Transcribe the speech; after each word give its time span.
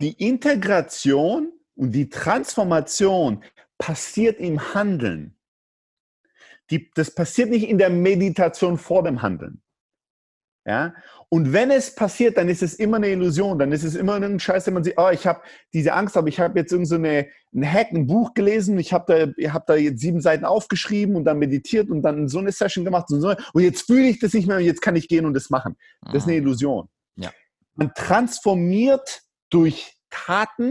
die 0.00 0.12
Integration 0.12 1.52
und 1.74 1.92
die 1.92 2.08
Transformation 2.08 3.42
passiert 3.78 4.38
im 4.38 4.74
Handeln. 4.74 5.36
Die, 6.70 6.90
das 6.94 7.14
passiert 7.14 7.50
nicht 7.50 7.68
in 7.68 7.78
der 7.78 7.90
Meditation 7.90 8.78
vor 8.78 9.04
dem 9.04 9.22
Handeln. 9.22 9.62
Ja? 10.66 10.94
Und 11.28 11.52
wenn 11.52 11.70
es 11.70 11.94
passiert, 11.94 12.36
dann 12.36 12.48
ist 12.48 12.62
es 12.62 12.74
immer 12.74 12.96
eine 12.96 13.08
Illusion, 13.08 13.58
dann 13.58 13.72
ist 13.72 13.84
es 13.84 13.94
immer 13.94 14.14
ein 14.14 14.40
Scheiß, 14.40 14.64
den 14.64 14.74
man 14.74 14.84
sieht, 14.84 14.94
oh, 14.96 15.10
ich 15.10 15.26
habe 15.26 15.40
diese 15.72 15.92
Angst, 15.92 16.16
aber 16.16 16.28
ich 16.28 16.40
habe 16.40 16.58
jetzt 16.58 16.72
irgend 16.72 16.88
so 16.88 16.96
eine, 16.96 17.28
ein 17.54 17.72
Hack, 17.72 17.92
ein 17.92 18.06
Buch 18.06 18.34
gelesen, 18.34 18.78
ich 18.78 18.92
habe 18.92 19.34
da, 19.36 19.52
hab 19.52 19.66
da 19.66 19.76
jetzt 19.76 20.00
sieben 20.00 20.20
Seiten 20.20 20.44
aufgeschrieben 20.44 21.16
und 21.16 21.24
dann 21.24 21.38
meditiert 21.38 21.88
und 21.90 22.02
dann 22.02 22.28
so 22.28 22.38
eine 22.38 22.52
Session 22.52 22.84
gemacht 22.84 23.10
und 23.10 23.20
so, 23.20 23.34
und 23.52 23.62
jetzt 23.62 23.86
fühle 23.86 24.08
ich 24.08 24.18
das 24.18 24.34
nicht 24.34 24.46
mehr 24.46 24.58
und 24.58 24.64
jetzt 24.64 24.82
kann 24.82 24.96
ich 24.96 25.08
gehen 25.08 25.24
und 25.24 25.34
das 25.34 25.50
machen. 25.50 25.76
Das 26.02 26.22
ist 26.22 26.24
eine 26.24 26.34
ah. 26.34 26.38
Illusion. 26.38 26.88
Ja. 27.16 27.30
Man 27.74 27.92
transformiert 27.94 29.22
durch 29.50 29.92
Taten 30.10 30.70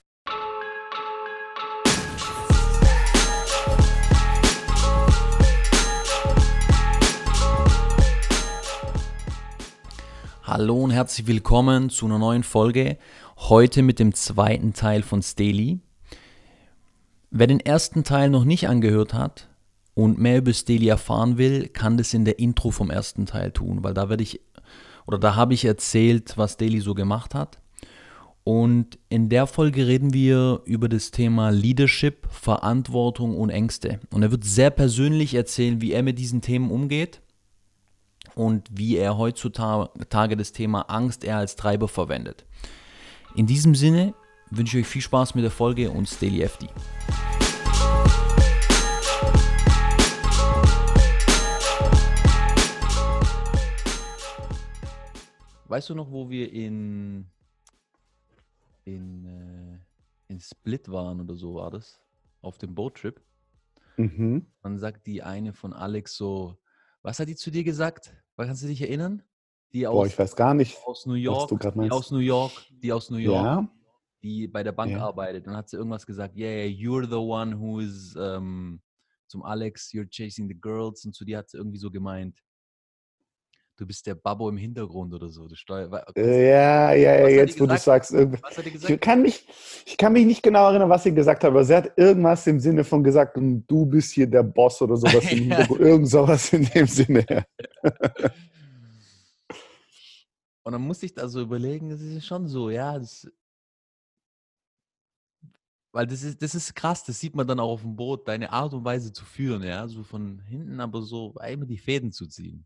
Hallo 10.44 10.84
und 10.84 10.92
herzlich 10.92 11.26
willkommen 11.26 11.90
zu 11.90 12.06
einer 12.06 12.20
neuen 12.20 12.44
Folge. 12.44 12.98
Heute 13.38 13.82
mit 13.82 14.00
dem 14.00 14.14
zweiten 14.14 14.74
Teil 14.74 15.04
von 15.04 15.22
Steli. 15.22 15.80
Wer 17.32 17.48
den 17.48 17.62
ersten 17.62 18.04
Teil 18.04 18.30
noch 18.30 18.44
nicht 18.44 18.68
angehört 18.68 19.14
hat 19.14 19.48
und 19.94 20.20
mehr 20.20 20.40
über 20.40 20.54
Steli 20.54 20.90
erfahren 20.90 21.38
will, 21.38 21.70
kann 21.70 21.98
das 21.98 22.14
in 22.14 22.26
der 22.26 22.40
Intro 22.40 22.72
vom 22.72 22.90
ersten 22.90 23.26
Teil 23.26 23.52
tun, 23.52 23.84
weil 23.84 23.94
da 23.94 24.10
werde 24.10 24.24
ich 24.24 24.42
oder 25.08 25.18
da 25.18 25.36
habe 25.36 25.54
ich 25.54 25.64
erzählt, 25.64 26.38
was 26.38 26.54
Steli 26.54 26.82
so 26.82 26.94
gemacht 26.94 27.36
hat. 27.36 27.60
Und 28.48 29.00
in 29.10 29.28
der 29.30 29.48
Folge 29.48 29.88
reden 29.88 30.14
wir 30.14 30.62
über 30.66 30.88
das 30.88 31.10
Thema 31.10 31.50
Leadership, 31.50 32.28
Verantwortung 32.30 33.36
und 33.38 33.50
Ängste. 33.50 34.00
Und 34.12 34.22
er 34.22 34.30
wird 34.30 34.44
sehr 34.44 34.70
persönlich 34.70 35.34
erzählen, 35.34 35.82
wie 35.82 35.94
er 35.94 36.04
mit 36.04 36.20
diesen 36.20 36.42
Themen 36.42 36.70
umgeht 36.70 37.24
und 38.36 38.70
wie 38.72 38.98
er 38.98 39.18
heutzutage 39.18 40.38
das 40.38 40.52
Thema 40.52 40.82
Angst 40.82 41.24
eher 41.24 41.38
als 41.38 41.56
Treiber 41.56 41.88
verwendet. 41.88 42.46
In 43.36 43.48
diesem 43.48 43.74
Sinne 43.74 44.14
wünsche 44.52 44.78
ich 44.78 44.86
euch 44.86 44.92
viel 44.92 45.02
Spaß 45.02 45.34
mit 45.34 45.44
der 45.44 45.50
Folge 45.50 45.90
und 45.90 46.08
Stay 46.08 46.44
FD. 46.44 46.68
Weißt 55.68 55.90
du 55.90 55.96
noch, 55.96 56.12
wo 56.12 56.30
wir 56.30 56.54
in, 56.54 57.26
in, 58.86 59.26
äh, 59.26 59.80
in 60.32 60.40
Split 60.40 60.90
waren 60.90 61.20
oder 61.20 61.36
so 61.36 61.56
war 61.56 61.72
das? 61.72 62.00
Auf 62.42 62.58
dem 62.58 62.74
Boattrip? 62.74 63.22
Mhm. 63.98 64.48
Dann 64.62 64.78
sagt 64.78 65.08
die 65.08 65.24
eine 65.24 65.54
von 65.54 65.74
Alex 65.74 66.16
so, 66.16 66.58
was 67.02 67.20
hat 67.20 67.28
die 67.28 67.36
zu 67.36 67.52
dir 67.52 67.64
gesagt? 67.64 68.16
Kannst 68.38 68.64
du 68.64 68.68
dich 68.68 68.82
erinnern? 68.82 69.24
Die 69.74 69.88
aus, 69.88 69.94
Boah, 69.94 70.06
ich 70.06 70.18
weiß 70.18 70.36
gar 70.36 70.54
nicht, 70.54 70.78
aus 70.86 71.06
New 71.06 71.14
York, 71.14 71.50
die 71.60 71.92
aus 71.92 72.12
New 72.12 72.20
York, 72.20 72.52
die 72.72 72.94
aus 72.94 73.10
New 73.10 73.18
York, 73.18 73.46
ja. 73.46 73.70
die 74.24 74.48
bei 74.48 74.64
der 74.64 74.72
Bank 74.72 74.92
ja. 74.92 75.00
arbeitet. 75.00 75.48
Und 75.48 75.56
hat 75.56 75.70
sie 75.70 75.78
irgendwas 75.78 76.06
gesagt, 76.06 76.36
yeah, 76.38 76.66
you're 76.66 77.08
the 77.08 77.16
one 77.16 77.60
who 77.60 77.80
is 77.80 78.16
um, 78.16 78.82
zum 79.28 79.44
Alex, 79.44 79.92
you're 79.92 80.10
chasing 80.10 80.48
the 80.48 80.60
girls. 80.60 81.06
Und 81.06 81.14
zu 81.14 81.26
dir 81.26 81.40
hat 81.40 81.50
sie 81.50 81.58
irgendwie 81.58 81.78
so 81.78 81.90
gemeint, 81.90 82.42
du 83.78 83.86
bist 83.86 84.06
der 84.08 84.16
Babbo 84.16 84.50
im 84.50 84.58
Hintergrund 84.58 85.14
oder 85.14 85.30
so. 85.30 85.48
Du 85.48 85.56
steuer, 85.56 86.06
äh, 86.16 86.50
ja, 86.50 86.94
ja, 86.94 87.20
ja, 87.20 87.28
jetzt 87.28 87.60
wo 87.60 87.66
du 87.66 87.78
sagst, 87.78 88.14
was 88.14 88.58
hat 88.58 88.66
die 88.66 88.72
gesagt? 88.72 88.92
Ich 88.92 89.00
kann, 89.00 89.22
mich, 89.22 89.48
ich 89.86 89.98
kann 89.98 90.14
mich 90.14 90.26
nicht 90.26 90.44
genau 90.44 90.70
erinnern, 90.70 90.90
was 90.90 91.04
sie 91.04 91.14
gesagt 91.14 91.44
hat, 91.44 91.52
aber 91.52 91.64
sie 91.64 91.76
hat 91.76 91.98
irgendwas 91.98 92.48
im 92.48 92.60
Sinne 92.60 92.84
von 92.84 93.04
gesagt, 93.04 93.38
du 93.38 93.86
bist 93.86 94.14
hier 94.14 94.28
der 94.28 94.44
Boss 94.44 94.82
oder 94.82 94.98
sowas 95.02 95.32
im 95.32 95.40
Hintergrund, 95.40 95.82
irgend 95.82 96.10
sowas 96.10 96.54
in 96.54 96.66
dem 96.66 96.88
Sinne. 96.88 97.26
Und 100.64 100.72
dann 100.72 100.82
muss 100.82 101.04
ich 101.04 101.14
da 101.14 101.28
so 101.28 101.42
überlegen, 101.42 101.90
das 101.90 102.02
ist 102.02 102.26
schon 102.26 102.48
so, 102.48 102.72
ja, 102.72 102.98
das, 102.98 103.28
weil 105.92 106.08
das 106.08 106.24
ist, 106.24 106.42
das 106.42 106.56
ist 106.56 106.74
krass, 106.74 107.04
das 107.04 107.20
sieht 107.20 107.36
man 107.36 107.48
dann 107.48 107.60
auch 107.60 107.70
auf 107.70 107.82
dem 107.82 107.96
Boot, 107.96 108.28
deine 108.28 108.52
Art 108.52 108.74
und 108.74 108.84
Weise 108.84 109.14
zu 109.14 109.24
führen, 109.24 109.62
ja, 109.62 109.88
so 109.88 110.02
von 110.02 110.40
hinten, 110.40 110.80
aber 110.80 111.04
so 111.04 111.36
einmal 111.36 111.68
die 111.68 111.78
Fäden 111.78 112.12
zu 112.12 112.26
ziehen. 112.26 112.66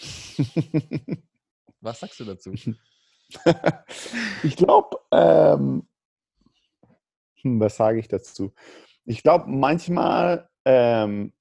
Was 1.80 2.00
sagst 2.00 2.20
du 2.20 2.24
dazu? 2.24 2.52
ich 4.42 4.56
glaube, 4.56 4.98
ähm, 5.12 5.86
hm, 7.42 7.60
was 7.60 7.76
sage 7.76 7.98
ich 7.98 8.08
dazu? 8.08 8.52
Ich 9.04 9.22
glaube, 9.22 9.48
manchmal, 9.48 10.48
ähm, 10.64 11.32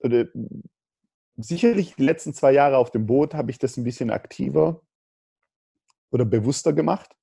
oder 0.00 0.26
sicherlich 1.36 1.96
die 1.96 2.04
letzten 2.04 2.34
zwei 2.34 2.52
Jahre 2.52 2.76
auf 2.76 2.90
dem 2.90 3.06
Boot 3.06 3.34
habe 3.34 3.50
ich 3.50 3.58
das 3.58 3.76
ein 3.76 3.84
bisschen 3.84 4.10
aktiver 4.10 4.80
oder 6.10 6.24
bewusster 6.24 6.72
gemacht, 6.72 7.16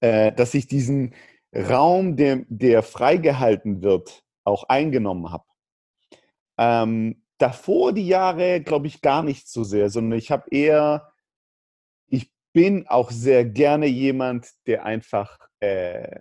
äh, 0.00 0.32
dass 0.32 0.54
ich 0.54 0.66
diesen 0.66 1.14
Raum, 1.54 2.16
der, 2.16 2.44
der 2.48 2.82
freigehalten 2.82 3.82
wird, 3.82 4.24
auch 4.44 4.64
eingenommen 4.64 5.30
habe. 5.30 5.44
Ähm, 6.58 7.21
davor 7.42 7.92
die 7.92 8.06
Jahre, 8.06 8.60
glaube 8.60 8.86
ich, 8.86 9.00
gar 9.00 9.24
nicht 9.24 9.48
so 9.48 9.64
sehr, 9.64 9.90
sondern 9.90 10.16
ich 10.16 10.30
habe 10.30 10.46
eher, 10.50 11.12
ich 12.08 12.30
bin 12.52 12.86
auch 12.86 13.10
sehr 13.10 13.44
gerne 13.44 13.86
jemand, 13.86 14.48
der 14.68 14.84
einfach 14.84 15.38
äh, 15.58 16.20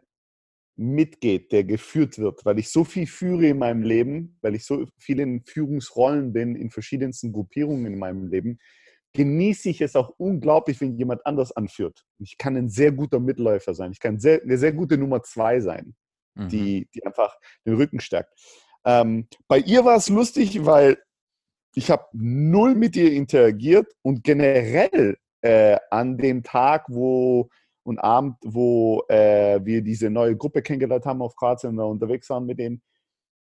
mitgeht, 0.76 1.52
der 1.52 1.64
geführt 1.64 2.18
wird, 2.18 2.44
weil 2.44 2.58
ich 2.58 2.72
so 2.72 2.84
viel 2.84 3.06
führe 3.06 3.46
in 3.46 3.60
meinem 3.60 3.84
Leben, 3.84 4.40
weil 4.42 4.56
ich 4.56 4.66
so 4.66 4.88
viel 4.98 5.20
in 5.20 5.46
Führungsrollen 5.46 6.34
bin, 6.34 6.56
in 6.56 6.72
verschiedensten 6.72 7.32
Gruppierungen 7.32 7.86
in 7.86 8.00
meinem 8.00 8.28
Leben, 8.28 8.58
genieße 9.14 9.70
ich 9.70 9.82
es 9.82 9.96
auch 9.96 10.10
unglaublich, 10.18 10.82
wenn 10.82 10.98
jemand 10.98 11.24
anders 11.28 11.52
anführt. 11.52 12.04
Ich 12.18 12.40
kann 12.40 12.58
ein 12.58 12.70
sehr 12.70 12.92
guter 12.94 13.20
Mitläufer 13.20 13.76
sein. 13.76 13.92
Ich 13.92 14.00
kann 14.00 14.20
sehr, 14.20 14.42
eine 14.42 14.58
sehr 14.58 14.74
gute 14.74 14.98
Nummer 14.98 15.22
zwei 15.22 15.60
sein, 15.60 15.94
mhm. 16.34 16.50
die, 16.50 16.90
die 16.96 17.06
einfach 17.06 17.38
den 17.64 17.76
Rücken 17.76 18.00
stärkt. 18.00 18.34
Ähm, 18.86 19.28
bei 19.48 19.60
ihr 19.60 19.86
war 19.86 19.98
es 19.98 20.10
lustig, 20.10 20.66
weil 20.66 20.98
ich 21.74 21.90
habe 21.90 22.06
null 22.14 22.76
mit 22.76 22.96
ihr 22.96 23.14
interagiert 23.14 23.88
und 24.02 24.24
generell 24.24 25.18
äh, 25.42 25.78
an 25.90 26.18
dem 26.18 26.44
Tag, 26.44 26.86
wo 26.90 27.50
und 27.84 28.00
Abend, 28.00 28.36
wo 28.44 29.04
äh, 29.10 29.60
wir 29.64 29.82
diese 29.82 30.10
neue 30.10 30.36
Gruppe 30.36 30.62
kennengelernt 30.62 31.06
haben 31.06 31.22
auf 31.22 31.36
Kroatien 31.36 31.80
und 31.80 31.92
unterwegs 31.92 32.30
waren 32.30 32.46
mit 32.46 32.60
denen, 32.60 32.82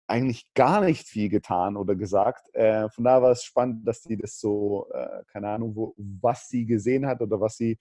eigentlich 0.06 0.52
gar 0.54 0.80
nicht 0.82 1.06
viel 1.06 1.28
getan 1.28 1.76
oder 1.76 1.94
gesagt. 1.94 2.52
Äh, 2.54 2.88
von 2.90 3.04
daher 3.04 3.22
war 3.22 3.30
es 3.30 3.44
spannend, 3.44 3.86
dass 3.86 4.02
sie 4.02 4.16
das 4.16 4.38
so, 4.38 4.88
äh, 4.92 5.22
keine 5.32 5.48
Ahnung, 5.48 5.74
wo, 5.76 5.94
was 5.96 6.48
sie 6.48 6.66
gesehen 6.66 7.06
hat 7.06 7.20
oder 7.22 7.40
was 7.40 7.56
sie, 7.56 7.78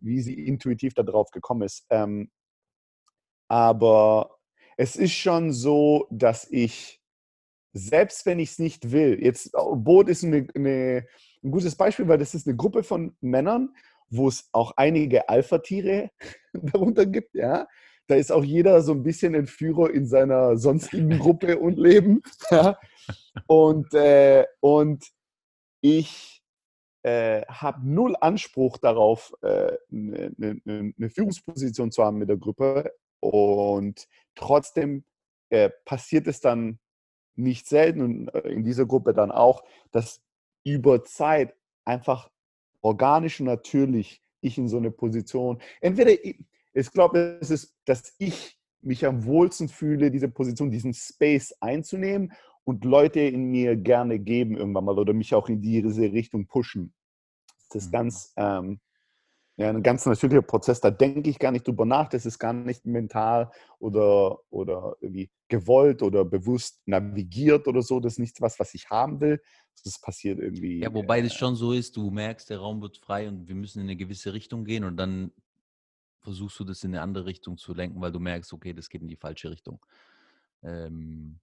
wie 0.00 0.20
sie 0.20 0.46
intuitiv 0.46 0.94
darauf 0.94 1.30
gekommen 1.30 1.62
ist. 1.62 1.84
Ähm, 1.90 2.30
aber 3.48 4.38
es 4.76 4.96
ist 4.96 5.12
schon 5.12 5.52
so, 5.52 6.06
dass 6.10 6.50
ich 6.50 7.01
selbst 7.72 8.26
wenn 8.26 8.38
ich 8.38 8.50
es 8.50 8.58
nicht 8.58 8.92
will, 8.92 9.18
jetzt 9.22 9.50
oh, 9.54 9.76
Boot 9.76 10.08
ist 10.08 10.24
eine, 10.24 10.46
eine, 10.54 11.06
ein 11.42 11.50
gutes 11.50 11.74
Beispiel, 11.74 12.08
weil 12.08 12.18
das 12.18 12.34
ist 12.34 12.46
eine 12.46 12.56
Gruppe 12.56 12.82
von 12.82 13.16
Männern, 13.20 13.74
wo 14.10 14.28
es 14.28 14.48
auch 14.52 14.72
einige 14.76 15.28
Alpha-Tiere 15.28 16.10
darunter 16.52 17.06
gibt, 17.06 17.34
ja. 17.34 17.66
Da 18.08 18.16
ist 18.16 18.32
auch 18.32 18.44
jeder 18.44 18.82
so 18.82 18.92
ein 18.92 19.02
bisschen 19.02 19.34
ein 19.34 19.46
Führer 19.46 19.90
in 19.90 20.06
seiner 20.06 20.56
sonstigen 20.56 21.10
Gruppe 21.18 21.58
und 21.58 21.78
Leben. 21.78 22.22
Ja? 22.50 22.78
Und, 23.46 23.94
äh, 23.94 24.44
und 24.60 25.04
ich 25.80 26.42
äh, 27.04 27.42
habe 27.46 27.80
null 27.88 28.16
Anspruch 28.20 28.78
darauf, 28.78 29.32
äh, 29.42 29.72
eine, 29.90 30.32
eine, 30.36 30.92
eine, 30.98 31.10
Führungsposition 31.10 31.90
zu 31.90 32.04
haben 32.04 32.18
mit 32.18 32.28
der 32.28 32.36
Gruppe. 32.36 32.92
Und 33.20 34.08
trotzdem 34.34 35.04
äh, 35.50 35.70
passiert 35.84 36.26
es 36.26 36.40
dann 36.40 36.80
nicht 37.34 37.66
selten 37.66 38.00
und 38.02 38.28
äh, 38.28 38.48
in 38.50 38.64
dieser 38.64 38.86
Gruppe 38.86 39.14
dann 39.14 39.30
auch, 39.30 39.64
dass 39.90 40.22
über 40.64 41.04
Zeit 41.04 41.54
einfach 41.84 42.30
organisch 42.80 43.40
und 43.40 43.46
natürlich 43.46 44.22
ich 44.40 44.58
in 44.58 44.68
so 44.68 44.76
eine 44.76 44.90
Position, 44.90 45.60
entweder, 45.80 46.12
ich 46.74 46.92
glaube, 46.92 47.38
es 47.40 47.50
ist, 47.50 47.76
dass 47.84 48.14
ich 48.18 48.58
mich 48.80 49.06
am 49.06 49.24
wohlsten 49.24 49.68
fühle, 49.68 50.10
diese 50.10 50.28
Position, 50.28 50.70
diesen 50.70 50.94
Space 50.94 51.54
einzunehmen 51.60 52.32
und 52.64 52.84
Leute 52.84 53.20
in 53.20 53.50
mir 53.50 53.76
gerne 53.76 54.18
geben 54.18 54.56
irgendwann 54.56 54.84
mal 54.84 54.98
oder 54.98 55.12
mich 55.12 55.34
auch 55.34 55.48
in 55.48 55.60
diese 55.60 56.12
Richtung 56.12 56.46
pushen. 56.46 56.92
Das 57.70 57.84
ist 57.84 57.88
mhm. 57.88 57.92
ganz, 57.92 58.32
ähm, 58.36 58.80
ja, 59.56 59.68
ein 59.68 59.82
ganz 59.82 60.06
natürlicher 60.06 60.42
Prozess, 60.42 60.80
da 60.80 60.90
denke 60.90 61.28
ich 61.28 61.38
gar 61.38 61.52
nicht 61.52 61.66
drüber 61.66 61.84
nach, 61.84 62.08
das 62.08 62.24
ist 62.24 62.38
gar 62.38 62.52
nicht 62.52 62.86
mental 62.86 63.50
oder, 63.78 64.38
oder 64.50 64.96
irgendwie 65.00 65.30
gewollt 65.48 66.02
oder 66.02 66.24
bewusst 66.24 66.80
navigiert 66.86 67.68
oder 67.68 67.82
so, 67.82 68.00
das 68.00 68.14
ist 68.14 68.18
nichts 68.18 68.40
was, 68.40 68.58
was 68.58 68.72
ich 68.74 68.88
haben 68.88 69.20
will, 69.20 69.42
das 69.84 70.00
passiert 70.00 70.38
irgendwie. 70.38 70.80
Ja, 70.80 70.92
wobei 70.94 71.20
äh, 71.20 71.24
das 71.24 71.34
schon 71.34 71.54
so 71.54 71.72
ist, 71.72 71.96
du 71.96 72.10
merkst, 72.10 72.48
der 72.48 72.60
Raum 72.60 72.80
wird 72.80 72.96
frei 72.96 73.28
und 73.28 73.46
wir 73.46 73.54
müssen 73.54 73.80
in 73.80 73.86
eine 73.86 73.96
gewisse 73.96 74.32
Richtung 74.32 74.64
gehen 74.64 74.84
und 74.84 74.96
dann 74.96 75.32
versuchst 76.22 76.58
du 76.60 76.64
das 76.64 76.82
in 76.84 76.94
eine 76.94 77.02
andere 77.02 77.26
Richtung 77.26 77.58
zu 77.58 77.74
lenken, 77.74 78.00
weil 78.00 78.12
du 78.12 78.20
merkst, 78.20 78.52
okay, 78.52 78.72
das 78.72 78.88
geht 78.88 79.02
in 79.02 79.08
die 79.08 79.16
falsche 79.16 79.50
Richtung. 79.50 79.84
Ähm, 80.62 81.40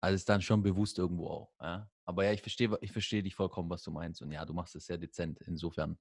also 0.00 0.14
ist 0.14 0.28
dann 0.28 0.40
schon 0.40 0.62
bewusst 0.62 0.98
irgendwo 0.98 1.28
auch. 1.28 1.52
Ja? 1.60 1.90
Aber 2.04 2.24
ja, 2.24 2.32
ich 2.32 2.40
verstehe 2.40 2.76
ich 2.80 2.92
versteh 2.92 3.22
dich 3.22 3.34
vollkommen, 3.34 3.70
was 3.70 3.82
du 3.82 3.90
meinst. 3.90 4.22
Und 4.22 4.32
ja, 4.32 4.44
du 4.44 4.54
machst 4.54 4.74
es 4.76 4.86
sehr 4.86 4.98
dezent 4.98 5.40
insofern. 5.46 5.98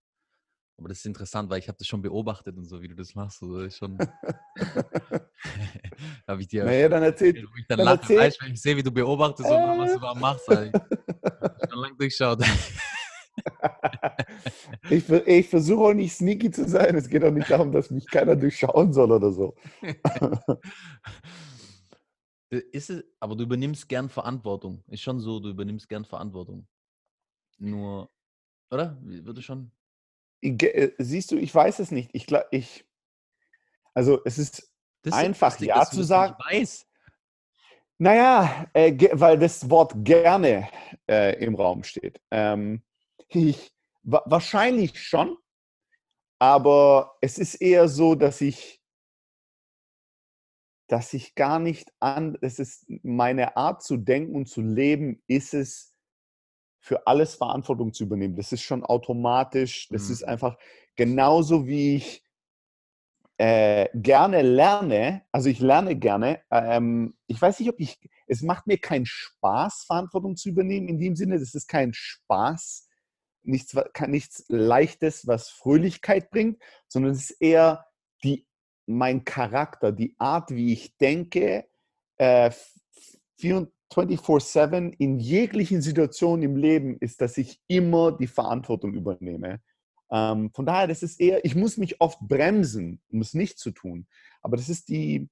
Aber 0.81 0.89
das 0.89 0.97
ist 0.97 1.05
interessant, 1.05 1.47
weil 1.47 1.59
ich 1.59 1.67
habe 1.67 1.77
das 1.77 1.85
schon 1.85 2.01
beobachtet 2.01 2.57
und 2.57 2.65
so, 2.65 2.81
wie 2.81 2.87
du 2.87 2.95
das 2.95 3.13
machst. 3.13 3.43
Also 3.43 3.69
schon 3.69 3.99
habe 6.27 6.41
ich 6.41 6.47
dir 6.47 6.65
naja, 6.65 6.89
dann 6.89 7.03
erzählt, 7.03 7.37
ich 7.37 7.45
dann, 7.67 7.77
dann 7.77 7.85
lache, 7.85 8.17
weißt, 8.17 8.41
wenn 8.41 8.53
ich 8.53 8.61
sehe, 8.63 8.75
wie 8.75 8.81
du 8.81 8.89
beobachtest 8.89 9.47
äh, 9.47 9.53
und 9.53 9.77
was 9.77 9.93
du 9.93 9.99
da 9.99 10.15
machst. 10.15 10.49
Also 10.49 10.63
ich 10.63 10.71
schon 11.69 11.79
lange 11.79 11.95
durchschaut. 11.97 12.41
ich, 14.89 15.07
ich 15.07 15.49
versuche 15.49 15.83
auch 15.83 15.93
nicht 15.93 16.15
sneaky 16.15 16.49
zu 16.49 16.67
sein. 16.67 16.95
Es 16.95 17.07
geht 17.07 17.23
auch 17.23 17.29
nicht 17.29 17.51
darum, 17.51 17.71
dass 17.71 17.91
mich 17.91 18.07
keiner 18.07 18.35
durchschauen 18.35 18.91
soll 18.91 19.11
oder 19.11 19.31
so. 19.31 19.55
Ist 22.49 22.89
es, 22.89 23.03
aber 23.19 23.35
du 23.35 23.43
übernimmst 23.43 23.87
gern 23.87 24.09
Verantwortung. 24.09 24.83
Ist 24.87 25.01
schon 25.01 25.19
so, 25.19 25.39
du 25.39 25.49
übernimmst 25.49 25.87
gern 25.87 26.05
Verantwortung. 26.05 26.67
Nur, 27.59 28.09
oder? 28.71 28.97
Würde 29.03 29.43
schon. 29.43 29.71
Äh, 30.41 30.91
siehst 30.97 31.31
du, 31.31 31.37
ich 31.37 31.53
weiß 31.53 31.79
es 31.79 31.91
nicht. 31.91 32.09
Ich, 32.13 32.27
ich 32.51 32.85
also 33.93 34.21
es 34.25 34.37
ist 34.37 34.71
das 35.03 35.13
einfach 35.13 35.51
lustig, 35.51 35.67
ja 35.67 35.85
zu 35.85 36.03
sagen. 36.03 36.35
Weiß. 36.49 36.87
Naja, 37.97 38.67
äh, 38.73 39.09
weil 39.13 39.37
das 39.37 39.69
Wort 39.69 39.93
gerne 39.97 40.67
äh, 41.07 41.43
im 41.43 41.55
Raum 41.55 41.83
steht. 41.83 42.19
Ähm, 42.31 42.81
ich, 43.27 43.71
wa 44.03 44.23
wahrscheinlich 44.25 44.99
schon, 44.99 45.37
aber 46.39 47.17
es 47.21 47.37
ist 47.37 47.55
eher 47.55 47.87
so, 47.87 48.15
dass 48.15 48.41
ich, 48.41 48.81
dass 50.87 51.13
ich 51.13 51.35
gar 51.35 51.59
nicht 51.59 51.91
an, 51.99 52.37
es 52.41 52.57
ist 52.57 52.87
meine 53.03 53.55
Art 53.55 53.83
zu 53.83 53.97
denken 53.97 54.35
und 54.35 54.47
zu 54.47 54.61
leben, 54.61 55.21
ist 55.27 55.53
es, 55.53 55.90
für 56.81 57.07
alles 57.07 57.35
Verantwortung 57.35 57.93
zu 57.93 58.03
übernehmen. 58.03 58.35
Das 58.35 58.51
ist 58.51 58.63
schon 58.63 58.83
automatisch, 58.83 59.87
das 59.89 60.07
mhm. 60.07 60.13
ist 60.13 60.23
einfach 60.23 60.57
genauso 60.95 61.67
wie 61.67 61.95
ich 61.95 62.25
äh, 63.37 63.87
gerne 63.93 64.41
lerne, 64.41 65.23
also 65.31 65.49
ich 65.49 65.59
lerne 65.59 65.95
gerne, 65.95 66.41
ähm, 66.51 67.15
ich 67.27 67.41
weiß 67.41 67.59
nicht, 67.59 67.69
ob 67.69 67.79
ich, 67.79 67.97
es 68.27 68.41
macht 68.41 68.67
mir 68.67 68.77
keinen 68.77 69.05
Spaß, 69.05 69.85
Verantwortung 69.85 70.35
zu 70.35 70.49
übernehmen, 70.49 70.89
in 70.89 70.99
dem 70.99 71.15
Sinne, 71.15 71.39
das 71.39 71.55
ist 71.55 71.67
kein 71.67 71.93
Spaß, 71.93 72.87
nichts, 73.43 73.75
nichts 74.07 74.45
Leichtes, 74.47 75.27
was 75.27 75.49
Fröhlichkeit 75.49 76.29
bringt, 76.29 76.61
sondern 76.87 77.13
es 77.13 77.31
ist 77.31 77.41
eher 77.41 77.85
die, 78.23 78.47
mein 78.85 79.23
Charakter, 79.23 79.91
die 79.91 80.15
Art, 80.17 80.51
wie 80.51 80.73
ich 80.73 80.97
denke, 80.97 81.67
äh, 82.17 82.51
24-7 83.41 84.93
in 84.97 85.19
jeglichen 85.19 85.81
Situationen 85.81 86.43
im 86.43 86.55
Leben 86.55 86.97
ist, 86.99 87.21
dass 87.21 87.37
ich 87.37 87.59
immer 87.67 88.11
die 88.11 88.27
Verantwortung 88.27 88.93
übernehme. 88.93 89.61
Ähm, 90.11 90.51
von 90.53 90.65
daher, 90.65 90.87
das 90.87 91.03
ist 91.03 91.19
eher, 91.19 91.43
ich 91.45 91.55
muss 91.55 91.77
mich 91.77 92.01
oft 92.01 92.19
bremsen, 92.19 93.01
um 93.09 93.21
es 93.21 93.33
nicht 93.33 93.57
zu 93.59 93.71
tun. 93.71 94.07
Aber 94.41 94.57
das 94.57 94.69
ist 94.69 94.89
die, 94.89 95.29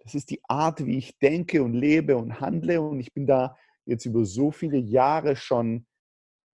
das 0.00 0.14
ist 0.14 0.30
die 0.30 0.40
Art, 0.48 0.84
wie 0.84 0.98
ich 0.98 1.18
denke 1.18 1.62
und 1.62 1.74
lebe 1.74 2.16
und 2.16 2.40
handle. 2.40 2.80
Und 2.80 3.00
ich 3.00 3.12
bin 3.12 3.26
da 3.26 3.56
jetzt 3.86 4.04
über 4.04 4.24
so 4.24 4.50
viele 4.50 4.78
Jahre 4.78 5.36
schon 5.36 5.86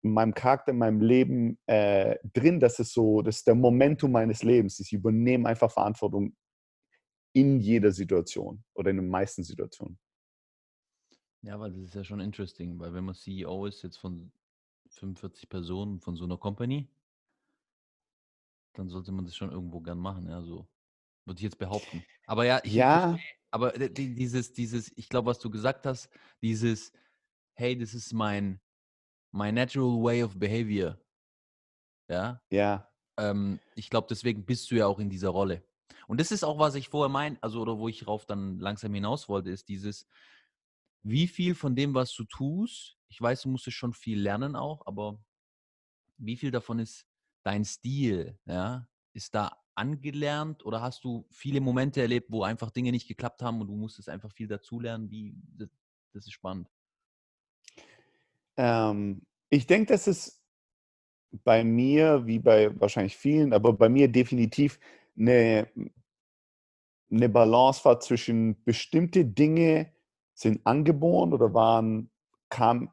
in 0.03 0.13
meinem 0.13 0.35
Charakter, 0.35 0.73
in 0.73 0.79
meinem 0.79 1.01
Leben 1.01 1.59
äh, 1.67 2.17
drin, 2.33 2.61
dass 2.61 2.79
es 2.79 2.93
so, 2.93 3.23
das 3.23 3.39
ist 3.39 3.47
der 3.47 3.55
Momentum 3.55 4.13
meines 4.13 4.43
Lebens. 4.43 4.81
Ich 4.81 4.93
übernehme 4.93 5.49
einfach 5.49 5.71
Verantwortung 5.71 6.35
in 7.35 7.61
jeder 7.61 7.93
Situation 7.93 8.63
oder 8.75 8.91
in 8.91 8.97
den 8.97 9.09
meisten 9.09 9.43
Situationen. 9.43 9.99
Ja, 11.43 11.59
weil 11.59 11.73
das 11.73 11.83
ist 11.83 11.95
ja 11.95 12.05
schon 12.05 12.21
interesting, 12.21 12.79
weil 12.79 12.95
wenn 12.95 13.05
man 13.05 13.15
CEO 13.15 13.67
ist 13.67 13.83
jetzt 13.83 13.99
von 13.99 14.33
45 14.91 15.49
Personen 15.49 16.01
von 16.01 16.15
so 16.17 16.25
einer 16.25 16.37
Company, 16.37 16.89
dann 18.75 18.89
sollte 18.89 19.13
man 19.13 19.25
das 19.25 19.35
schon 19.35 19.51
irgendwo 19.51 19.81
gern 19.81 19.99
machen, 19.99 20.29
ja, 20.29 20.43
so. 20.43 20.67
Würde 21.25 21.39
ich 21.39 21.45
jetzt 21.45 21.59
behaupten. 21.59 22.05
Aber 22.27 22.45
ja, 22.45 22.61
ich, 22.65 22.75
ja. 22.75 23.19
aber 23.51 23.73
dieses, 23.73 24.53
dieses, 24.53 24.93
ich 24.97 25.09
glaube, 25.09 25.27
was 25.27 25.39
du 25.39 25.51
gesagt 25.51 25.87
hast, 25.87 26.09
dieses, 26.41 26.93
hey, 27.55 27.77
das 27.77 27.95
ist 27.95 28.13
mein, 28.13 28.61
my 29.33 29.53
natural 29.53 30.03
way 30.03 30.23
of 30.23 30.39
behavior. 30.39 30.99
Ja. 32.09 32.41
Ja. 32.51 32.89
Ähm, 33.19 33.61
ich 33.75 33.91
glaube, 33.91 34.07
deswegen 34.11 34.45
bist 34.45 34.71
du 34.71 34.77
ja 34.77 34.87
auch 34.87 34.99
in 34.99 35.11
dieser 35.11 35.29
Rolle. 35.29 35.63
Und 36.09 36.21
das 36.21 36.33
ist 36.33 36.45
auch, 36.45 36.59
was 36.59 36.75
ich 36.75 36.89
vorher 36.89 37.09
meine, 37.09 37.39
also 37.41 37.61
oder 37.61 37.79
wo 37.79 37.89
ich 37.89 38.07
rauf 38.07 38.27
dann 38.27 38.59
langsam 38.59 38.93
hinaus 38.95 39.29
wollte, 39.29 39.51
ist 39.51 39.69
dieses, 39.69 40.07
wie 41.03 41.27
viel 41.27 41.55
von 41.55 41.75
dem, 41.75 41.95
was 41.95 42.15
du 42.15 42.25
tust, 42.25 42.97
ich 43.09 43.21
weiß, 43.21 43.43
du 43.43 43.51
musstest 43.51 43.77
schon 43.77 43.93
viel 43.93 44.21
lernen 44.21 44.57
auch, 44.57 44.87
aber 44.87 45.19
wie 46.17 46.37
viel 46.37 46.51
davon 46.51 46.79
ist 46.79 47.07
dein 47.43 47.65
Stil, 47.65 48.39
ja, 48.47 48.89
ist 49.13 49.35
da 49.35 49.59
angelernt 49.75 50.65
oder 50.65 50.81
hast 50.81 51.05
du 51.05 51.27
viele 51.31 51.61
Momente 51.61 52.01
erlebt, 52.01 52.31
wo 52.31 52.43
einfach 52.43 52.71
Dinge 52.71 52.93
nicht 52.93 53.09
geklappt 53.09 53.43
haben 53.43 53.61
und 53.61 53.69
du 53.69 53.75
musstest 53.75 54.09
einfach 54.09 54.31
viel 54.33 54.47
dazulernen? 54.47 55.11
Wie, 55.11 55.35
das, 55.57 55.69
das 56.13 56.27
ist 56.27 56.33
spannend. 56.33 56.69
Ähm, 58.57 59.23
ich 59.51 59.67
denke, 59.67 59.93
dass 59.93 60.07
es 60.07 60.43
bei 61.45 61.65
mir, 61.65 62.27
wie 62.27 62.39
bei 62.39 62.79
wahrscheinlich 62.79 63.17
vielen, 63.17 63.53
aber 63.53 63.73
bei 63.73 63.89
mir 63.89 64.09
definitiv 64.09 64.79
eine, 65.19 65.69
eine 67.11 67.29
Balance 67.29 67.85
war 67.85 68.01
zwischen 68.01 68.63
bestimmte 68.65 69.25
Dinge 69.25 69.93
sind 70.35 70.67
angeboren 70.67 71.33
oder 71.33 71.55
waren, 71.55 72.11
kam 72.49 72.91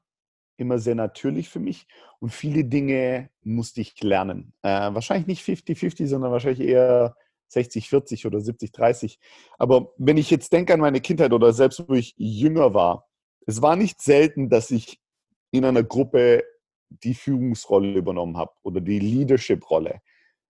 immer 0.57 0.79
sehr 0.79 0.95
natürlich 0.95 1.49
für 1.49 1.59
mich 1.59 1.87
und 2.19 2.31
viele 2.31 2.65
Dinge 2.65 3.29
musste 3.43 3.81
ich 3.81 4.01
lernen. 4.03 4.53
Äh, 4.61 4.93
wahrscheinlich 4.93 5.27
nicht 5.27 5.43
50-50, 5.43 6.07
sondern 6.07 6.31
wahrscheinlich 6.31 6.67
eher 6.67 7.15
60-40 7.51 8.27
oder 8.27 8.39
70-30. 8.39 9.17
Aber 9.57 9.93
wenn 9.97 10.17
ich 10.17 10.29
jetzt 10.29 10.53
denke 10.53 10.73
an 10.73 10.81
meine 10.81 11.01
Kindheit 11.01 11.33
oder 11.33 11.53
selbst 11.53 11.87
wo 11.87 11.93
ich 11.93 12.13
jünger 12.17 12.73
war, 12.73 13.07
es 13.45 13.61
war 13.61 13.75
nicht 13.75 14.01
selten, 14.01 14.49
dass 14.49 14.69
ich 14.69 14.99
in 15.51 15.65
einer 15.65 15.83
Gruppe 15.83 16.43
die 16.89 17.13
Führungsrolle 17.13 17.93
übernommen 17.93 18.37
habe 18.37 18.51
oder 18.63 18.81
die 18.81 18.99
Leadership-Rolle. 18.99 20.01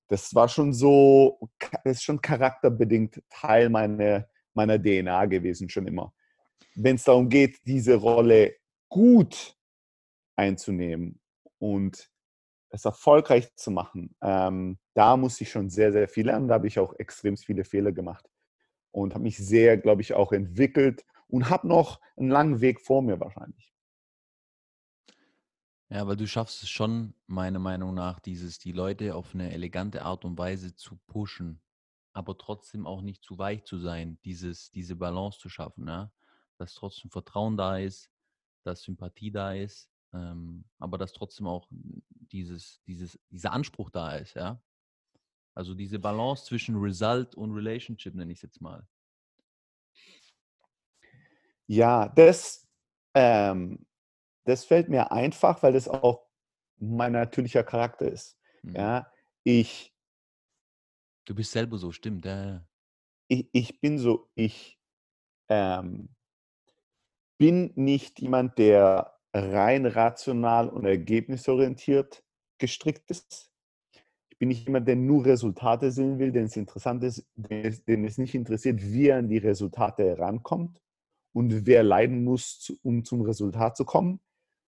Das 0.07 0.33
war 0.33 0.50
schon 0.50 0.74
so, 0.74 1.39
das 1.83 1.97
ist 1.97 2.03
schon 2.03 2.21
charakterbedingt 2.21 3.21
Teil 3.30 3.69
meiner, 3.69 4.27
meiner 4.53 4.81
DNA 4.81 5.25
gewesen, 5.27 5.69
schon 5.69 5.88
immer. 5.88 6.13
Wenn 6.76 6.96
es 6.96 7.04
darum 7.04 7.30
geht, 7.30 7.60
diese 7.66 7.96
Rolle 7.96 8.56
gut 8.90 9.56
einzunehmen 10.36 11.20
und 11.58 12.10
es 12.70 12.86
erfolgreich 12.86 13.54
zu 13.56 13.72
machen, 13.72 14.16
ähm, 14.22 14.78
da 14.94 15.18
muss 15.18 15.42
ich 15.42 15.50
schon 15.50 15.70
sehr, 15.70 15.92
sehr 15.92 16.08
viel 16.08 16.28
lernen. 16.28 16.48
Da 16.48 16.56
habe 16.56 16.68
ich 16.68 16.80
auch 16.80 16.94
extrem 17.00 17.36
viele 17.38 17.64
Fehler 17.64 17.92
gemacht 17.92 18.30
und 18.92 19.14
habe 19.14 19.24
mich 19.24 19.38
sehr, 19.38 19.78
glaube 19.78 20.02
ich, 20.02 20.14
auch 20.14 20.32
entwickelt 20.32 21.06
und 21.28 21.50
habe 21.50 21.68
noch 21.68 22.00
einen 22.18 22.30
langen 22.30 22.62
Weg 22.62 22.82
vor 22.82 23.02
mir 23.02 23.20
wahrscheinlich. 23.20 23.74
Ja, 25.92 26.06
weil 26.06 26.18
du 26.18 26.28
schaffst 26.28 26.62
es 26.62 26.70
schon, 26.70 27.16
meiner 27.26 27.58
Meinung 27.58 27.96
nach, 27.96 28.20
dieses, 28.20 28.60
die 28.60 28.72
Leute 28.72 29.16
auf 29.16 29.34
eine 29.34 29.52
elegante 29.52 30.04
Art 30.04 30.24
und 30.24 30.38
Weise 30.38 30.76
zu 30.76 30.98
pushen, 31.08 31.62
aber 32.14 32.38
trotzdem 32.38 32.86
auch 32.86 33.02
nicht 33.02 33.24
zu 33.24 33.40
weich 33.40 33.64
zu 33.64 33.80
sein, 33.80 34.20
dieses, 34.24 34.70
diese 34.70 34.96
Balance 34.96 35.40
zu 35.40 35.50
schaffen, 35.50 35.88
ja? 35.88 36.12
Dass 36.60 36.74
trotzdem 36.75 37.10
Vertrauen 37.10 37.58
da 37.58 37.78
ist, 37.78 38.12
dass 38.63 38.84
Sympathie 38.84 39.32
da 39.32 39.54
ist, 39.54 39.89
ähm, 40.13 40.66
aber 40.78 40.98
dass 40.98 41.13
trotzdem 41.13 41.48
auch 41.48 41.68
dieses, 41.70 42.82
dieses, 42.86 43.20
dieser 43.30 43.54
Anspruch 43.54 43.89
da 43.89 44.16
ist, 44.16 44.36
ja. 44.36 44.62
Also 45.56 45.74
diese 45.74 46.00
Balance 46.00 46.46
zwischen 46.46 46.78
Result 46.78 47.36
und 47.36 47.51
Relationship, 47.51 48.13
nenne 48.16 48.32
ich 48.32 48.38
es 48.38 48.44
jetzt 48.44 48.62
mal. 48.62 48.88
Ja, 51.68 52.10
das, 52.10 52.68
ähm, 53.13 53.86
das 54.46 54.66
fällt 54.66 54.89
mir 54.89 55.12
einfach, 55.12 55.62
weil 55.62 55.74
das 55.74 55.88
auch 55.88 56.28
mein 56.78 57.12
natürlicher 57.12 57.63
Charakter 57.63 58.12
ist. 58.12 58.38
Mhm. 58.63 58.75
Ja, 58.75 59.12
ich. 59.44 59.94
Du 61.25 61.36
bist 61.36 61.51
selber 61.51 61.78
so, 61.78 61.92
stimmt, 61.92 62.25
ja. 62.25 62.66
Ich, 63.28 63.50
ich 63.51 63.82
bin 63.82 64.00
so, 64.00 64.32
ich 64.34 64.80
ähm, 65.50 66.10
bin 67.39 67.72
nicht 67.75 68.19
jemand, 68.19 68.60
der 68.60 69.15
rein 69.34 69.86
rational 69.86 70.69
und 70.69 70.86
ergebnisorientiert 70.86 72.24
gestrickt 72.60 73.10
ist. 73.10 73.51
Ich 74.29 74.38
bin 74.38 74.50
nicht 74.50 74.65
jemand, 74.65 74.88
der 74.88 74.98
nur 74.98 75.25
Resultate 75.25 75.91
sehen 75.91 76.19
will, 76.19 76.31
denn 76.31 76.46
es 76.46 76.58
interessant 76.58 77.03
ist, 77.03 77.25
den 77.36 78.05
es 78.05 78.17
nicht 78.17 78.36
interessiert, 78.36 78.81
wie 78.81 79.08
er 79.08 79.17
an 79.17 79.29
die 79.29 79.38
Resultate 79.38 80.03
herankommt 80.03 80.81
und 81.34 81.65
wer 81.65 81.84
leiden 81.84 82.24
muss, 82.24 82.77
um 82.84 83.05
zum 83.05 83.22
Resultat 83.22 83.77
zu 83.77 83.86
kommen. 83.86 84.19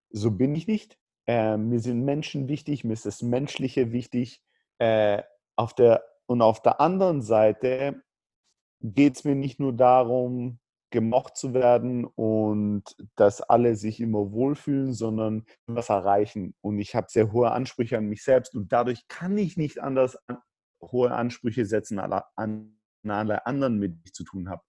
So 0.10 0.32
bin 0.32 0.56
ich 0.56 0.68
nicht. 0.68 0.98
Äh, 1.28 1.58
mir 1.58 1.80
sind 1.80 2.04
Menschen 2.04 2.48
wichtig, 2.48 2.84
mir 2.84 2.94
ist 2.94 3.06
das 3.06 3.22
Menschliche 3.22 3.92
wichtig. 3.92 4.42
Äh, 4.78 5.24
auf 5.56 5.74
der, 5.74 6.04
und 6.26 6.42
auf 6.42 6.62
der 6.62 6.80
anderen 6.80 7.22
Seite 7.22 8.02
geht 8.82 9.18
es 9.18 9.24
mir 9.26 9.36
nicht 9.36 9.60
nur 9.60 9.74
darum, 9.74 10.61
gemocht 10.92 11.38
zu 11.38 11.54
werden 11.54 12.06
und 12.06 12.84
dass 13.16 13.42
alle 13.42 13.76
sich 13.76 14.00
immer 14.00 14.32
wohlfühlen, 14.32 14.94
sondern 14.94 15.46
was 15.66 15.90
erreichen. 15.90 16.54
Und 16.62 16.80
ich 16.80 16.96
habe 16.96 17.08
sehr 17.10 17.32
hohe 17.32 17.52
Ansprüche 17.52 17.98
an 17.98 18.08
mich 18.08 18.24
selbst 18.24 18.56
und 18.56 18.72
dadurch 18.72 19.08
kann 19.08 19.38
ich 19.38 19.58
nicht 19.58 19.80
anders 19.80 20.18
hohe 20.82 21.12
Ansprüche 21.12 21.66
setzen 21.66 22.00
an 22.00 22.74
alle 23.08 23.46
anderen, 23.46 23.80
mit 23.80 23.92
denen 23.92 24.04
ich 24.06 24.14
zu 24.14 24.24
tun 24.24 24.50
habe. 24.50 24.64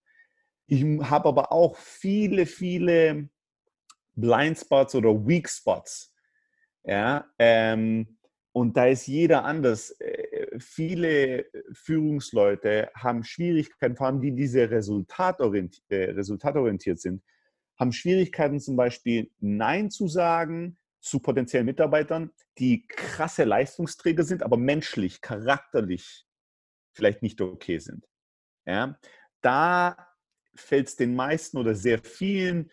Ich 0.67 0.83
habe 0.85 1.29
aber 1.29 1.53
auch 1.53 1.77
viele, 1.77 2.47
viele 2.47 3.29
Blindspots 4.15 4.95
oder 4.95 5.27
Weak 5.27 5.49
Spots. 5.49 6.15
Ja, 6.85 7.27
ähm, 7.39 8.19
und 8.53 8.77
da 8.77 8.87
ist 8.87 9.07
jeder 9.07 9.45
anders. 9.45 9.97
Viele 10.59 11.47
Führungsleute 11.73 12.91
haben 12.95 13.25
Schwierigkeiten, 13.25 13.97
vor 13.97 14.07
allem 14.07 14.21
die, 14.21 14.35
die 14.35 14.47
resultatorientiert, 14.59 15.85
äh, 15.91 16.11
resultatorientiert 16.11 17.01
sind, 17.01 17.23
haben 17.79 17.93
Schwierigkeiten 17.93 18.61
zum 18.61 18.77
Beispiel 18.77 19.31
Nein 19.41 19.91
zu 19.91 20.09
sagen 20.09 20.79
zu 21.01 21.19
potenziellen 21.19 21.67
Mitarbeitern, 21.67 22.31
die 22.59 22.87
krasse 22.87 23.45
Leistungsträger 23.45 24.23
sind, 24.23 24.43
aber 24.43 24.57
menschlich, 24.57 25.21
charakterlich 25.21 26.27
vielleicht 26.95 27.23
nicht 27.23 27.41
okay 27.41 27.79
sind. 27.79 28.07
Ja? 28.67 28.99
Da 29.41 29.97
fällt 30.55 30.89
es 30.89 30.97
den 30.97 31.15
meisten 31.15 31.59
oder 31.59 31.75
sehr 31.75 31.99
vielen 31.99 32.71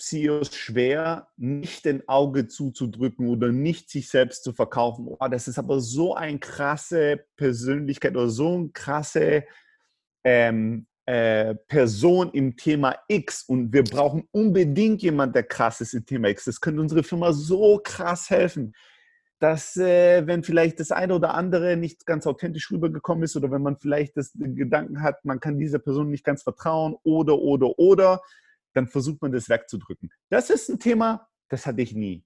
CEOs 0.00 0.54
schwer, 0.54 1.28
nicht 1.36 1.86
ein 1.86 2.08
Auge 2.08 2.46
zuzudrücken 2.46 3.28
oder 3.28 3.50
nicht 3.50 3.90
sich 3.90 4.08
selbst 4.08 4.44
zu 4.44 4.52
verkaufen. 4.52 5.06
Oh, 5.08 5.28
das 5.28 5.48
ist 5.48 5.58
aber 5.58 5.80
so 5.80 6.14
eine 6.14 6.38
krasse 6.38 7.24
Persönlichkeit 7.36 8.16
oder 8.16 8.28
so 8.28 8.54
eine 8.54 8.68
krasse 8.70 9.44
ähm, 10.24 10.86
äh, 11.06 11.54
Person 11.54 12.30
im 12.32 12.56
Thema 12.56 12.96
X 13.08 13.42
und 13.42 13.72
wir 13.72 13.82
brauchen 13.82 14.28
unbedingt 14.30 15.02
jemanden, 15.02 15.32
der 15.32 15.44
krass 15.44 15.80
ist 15.80 15.94
im 15.94 16.06
Thema 16.06 16.28
X. 16.28 16.44
Das 16.44 16.60
könnte 16.60 16.80
unsere 16.80 17.02
Firma 17.02 17.32
so 17.32 17.80
krass 17.82 18.30
helfen, 18.30 18.74
dass 19.38 19.76
äh, 19.76 20.26
wenn 20.26 20.42
vielleicht 20.42 20.80
das 20.80 20.92
eine 20.92 21.14
oder 21.14 21.34
andere 21.34 21.76
nicht 21.76 22.04
ganz 22.06 22.26
authentisch 22.26 22.70
rübergekommen 22.70 23.24
ist 23.24 23.36
oder 23.36 23.50
wenn 23.50 23.62
man 23.62 23.78
vielleicht 23.78 24.16
das 24.16 24.32
Gedanken 24.34 25.02
hat, 25.02 25.24
man 25.24 25.40
kann 25.40 25.58
dieser 25.58 25.78
Person 25.78 26.10
nicht 26.10 26.24
ganz 26.24 26.42
vertrauen 26.42 26.96
oder, 27.04 27.38
oder, 27.38 27.78
oder, 27.78 28.20
dann 28.78 28.88
versucht 28.88 29.20
man 29.20 29.32
das 29.32 29.48
wegzudrücken. 29.48 30.10
Das 30.30 30.50
ist 30.50 30.68
ein 30.68 30.78
Thema, 30.78 31.28
das 31.48 31.66
hatte 31.66 31.82
ich 31.82 31.94
nie. 31.94 32.24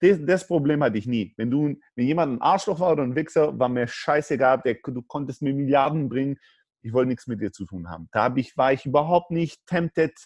Das 0.00 0.46
Problem 0.46 0.82
hatte 0.82 0.98
ich 0.98 1.06
nie. 1.06 1.34
Wenn 1.36 1.50
du, 1.50 1.76
wenn 1.94 2.06
jemand 2.06 2.32
ein 2.32 2.42
Arschloch 2.42 2.80
war 2.80 2.92
oder 2.92 3.02
ein 3.02 3.16
Wichser, 3.16 3.58
war 3.58 3.68
mir 3.68 3.86
scheißegal, 3.86 4.62
der, 4.64 4.76
du 4.84 5.02
konntest 5.02 5.42
mir 5.42 5.52
Milliarden 5.52 6.08
bringen, 6.08 6.38
ich 6.82 6.92
wollte 6.92 7.08
nichts 7.08 7.26
mit 7.26 7.40
dir 7.40 7.52
zu 7.52 7.66
tun 7.66 7.90
haben. 7.90 8.08
Da 8.12 8.32
ich, 8.36 8.56
war 8.56 8.72
ich 8.72 8.86
überhaupt 8.86 9.30
nicht 9.30 9.66
tempted, 9.66 10.16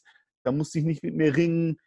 da 0.45 0.53
musste 0.53 0.79
ich 0.79 0.85
nicht 0.85 1.03
mit 1.03 1.15
mir 1.15 1.35
ringen, 1.37 1.79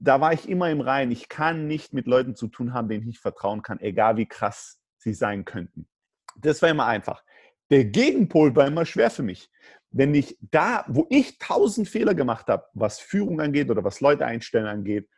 da 0.00 0.20
war 0.20 0.32
ich 0.32 0.48
immer 0.48 0.68
im 0.70 0.80
Rein. 0.80 1.12
Ich 1.12 1.28
kann 1.28 1.68
nicht 1.68 1.92
mit 1.92 2.06
Leuten 2.06 2.34
zu 2.34 2.48
tun 2.48 2.74
haben, 2.74 2.88
denen 2.88 3.08
ich 3.08 3.20
vertrauen 3.20 3.62
kann, 3.62 3.80
egal 3.80 4.16
wie 4.16 4.26
krass 4.26 4.80
sie 4.98 5.14
sein 5.14 5.44
könnten. 5.44 5.88
Das 6.36 6.60
war 6.60 6.68
immer 6.68 6.86
einfach. 6.86 7.22
Der 7.72 7.86
Gegenpol 7.86 8.54
war 8.54 8.68
immer 8.68 8.86
schwer 8.86 9.10
für 9.10 9.24
mich 9.24 9.50
wenn 9.92 10.14
ich 10.14 10.36
da, 10.40 10.84
wo 10.88 11.06
ich 11.10 11.38
tausend 11.38 11.88
Fehler 11.88 12.14
gemacht 12.14 12.48
habe, 12.48 12.64
was 12.72 12.98
Führung 12.98 13.40
angeht 13.40 13.70
oder 13.70 13.84
was 13.84 14.00
Leute 14.00 14.26
einstellen 14.26 14.66
angeht, 14.66 15.08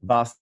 war 0.00 0.22
es 0.22 0.40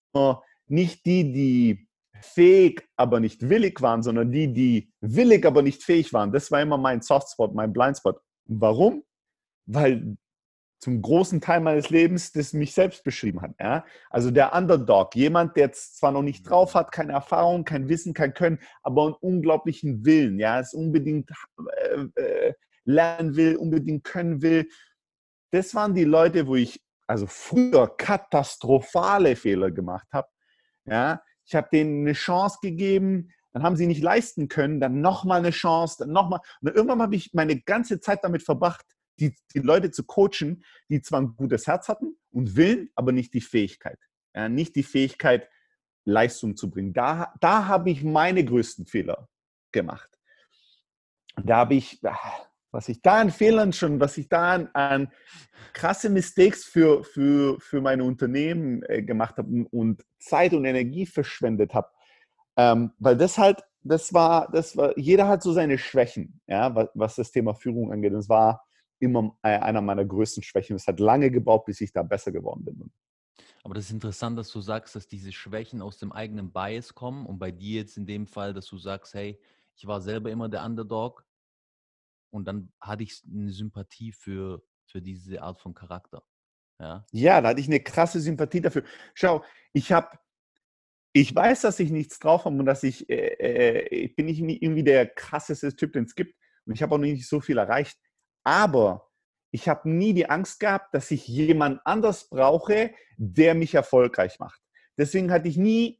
nicht 0.67 1.05
die, 1.05 1.31
die 1.31 1.87
fähig, 2.21 2.87
aber 2.95 3.19
nicht 3.19 3.49
willig 3.49 3.81
waren, 3.81 4.01
sondern 4.01 4.31
die, 4.31 4.51
die 4.51 4.91
willig, 5.01 5.45
aber 5.45 5.61
nicht 5.61 5.83
fähig 5.83 6.13
waren. 6.13 6.31
Das 6.31 6.49
war 6.49 6.61
immer 6.61 6.77
mein 6.77 7.01
Softspot, 7.01 7.53
mein 7.53 7.73
Blindspot. 7.73 8.19
Warum? 8.45 9.03
Weil 9.65 10.17
zum 10.79 11.01
großen 11.01 11.41
Teil 11.41 11.59
meines 11.59 11.89
Lebens 11.89 12.31
das 12.31 12.53
mich 12.53 12.73
selbst 12.73 13.03
beschrieben 13.03 13.41
hat. 13.41 13.51
Ja? 13.59 13.85
Also 14.09 14.31
der 14.31 14.53
Underdog, 14.53 15.15
jemand, 15.15 15.57
der 15.57 15.71
es 15.71 15.95
zwar 15.95 16.11
noch 16.11 16.21
nicht 16.21 16.47
drauf 16.47 16.75
hat, 16.75 16.91
keine 16.91 17.13
Erfahrung, 17.13 17.65
kein 17.65 17.89
Wissen, 17.89 18.13
kein 18.13 18.33
Können, 18.33 18.59
aber 18.83 19.05
einen 19.05 19.15
unglaublichen 19.15 20.05
Willen. 20.05 20.39
Ja, 20.39 20.59
es 20.59 20.73
unbedingt 20.73 21.31
äh, 22.15 22.21
äh, 22.21 22.53
lernen 22.83 23.35
will, 23.35 23.55
unbedingt 23.55 24.03
können 24.03 24.41
will. 24.41 24.69
Das 25.51 25.73
waren 25.73 25.95
die 25.95 26.03
Leute, 26.03 26.47
wo 26.47 26.55
ich 26.55 26.81
also 27.07 27.25
früher 27.25 27.87
katastrophale 27.95 29.35
Fehler 29.35 29.71
gemacht 29.71 30.07
habe. 30.11 30.27
Ja, 30.85 31.21
ich 31.45 31.55
habe 31.55 31.69
denen 31.71 32.01
eine 32.01 32.13
Chance 32.13 32.59
gegeben, 32.61 33.31
dann 33.53 33.63
haben 33.63 33.75
sie 33.75 33.87
nicht 33.87 34.03
leisten 34.03 34.49
können, 34.49 34.79
dann 34.79 35.01
nochmal 35.01 35.39
eine 35.39 35.51
Chance, 35.51 35.97
dann 35.99 36.11
nochmal. 36.11 36.41
Und 36.61 36.75
irgendwann 36.75 37.01
habe 37.01 37.15
ich 37.15 37.33
meine 37.33 37.59
ganze 37.59 37.99
Zeit 37.99 38.23
damit 38.23 38.43
verbracht, 38.43 38.85
die, 39.19 39.35
die 39.53 39.59
Leute 39.59 39.91
zu 39.91 40.03
coachen, 40.03 40.63
die 40.89 41.01
zwar 41.01 41.21
ein 41.21 41.35
gutes 41.35 41.67
Herz 41.67 41.87
hatten 41.89 42.17
und 42.31 42.55
Willen, 42.55 42.89
aber 42.95 43.11
nicht 43.11 43.33
die 43.33 43.41
Fähigkeit. 43.41 43.99
Ja, 44.35 44.49
nicht 44.49 44.75
die 44.75 44.83
Fähigkeit, 44.83 45.49
Leistung 46.05 46.55
zu 46.55 46.69
bringen. 46.69 46.93
Da, 46.93 47.33
da 47.41 47.67
habe 47.67 47.89
ich 47.89 48.03
meine 48.03 48.43
größten 48.43 48.85
Fehler 48.85 49.27
gemacht. 49.71 50.09
Da 51.43 51.57
habe 51.57 51.75
ich, 51.75 51.99
ah, 52.03 52.47
was 52.71 52.89
ich 52.89 53.01
da 53.01 53.19
an 53.19 53.31
Fehlern 53.31 53.73
schon, 53.73 53.99
was 53.99 54.17
ich 54.17 54.29
da 54.29 54.53
an, 54.53 54.69
an 54.73 55.11
krasse 55.73 56.09
Mistakes 56.09 56.63
für, 56.63 57.03
für, 57.03 57.59
für 57.59 57.81
meine 57.81 58.03
Unternehmen 58.03 58.83
äh, 58.83 59.03
gemacht 59.03 59.37
habe 59.37 59.65
und 59.71 60.03
Zeit 60.19 60.53
und 60.53 60.65
Energie 60.65 61.05
verschwendet 61.05 61.73
habe. 61.73 61.89
Ähm, 62.55 62.91
weil 62.97 63.17
das 63.17 63.37
halt, 63.37 63.63
das 63.83 64.13
war, 64.13 64.49
das 64.51 64.75
war, 64.75 64.97
jeder 64.97 65.27
hat 65.27 65.43
so 65.43 65.53
seine 65.53 65.77
Schwächen, 65.77 66.41
ja, 66.47 66.73
was, 66.73 66.89
was 66.93 67.15
das 67.15 67.31
Thema 67.31 67.53
Führung 67.53 67.91
angeht. 67.91 68.13
Das 68.13 68.29
war 68.29 68.66
immer 68.99 69.37
äh, 69.43 69.57
einer 69.59 69.81
meiner 69.81 70.05
größten 70.05 70.43
Schwächen. 70.43 70.75
Es 70.75 70.87
hat 70.87 70.99
lange 70.99 71.31
gebraucht, 71.31 71.65
bis 71.65 71.81
ich 71.81 71.91
da 71.91 72.03
besser 72.03 72.31
geworden 72.31 72.65
bin. 72.65 72.91
Aber 73.63 73.73
das 73.73 73.85
ist 73.85 73.91
interessant, 73.91 74.37
dass 74.37 74.49
du 74.49 74.61
sagst, 74.61 74.95
dass 74.95 75.07
diese 75.07 75.31
Schwächen 75.31 75.81
aus 75.81 75.97
dem 75.97 76.11
eigenen 76.11 76.51
Bias 76.51 76.95
kommen 76.95 77.25
und 77.25 77.37
bei 77.37 77.51
dir 77.51 77.81
jetzt 77.81 77.97
in 77.97 78.05
dem 78.05 78.25
Fall, 78.25 78.53
dass 78.53 78.65
du 78.67 78.77
sagst, 78.77 79.13
hey, 79.13 79.39
ich 79.75 79.85
war 79.85 80.01
selber 80.01 80.31
immer 80.31 80.47
der 80.49 80.63
Underdog 80.63 81.25
und 82.29 82.47
dann 82.47 82.71
hatte 82.79 83.03
ich 83.03 83.21
eine 83.29 83.51
Sympathie 83.51 84.11
für, 84.11 84.63
für 84.85 85.01
diese 85.01 85.41
Art 85.41 85.59
von 85.59 85.73
Charakter. 85.73 86.23
Ja? 86.79 87.05
ja, 87.11 87.41
da 87.41 87.49
hatte 87.49 87.59
ich 87.59 87.67
eine 87.67 87.81
krasse 87.81 88.19
Sympathie 88.19 88.61
dafür. 88.61 88.83
Schau, 89.13 89.43
ich 89.73 89.91
habe, 89.91 90.17
ich 91.13 91.33
weiß, 91.33 91.61
dass 91.61 91.79
ich 91.79 91.89
nichts 91.89 92.19
drauf 92.19 92.45
habe 92.45 92.55
und 92.55 92.65
dass 92.65 92.83
ich, 92.83 93.09
äh, 93.09 93.35
äh, 93.39 94.05
ich 94.05 94.15
bin 94.15 94.27
nicht 94.27 94.39
irgendwie 94.39 94.83
der 94.83 95.07
krasseste 95.07 95.75
Typ, 95.75 95.93
den 95.93 96.05
es 96.05 96.15
gibt 96.15 96.35
und 96.65 96.73
ich 96.73 96.81
habe 96.81 96.95
auch 96.95 96.99
nicht 96.99 97.27
so 97.27 97.41
viel 97.41 97.57
erreicht. 97.57 97.97
Aber 98.47 99.11
ich 99.51 99.67
habe 99.67 99.89
nie 99.89 100.13
die 100.13 100.29
Angst 100.29 100.61
gehabt, 100.61 100.93
dass 100.93 101.11
ich 101.11 101.27
jemand 101.27 101.81
anders 101.83 102.29
brauche, 102.29 102.91
der 103.17 103.55
mich 103.55 103.75
erfolgreich 103.75 104.39
macht. 104.39 104.61
Deswegen 104.97 105.33
hatte 105.33 105.49
ich 105.49 105.57
nie 105.57 105.99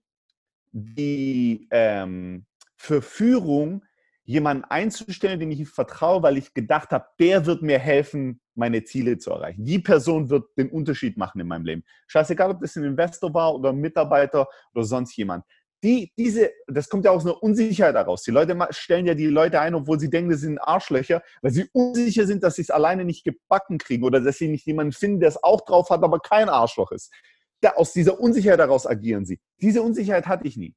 die 0.72 1.68
ähm, 1.72 2.46
Verführung, 2.78 3.84
jemanden 4.24 4.64
einzustellen, 4.64 5.42
den 5.42 5.52
ich 5.52 5.68
vertraue, 5.68 6.24
weil 6.24 6.38
ich 6.38 6.54
gedacht 6.54 6.92
habe, 6.92 7.06
der 7.20 7.46
wird 7.46 7.64
mir 7.64 7.80
helfen, 7.80 8.40
meine 8.56 8.86
Ziele 8.86 9.18
zu 9.18 9.32
erreichen. 9.32 9.66
Die 9.66 9.80
Person 9.80 10.30
wird 10.30 10.58
den 10.58 10.70
Unterschied 10.70 11.18
machen 11.18 11.42
in 11.42 11.48
meinem 11.48 11.66
Leben. 11.66 11.84
Scheißegal, 12.08 12.52
ob 12.52 12.62
das 12.62 12.78
ein 12.78 12.86
Investor 12.86 13.34
war 13.34 13.56
oder 13.56 13.72
ein 13.72 13.78
Mitarbeiter 13.78 14.48
oder 14.74 14.86
sonst 14.86 15.18
jemand. 15.18 15.44
Die, 15.84 16.12
diese, 16.18 16.52
das 16.68 16.90
kommt 16.90 17.06
ja 17.06 17.12
aus 17.12 17.24
einer 17.24 17.42
Unsicherheit 17.42 17.96
heraus. 17.96 18.24
Die 18.24 18.32
Leute 18.32 18.58
stellen 18.72 19.06
ja 19.06 19.14
die 19.14 19.28
Leute 19.28 19.62
ein, 19.62 19.76
obwohl 19.76 20.00
sie 20.00 20.10
denken, 20.10 20.32
das 20.32 20.42
sind 20.42 20.58
Arschlöcher, 20.60 21.22
weil 21.42 21.52
sie 21.52 21.70
unsicher 21.72 22.26
sind, 22.26 22.44
dass 22.44 22.56
sie 22.56 22.64
es 22.64 22.72
alleine 22.72 23.06
nicht 23.06 23.24
gebacken 23.24 23.78
kriegen 23.78 24.04
oder 24.04 24.20
dass 24.20 24.38
sie 24.38 24.48
nicht 24.48 24.66
jemanden 24.66 24.94
finden, 24.94 25.20
der 25.20 25.30
es 25.30 25.44
auch 25.44 25.62
drauf 25.62 25.90
hat, 25.92 26.04
aber 26.04 26.20
kein 26.20 26.50
Arschloch 26.50 26.92
ist. 26.92 27.14
Da, 27.62 27.72
aus 27.72 27.94
dieser 27.94 28.20
Unsicherheit 28.20 28.60
heraus 28.60 28.88
agieren 28.88 29.26
sie. 29.26 29.40
Diese 29.62 29.82
Unsicherheit 29.82 30.26
hatte 30.26 30.48
ich 30.48 30.58
nie. 30.58 30.76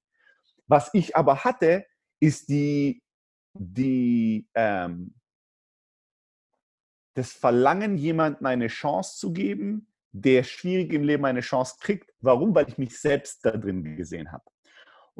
Was 0.67 0.91
ich 0.93 1.17
aber 1.17 1.45
hatte, 1.45 1.87
ist 2.21 2.49
die 2.49 3.03
die, 3.55 4.49
ähm, 4.55 5.15
das 7.15 7.33
Verlangen, 7.33 7.97
jemandem 7.97 8.47
eine 8.47 8.69
Chance 8.69 9.19
zu 9.19 9.33
geben, 9.33 9.89
der 10.13 10.43
schwierig 10.43 10.93
im 10.93 11.05
Leben 11.05 11.25
eine 11.25 11.41
Chance 11.41 11.77
kriegt. 11.81 12.13
Warum? 12.21 12.55
Weil 12.55 12.69
ich 12.69 12.79
mich 12.79 12.99
selbst 12.99 13.45
da 13.45 13.53
drin 13.53 13.97
gesehen 13.97 14.33
habe. 14.33 14.45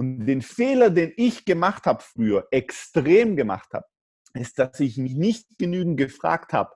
Und 0.01 0.25
den 0.25 0.41
Fehler, 0.41 0.89
den 0.89 1.13
ich 1.19 1.45
gemacht 1.45 1.85
habe 1.85 2.03
früher, 2.03 2.49
extrem 2.51 3.37
gemacht 3.37 3.75
habe, 3.75 3.85
ist, 4.33 4.59
dass 4.59 4.81
ich 4.81 4.97
mich 4.97 5.15
nicht 5.15 5.47
genügend 5.59 5.99
gefragt 5.99 6.55
habe, 6.55 6.73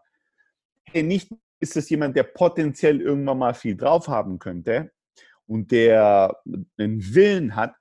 hey, 0.93 1.03
nicht 1.03 1.33
ist 1.59 1.75
es 1.75 1.89
jemand, 1.89 2.17
der 2.17 2.25
potenziell 2.25 3.01
irgendwann 3.01 3.39
mal 3.39 3.55
viel 3.55 3.79
drauf 3.79 4.09
haben 4.09 4.39
könnte 4.39 4.93
und 5.47 5.73
der 5.73 6.39
einen 6.77 7.15
Willen 7.15 7.57
hat, 7.57 7.75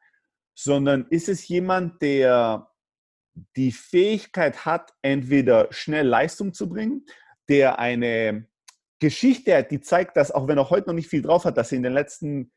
sondern 0.56 1.08
ist 1.10 1.28
es 1.28 1.46
jemand, 1.50 2.02
der 2.02 2.70
die 3.58 3.74
Fähigkeit 3.74 4.64
hat, 4.64 4.94
entweder 5.02 5.68
schnell 5.74 6.08
Leistung 6.08 6.54
zu 6.54 6.70
bringen, 6.70 7.06
der 7.50 7.80
eine 7.80 8.48
Geschichte 9.00 9.58
hat, 9.58 9.72
die 9.72 9.82
zeigt, 9.82 10.16
dass 10.16 10.32
auch 10.32 10.48
wenn 10.48 10.58
er 10.58 10.70
heute 10.70 10.88
noch 10.88 10.96
nicht 10.96 11.10
viel 11.10 11.22
drauf 11.22 11.44
hat, 11.44 11.58
dass 11.58 11.74
er 11.74 11.80
in 11.80 11.84
den 11.84 11.92
letzten 11.92 12.54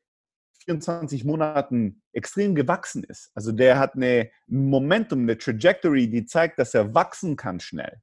24 0.66 1.24
Monaten 1.24 2.02
extrem 2.12 2.54
gewachsen 2.54 3.04
ist. 3.04 3.30
Also 3.34 3.52
der 3.52 3.78
hat 3.78 3.94
eine 3.94 4.30
Momentum, 4.46 5.20
eine 5.20 5.38
Trajectory, 5.38 6.10
die 6.10 6.26
zeigt, 6.26 6.58
dass 6.58 6.74
er 6.74 6.94
wachsen 6.94 7.36
kann 7.36 7.60
schnell. 7.60 8.00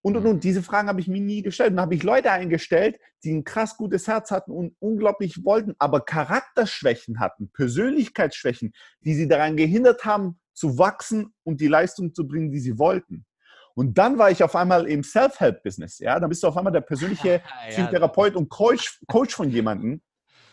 Und, 0.00 0.16
und, 0.16 0.22
mhm. 0.22 0.30
und. 0.30 0.44
Diese 0.44 0.62
Fragen 0.62 0.88
habe 0.88 1.00
ich 1.00 1.08
mir 1.08 1.20
nie 1.20 1.42
gestellt. 1.42 1.72
Und 1.72 1.80
habe 1.80 1.94
ich 1.94 2.02
Leute 2.02 2.30
eingestellt, 2.32 2.98
die 3.24 3.32
ein 3.32 3.44
krass 3.44 3.76
gutes 3.76 4.06
Herz 4.06 4.30
hatten 4.30 4.52
und 4.52 4.74
unglaublich 4.78 5.44
wollten, 5.44 5.74
aber 5.78 6.00
Charakterschwächen 6.00 7.20
hatten, 7.20 7.50
Persönlichkeitsschwächen, 7.52 8.72
die 9.00 9.14
sie 9.14 9.28
daran 9.28 9.56
gehindert 9.56 10.04
haben, 10.04 10.38
zu 10.54 10.78
wachsen 10.78 11.34
und 11.44 11.60
die 11.60 11.68
Leistung 11.68 12.14
zu 12.14 12.26
bringen, 12.26 12.50
die 12.50 12.60
sie 12.60 12.78
wollten. 12.78 13.26
Und 13.74 13.96
dann 13.96 14.18
war 14.18 14.30
ich 14.30 14.42
auf 14.42 14.56
einmal 14.56 14.88
im 14.88 15.04
Self-Help-Business. 15.04 16.00
Ja, 16.00 16.18
dann 16.18 16.28
bist 16.28 16.42
du 16.42 16.48
auf 16.48 16.56
einmal 16.56 16.72
der 16.72 16.80
persönliche 16.80 17.42
Therapeut 17.70 18.34
und 18.34 18.48
Coach, 18.48 19.00
Coach 19.06 19.34
von 19.34 19.50
jemandem. 19.50 20.00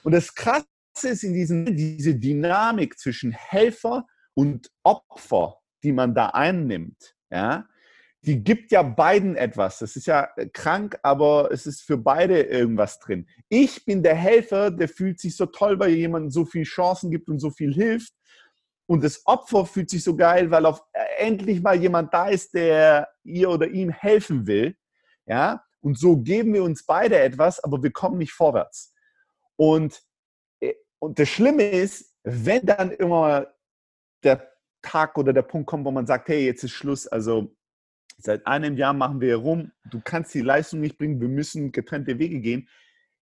Und 0.04 0.12
das 0.12 0.36
Krasse 0.36 0.66
ist 1.04 1.24
in 1.24 1.34
diesem, 1.34 1.66
diese 1.75 2.16
Dynamik 2.16 2.98
zwischen 2.98 3.32
Helfer 3.32 4.06
und 4.34 4.72
Opfer, 4.84 5.58
die 5.84 5.92
man 5.92 6.14
da 6.16 6.30
einnimmt. 6.30 7.16
Ja, 7.30 7.68
die 8.25 8.44
gibt 8.44 8.72
ja 8.72 8.82
beiden 8.82 9.36
etwas. 9.36 9.80
Das 9.80 9.96
ist 9.96 10.08
ja 10.08 10.30
äh, 10.36 10.48
krank, 10.48 10.98
aber 11.04 11.52
es 11.52 11.66
ist 11.66 11.82
für 11.82 11.98
beide 11.98 12.42
irgendwas 12.42 13.00
drin. 13.00 13.28
Ich 13.50 13.86
bin 13.86 14.02
der 14.02 14.16
Helfer, 14.16 14.72
der 14.72 14.90
fühlt 14.90 15.20
sich 15.20 15.36
so 15.36 15.46
toll, 15.46 15.80
weil 15.80 15.92
jemand 15.92 16.34
so 16.34 16.46
viele 16.46 16.66
Chancen 16.66 17.12
gibt 17.12 17.30
und 17.30 17.40
so 17.40 17.52
viel 17.52 17.74
hilft. 17.74 18.14
Und 18.88 19.04
das 19.04 19.25
Opfer 19.25 19.66
fühlt 19.66 19.90
sich 19.90 20.04
so 20.04 20.16
geil, 20.16 20.52
weil 20.52 20.66
auf 20.66 20.82
äh, 20.94 21.25
endlich 21.25 21.62
mal 21.62 21.80
jemand 21.80 22.14
da 22.14 22.28
ist, 22.28 22.54
der 22.54 23.10
ihr 23.24 23.50
oder 23.50 23.68
ihm 23.68 23.90
helfen 23.90 24.48
will. 24.48 24.75
Ja, 25.28 25.64
und 25.82 26.00
so 26.00 26.18
geben 26.18 26.54
wir 26.54 26.64
uns 26.64 26.84
beide 26.84 27.20
etwas, 27.20 27.64
aber 27.64 27.82
wir 27.84 27.92
kommen 27.92 28.18
nicht 28.18 28.34
vorwärts. 28.34 28.94
Und, 29.56 30.02
und 31.00 31.20
das 31.20 31.30
Schlimme 31.30 31.64
ist, 31.64 32.14
wenn 32.24 32.66
dann 32.66 32.92
immer 32.92 33.48
der 34.24 34.52
Tag 34.82 35.18
oder 35.18 35.34
der 35.34 35.42
Punkt 35.44 35.68
kommt, 35.68 35.86
wo 35.86 35.92
man 35.92 36.08
sagt, 36.08 36.30
hey, 36.30 36.46
jetzt 36.46 36.64
ist 36.64 36.72
Schluss, 36.72 37.08
also 37.08 37.56
Seit 38.18 38.48
einem 38.48 38.78
Jahr 38.78 38.94
machen 38.94 39.20
wir 39.20 39.36
rum, 39.36 39.72
du 39.90 40.00
kannst 40.02 40.34
die 40.34 40.42
Leistung 40.42 40.80
nicht 40.80 40.98
bringen, 40.98 41.20
wir 41.20 41.28
müssen 41.28 41.72
getrennte 41.72 42.18
Wege 42.18 42.40
gehen. 42.40 42.70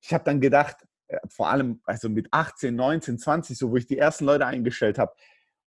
Ich 0.02 0.14
habe 0.14 0.24
dann 0.24 0.40
gedacht, 0.40 0.78
äh, 1.08 1.18
vor 1.30 1.50
allem 1.50 1.82
also 1.86 2.10
mit 2.10 2.28
18, 2.32 2.76
19, 2.76 3.18
20, 3.18 3.58
so 3.58 3.72
wo 3.72 3.78
ich 3.78 3.88
die 3.88 3.98
ersten 3.98 4.26
Leute 4.26 4.46
eingestellt 4.46 5.00
habe 5.00 5.14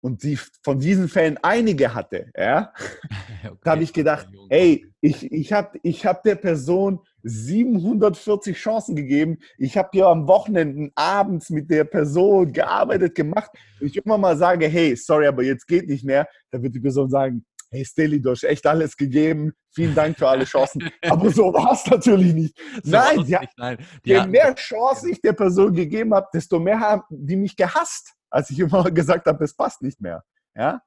und 0.05 0.21
die 0.21 0.37
von 0.61 0.79
diesen 0.79 1.09
Fällen 1.09 1.39
einige 1.41 1.95
hatte, 1.95 2.27
ja, 2.37 2.71
okay. 3.43 3.57
da 3.63 3.71
habe 3.71 3.81
ich 3.81 3.91
gedacht, 3.91 4.27
hey, 4.51 4.85
ich, 5.01 5.31
ich 5.31 5.51
habe 5.51 5.79
ich 5.81 6.05
hab 6.05 6.21
der 6.21 6.35
Person 6.35 6.99
740 7.23 8.55
Chancen 8.55 8.95
gegeben. 8.95 9.39
Ich 9.57 9.75
habe 9.79 9.89
hier 9.93 10.05
am 10.05 10.27
Wochenende 10.27 10.91
abends 10.93 11.49
mit 11.49 11.71
der 11.71 11.85
Person 11.85 12.53
gearbeitet, 12.53 13.15
gemacht. 13.15 13.49
Und 13.81 13.87
ich 13.87 13.97
immer 13.97 14.19
mal 14.19 14.37
sage, 14.37 14.67
hey, 14.67 14.95
sorry, 14.95 15.25
aber 15.25 15.41
jetzt 15.41 15.65
geht 15.65 15.89
nicht 15.89 16.05
mehr, 16.05 16.27
da 16.51 16.61
wird 16.61 16.75
die 16.75 16.81
Person 16.81 17.09
sagen, 17.09 17.43
hey 17.71 17.83
Stilly, 17.83 18.21
du 18.21 18.29
hast 18.29 18.43
echt 18.43 18.67
alles 18.67 18.95
gegeben, 18.95 19.53
vielen 19.73 19.95
Dank 19.95 20.19
für 20.19 20.27
alle 20.27 20.45
Chancen. 20.45 20.87
Aber 21.09 21.29
so 21.31 21.51
war 21.51 21.73
es 21.73 21.85
natürlich 21.87 22.33
nicht. 22.33 22.57
So 22.83 22.91
nein, 22.91 23.25
die, 23.25 23.31
nicht, 23.31 23.57
nein. 23.57 23.77
Die 24.05 24.11
je 24.11 24.27
mehr 24.27 24.53
Chancen 24.55 25.09
ich 25.09 25.19
der 25.19 25.33
Person 25.33 25.73
gegeben 25.73 26.13
habe, 26.13 26.27
desto 26.33 26.59
mehr 26.59 26.79
haben 26.79 27.01
die 27.09 27.35
mich 27.35 27.55
gehasst, 27.55 28.14
als 28.29 28.49
ich 28.49 28.59
immer 28.59 28.83
gesagt 28.91 29.27
habe, 29.27 29.43
es 29.43 29.55
passt 29.55 29.81
nicht 29.81 29.99
mehr. 30.01 30.23
Ja? 30.55 30.81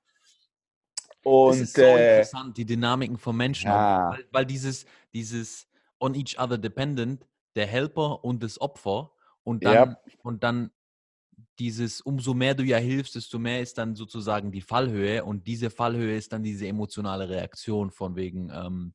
Und, 1.24 1.52
das 1.52 1.60
ist 1.60 1.74
so 1.74 1.82
äh, 1.82 2.18
interessant, 2.18 2.56
die 2.56 2.64
Dynamiken 2.64 3.18
von 3.18 3.36
Menschen, 3.36 3.68
ja. 3.68 4.10
weil, 4.10 4.28
weil, 4.32 4.46
dieses, 4.46 4.86
dieses 5.12 5.68
on 6.00 6.14
each 6.14 6.38
other 6.38 6.58
dependent, 6.58 7.26
der 7.54 7.66
Helper 7.66 8.24
und 8.24 8.42
das 8.42 8.60
Opfer 8.60 9.12
und 9.42 9.64
dann, 9.64 9.90
ja. 9.90 9.96
und 10.22 10.42
dann 10.44 10.70
dieses, 11.58 12.00
umso 12.00 12.34
mehr 12.34 12.54
du 12.54 12.62
ja 12.62 12.78
hilfst, 12.78 13.14
desto 13.14 13.38
mehr 13.38 13.60
ist 13.60 13.78
dann 13.78 13.96
sozusagen 13.96 14.52
die 14.52 14.60
Fallhöhe 14.60 15.24
und 15.24 15.46
diese 15.46 15.70
Fallhöhe 15.70 16.16
ist 16.16 16.32
dann 16.32 16.42
diese 16.42 16.66
emotionale 16.66 17.28
Reaktion 17.28 17.90
von 17.90 18.16
wegen, 18.16 18.50
ähm, 18.50 18.94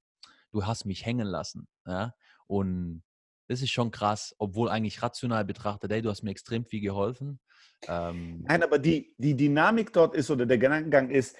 du 0.51 0.65
hast 0.65 0.85
mich 0.85 1.05
hängen 1.05 1.27
lassen. 1.27 1.67
Ja? 1.85 2.13
Und 2.47 3.03
das 3.47 3.61
ist 3.61 3.71
schon 3.71 3.91
krass, 3.91 4.35
obwohl 4.37 4.69
eigentlich 4.69 5.01
rational 5.01 5.45
betrachtet, 5.45 5.91
hey, 5.91 6.01
du 6.01 6.09
hast 6.09 6.23
mir 6.23 6.31
extrem 6.31 6.65
viel 6.65 6.81
geholfen. 6.81 7.39
Ähm, 7.87 8.43
Nein, 8.47 8.63
aber 8.63 8.79
die, 8.79 9.13
die 9.17 9.35
Dynamik 9.35 9.91
dort 9.93 10.15
ist 10.15 10.31
oder 10.31 10.45
der 10.45 10.57
Gedankengang 10.57 11.09
ist, 11.09 11.35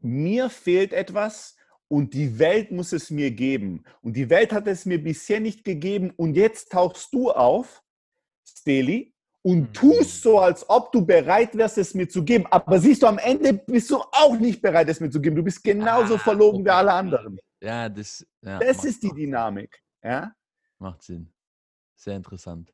mir 0.00 0.50
fehlt 0.50 0.92
etwas 0.92 1.56
und 1.88 2.14
die 2.14 2.38
Welt 2.38 2.70
muss 2.70 2.92
es 2.92 3.10
mir 3.10 3.30
geben. 3.30 3.84
Und 4.02 4.16
die 4.16 4.28
Welt 4.28 4.52
hat 4.52 4.66
es 4.66 4.84
mir 4.84 5.02
bisher 5.02 5.40
nicht 5.40 5.64
gegeben 5.64 6.12
und 6.16 6.34
jetzt 6.34 6.72
tauchst 6.72 7.12
du 7.14 7.30
auf, 7.30 7.82
Steli, 8.44 9.14
und 9.42 9.60
mhm. 9.60 9.72
tust 9.72 10.22
so, 10.22 10.40
als 10.40 10.68
ob 10.68 10.90
du 10.90 11.06
bereit 11.06 11.56
wärst, 11.56 11.78
es 11.78 11.94
mir 11.94 12.08
zu 12.08 12.24
geben. 12.24 12.46
Aber 12.50 12.80
siehst 12.80 13.02
du, 13.02 13.06
am 13.06 13.18
Ende 13.18 13.52
bist 13.54 13.88
du 13.90 13.98
auch 14.10 14.36
nicht 14.36 14.60
bereit, 14.60 14.88
es 14.88 14.98
mir 14.98 15.08
zu 15.08 15.20
geben. 15.20 15.36
Du 15.36 15.44
bist 15.44 15.62
genauso 15.62 16.16
ah, 16.16 16.18
verlogen 16.18 16.62
okay. 16.62 16.64
wie 16.64 16.70
alle 16.70 16.92
anderen. 16.92 17.38
Ja, 17.62 17.88
das, 17.88 18.26
ja, 18.42 18.58
das 18.58 18.84
ist 18.84 19.04
die 19.04 19.12
Dynamik. 19.12 19.80
Ja? 20.02 20.32
Macht 20.78 21.02
Sinn. 21.02 21.32
Sehr 21.94 22.16
interessant. 22.16 22.72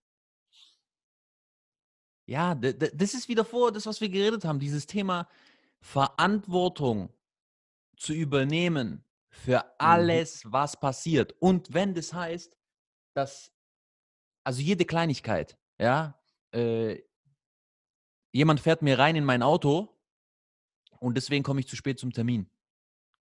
Ja, 2.27 2.55
das 2.55 3.15
ist 3.15 3.29
wieder 3.29 3.45
vor, 3.45 3.73
das, 3.73 3.87
was 3.87 4.01
wir 4.01 4.09
geredet 4.09 4.45
haben, 4.45 4.59
dieses 4.59 4.87
Thema 4.87 5.29
Verantwortung 5.81 7.13
zu 7.97 8.13
übernehmen 8.13 9.05
für 9.29 9.59
mhm. 9.59 9.71
alles, 9.79 10.45
mhm. 10.45 10.53
was 10.53 10.79
passiert. 10.79 11.35
Und 11.41 11.73
wenn 11.75 11.95
das 11.95 12.13
heißt, 12.13 12.57
dass, 13.15 13.53
also 14.45 14.61
jede 14.61 14.85
Kleinigkeit, 14.85 15.59
ja, 15.79 16.19
äh, 16.53 17.03
jemand 18.33 18.61
fährt 18.61 18.83
mir 18.83 18.99
rein 18.99 19.17
in 19.17 19.25
mein 19.25 19.43
Auto 19.43 19.99
und 21.01 21.17
deswegen 21.17 21.43
komme 21.43 21.61
ich 21.61 21.69
zu 21.69 21.77
spät 21.77 21.99
zum 21.99 22.13
Termin. 22.13 22.49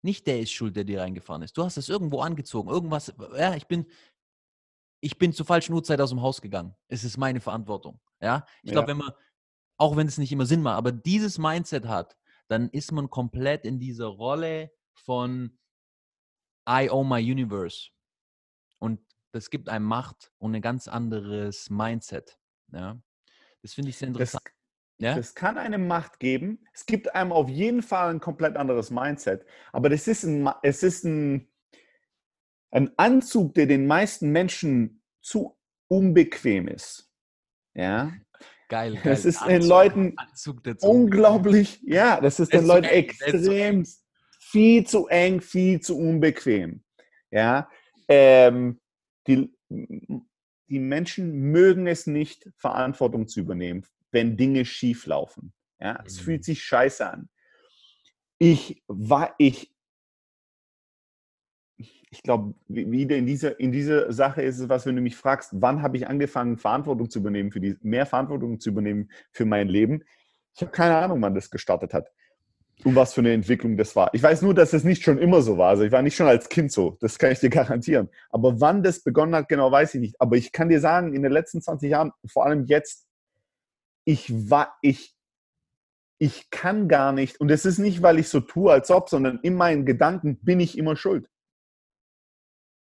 Nicht 0.02 0.28
der 0.28 0.40
ist 0.40 0.52
schuld, 0.52 0.76
der 0.76 0.84
dir 0.84 1.02
reingefahren 1.02 1.42
ist. 1.42 1.58
Du 1.58 1.64
hast 1.64 1.78
es 1.78 1.90
irgendwo 1.90 2.22
angezogen, 2.22 2.70
irgendwas. 2.70 3.14
Ja, 3.38 3.56
ich 3.56 3.68
bin, 3.68 3.88
ich 5.02 5.18
bin 5.18 5.34
zur 5.34 5.46
falschen 5.46 5.74
Uhrzeit 5.74 6.02
aus 6.02 6.10
dem 6.10 6.22
Haus 6.22 6.42
gegangen. 6.42 6.76
Es 6.88 7.04
ist 7.04 7.18
meine 7.18 7.40
Verantwortung. 7.40 8.00
Ja, 8.22 8.46
ich 8.64 8.72
glaube, 8.72 8.92
ja. 8.92 8.98
wenn 8.98 9.06
man, 9.06 9.14
auch 9.78 9.96
wenn 9.96 10.08
es 10.08 10.18
nicht 10.18 10.32
immer 10.32 10.46
Sinn 10.46 10.62
macht, 10.62 10.78
aber 10.78 10.92
dieses 10.92 11.38
Mindset 11.38 11.88
hat, 11.88 12.18
dann 12.48 12.70
ist 12.70 12.92
man 12.92 13.10
komplett 13.10 13.66
in 13.66 13.80
dieser 13.80 14.08
Rolle 14.08 14.72
von 14.94 15.58
I 16.68 16.90
own 16.90 17.08
my 17.08 17.20
universe. 17.20 17.90
Und 18.80 19.00
das 19.32 19.50
gibt 19.50 19.70
einem 19.70 19.86
Macht 19.86 20.32
und 20.38 20.56
ein 20.56 20.62
ganz 20.62 20.88
anderes 20.88 21.70
Mindset. 21.70 22.40
Ja. 22.72 23.00
Das 23.62 23.74
finde 23.74 23.90
ich 23.90 23.98
sehr 23.98 24.08
interessant. 24.08 24.44
Das, 24.46 24.54
ja? 25.06 25.16
das 25.16 25.36
kann 25.36 25.58
eine 25.58 25.78
Macht 25.78 26.20
geben. 26.20 26.66
Es 26.74 26.86
gibt 26.86 27.14
einem 27.14 27.32
auf 27.32 27.50
jeden 27.50 27.82
Fall 27.82 28.12
ein 28.12 28.20
komplett 28.20 28.56
anderes 28.56 28.92
Mindset. 28.92 29.46
Aber 29.72 29.90
das 29.90 30.08
ist 30.08 30.24
ein, 30.24 30.50
es 30.64 30.84
ist 30.84 31.04
ein, 31.04 31.50
ein 32.76 32.92
Anzug, 32.98 33.54
der 33.54 33.68
den 33.68 33.88
meisten 33.88 34.32
Menschen 34.32 35.02
zu 35.22 35.58
unbequem 35.88 36.68
ist. 36.68 37.10
Ja. 37.74 38.14
Geil, 38.68 38.96
geil. 38.96 39.02
Das 39.04 39.24
ist 39.24 39.42
Anzug, 39.42 39.50
den 39.50 39.68
Leuten 39.68 40.16
unglaublich, 40.82 41.82
ja, 41.84 42.20
das 42.20 42.40
ist 42.40 42.52
den 42.52 42.66
Leuten 42.66 42.86
extrem 42.86 43.86
viel 44.40 44.86
zu 44.86 45.08
eng, 45.08 45.40
viel 45.40 45.80
zu 45.80 45.98
unbequem. 45.98 46.84
Ja. 47.32 47.70
Ähm, 48.10 48.82
die, 49.28 49.54
die 49.70 50.80
Menschen 50.80 51.52
mögen 51.52 51.88
es 51.88 52.08
nicht, 52.08 52.50
Verantwortung 52.58 53.28
zu 53.28 53.40
übernehmen, 53.40 53.86
wenn 54.12 54.36
Dinge 54.36 54.66
schief 54.66 55.06
laufen. 55.06 55.54
Ja, 55.80 56.04
es 56.06 56.20
fühlt 56.20 56.42
mhm. 56.42 56.44
sich 56.44 56.64
scheiße 56.64 57.10
an. 57.10 57.30
Ich 58.38 58.84
war, 58.88 59.34
ich, 59.38 59.75
ich 62.16 62.24
glaube, 62.24 62.54
wieder 62.68 63.18
in 63.18 63.26
dieser, 63.26 63.60
in 63.60 63.74
dieser 63.74 64.12
Sache 64.14 64.42
ist 64.42 64.60
es 64.60 64.70
was, 64.70 64.86
wenn 64.86 64.96
du 64.96 65.02
mich 65.02 65.18
fragst, 65.18 65.52
wann 65.54 65.82
habe 65.82 65.98
ich 65.98 66.08
angefangen, 66.08 66.58
Verantwortung 66.58 67.10
zu 67.10 67.20
übernehmen, 67.20 67.52
für 67.52 67.60
die, 67.60 67.76
mehr 67.82 68.06
Verantwortung 68.06 68.60
zu 68.60 68.70
übernehmen 68.70 69.10
für 69.32 69.46
mein 69.46 69.68
Leben. 69.68 70.04
Ich 70.56 70.62
habe 70.62 70.72
keine 70.72 70.96
Ahnung, 70.96 71.22
wann 71.22 71.36
das 71.36 71.50
gestartet 71.50 71.94
hat 71.94 72.10
und 72.86 72.96
was 72.96 73.14
für 73.14 73.20
eine 73.20 73.34
Entwicklung 73.34 73.76
das 73.76 73.98
war. 73.98 74.14
Ich 74.14 74.24
weiß 74.24 74.44
nur, 74.44 74.54
dass 74.54 74.72
es 74.72 74.86
nicht 74.86 75.04
schon 75.04 75.18
immer 75.18 75.42
so 75.42 75.58
war. 75.58 75.70
Also 75.70 75.84
ich 75.84 75.92
war 75.92 76.02
nicht 76.02 76.16
schon 76.16 76.28
als 76.28 76.48
Kind 76.48 76.72
so, 76.72 76.98
das 77.02 77.20
kann 77.20 77.34
ich 77.34 77.40
dir 77.40 77.50
garantieren. 77.52 78.10
Aber 78.30 78.62
wann 78.62 78.82
das 78.82 79.04
begonnen 79.04 79.36
hat, 79.36 79.50
genau 79.50 79.70
weiß 79.70 79.96
ich 79.96 80.02
nicht. 80.02 80.16
Aber 80.22 80.38
ich 80.38 80.54
kann 80.54 80.70
dir 80.70 80.80
sagen, 80.80 81.14
in 81.14 81.22
den 81.22 81.34
letzten 81.34 81.62
20 81.62 81.92
Jahren, 81.92 82.12
vor 82.26 82.46
allem 82.46 82.66
jetzt, 82.66 83.06
ich 84.06 84.32
war, 84.50 84.74
ich, 84.82 85.14
ich 86.18 86.50
kann 86.50 86.88
gar 86.88 87.12
nicht, 87.12 87.42
und 87.42 87.52
es 87.52 87.66
ist 87.66 87.78
nicht, 87.78 88.02
weil 88.02 88.20
ich 88.20 88.30
so 88.30 88.40
tue, 88.40 88.72
als 88.72 88.90
ob, 88.90 89.10
sondern 89.10 89.40
in 89.44 89.56
meinen 89.56 89.86
Gedanken 89.86 90.40
bin 90.42 90.62
ich 90.62 90.78
immer 90.78 90.96
schuld. 90.96 91.28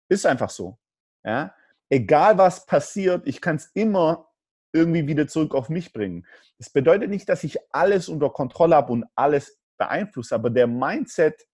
Ist 0.08 0.26
einfach 0.26 0.50
so. 0.50 0.78
Ja? 1.24 1.54
Egal 1.88 2.38
was 2.38 2.66
passiert, 2.66 3.26
ich 3.26 3.40
kann 3.40 3.56
es 3.56 3.70
immer 3.74 4.28
irgendwie 4.72 5.06
wieder 5.06 5.28
zurück 5.28 5.54
auf 5.54 5.68
mich 5.68 5.92
bringen. 5.92 6.26
Das 6.58 6.70
bedeutet 6.70 7.10
nicht, 7.10 7.28
dass 7.28 7.44
ich 7.44 7.58
alles 7.70 8.08
unter 8.08 8.30
Kontrolle 8.30 8.76
habe 8.76 8.92
und 8.92 9.04
alles 9.14 9.60
beeinflusst, 9.76 10.32
aber 10.32 10.48
der 10.48 10.66
Mindset, 10.66 11.46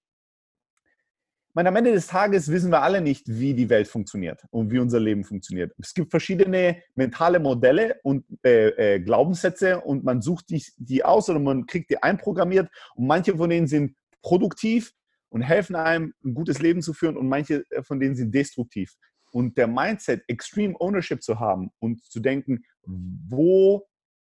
meine, 1.58 1.70
am 1.70 1.76
Ende 1.76 1.90
des 1.90 2.06
Tages 2.06 2.52
wissen 2.52 2.70
wir 2.70 2.82
alle 2.82 3.00
nicht, 3.00 3.24
wie 3.26 3.52
die 3.52 3.68
Welt 3.68 3.88
funktioniert 3.88 4.44
und 4.50 4.70
wie 4.70 4.78
unser 4.78 5.00
Leben 5.00 5.24
funktioniert. 5.24 5.72
Es 5.76 5.92
gibt 5.92 6.12
verschiedene 6.12 6.84
mentale 6.94 7.40
Modelle 7.40 7.98
und 8.04 8.24
äh, 8.44 8.68
äh, 8.68 9.00
Glaubenssätze 9.00 9.80
und 9.80 10.04
man 10.04 10.22
sucht 10.22 10.50
die, 10.50 10.64
die 10.76 11.04
aus 11.04 11.28
oder 11.28 11.40
man 11.40 11.66
kriegt 11.66 11.90
die 11.90 12.00
einprogrammiert 12.00 12.70
und 12.94 13.08
manche 13.08 13.36
von 13.36 13.50
denen 13.50 13.66
sind 13.66 13.96
produktiv 14.22 14.94
und 15.30 15.42
helfen 15.42 15.76
einem, 15.76 16.14
ein 16.24 16.34
gutes 16.34 16.60
Leben 16.60 16.82
zu 16.82 16.92
führen 16.92 17.16
und 17.16 17.28
manche 17.28 17.64
von 17.82 18.00
denen 18.00 18.14
sind 18.14 18.34
destruktiv. 18.34 18.94
Und 19.30 19.58
der 19.58 19.66
Mindset, 19.66 20.24
Extreme 20.26 20.74
Ownership 20.78 21.22
zu 21.22 21.38
haben 21.38 21.70
und 21.80 22.02
zu 22.04 22.20
denken, 22.20 22.64
wo 22.84 23.86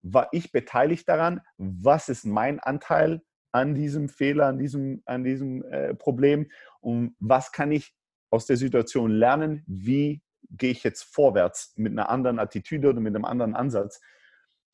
war 0.03 0.27
ich 0.31 0.51
beteiligt 0.51 1.07
daran? 1.09 1.41
Was 1.57 2.09
ist 2.09 2.25
mein 2.25 2.59
Anteil 2.59 3.21
an 3.51 3.73
diesem 3.73 4.09
Fehler, 4.09 4.47
an 4.47 4.59
diesem, 4.59 5.01
an 5.05 5.23
diesem 5.23 5.63
äh, 5.63 5.95
Problem? 5.95 6.51
Und 6.81 7.15
was 7.19 7.51
kann 7.51 7.71
ich 7.71 7.95
aus 8.29 8.45
der 8.45 8.57
Situation 8.57 9.11
lernen? 9.11 9.63
Wie 9.65 10.21
gehe 10.51 10.71
ich 10.71 10.83
jetzt 10.83 11.03
vorwärts 11.03 11.73
mit 11.75 11.93
einer 11.93 12.09
anderen 12.09 12.39
Attitüde 12.39 12.89
oder 12.89 12.99
mit 12.99 13.15
einem 13.15 13.25
anderen 13.25 13.55
Ansatz? 13.55 13.99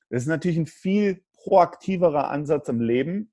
Das 0.10 0.24
ist 0.24 0.28
natürlich 0.28 0.58
ein 0.58 0.66
viel 0.66 1.24
proaktiverer 1.34 2.30
Ansatz 2.30 2.68
im 2.68 2.82
Leben 2.82 3.32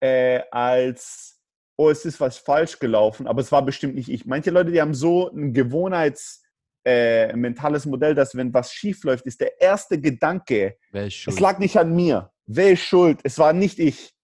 äh, 0.00 0.42
als 0.50 1.39
oh, 1.80 1.90
es 1.90 2.04
ist 2.04 2.20
was 2.20 2.36
falsch 2.36 2.78
gelaufen, 2.78 3.26
aber 3.26 3.40
es 3.40 3.50
war 3.50 3.64
bestimmt 3.64 3.94
nicht 3.94 4.10
ich. 4.10 4.26
Manche 4.26 4.50
Leute, 4.50 4.70
die 4.70 4.80
haben 4.80 4.94
so 4.94 5.30
ein 5.30 5.54
Gewohnheits- 5.54 6.42
äh, 6.84 7.36
mentales 7.36 7.84
Modell, 7.84 8.14
dass 8.14 8.34
wenn 8.34 8.54
was 8.54 8.72
schief 8.72 9.04
läuft, 9.04 9.26
ist 9.26 9.40
der 9.40 9.60
erste 9.60 10.00
Gedanke, 10.00 10.76
es 10.92 11.38
lag 11.38 11.58
nicht 11.58 11.76
an 11.76 11.94
mir. 11.94 12.30
Wer 12.46 12.72
ist 12.72 12.80
schuld? 12.80 13.20
Es 13.22 13.38
war 13.38 13.52
nicht 13.52 13.78
ich. 13.78 14.14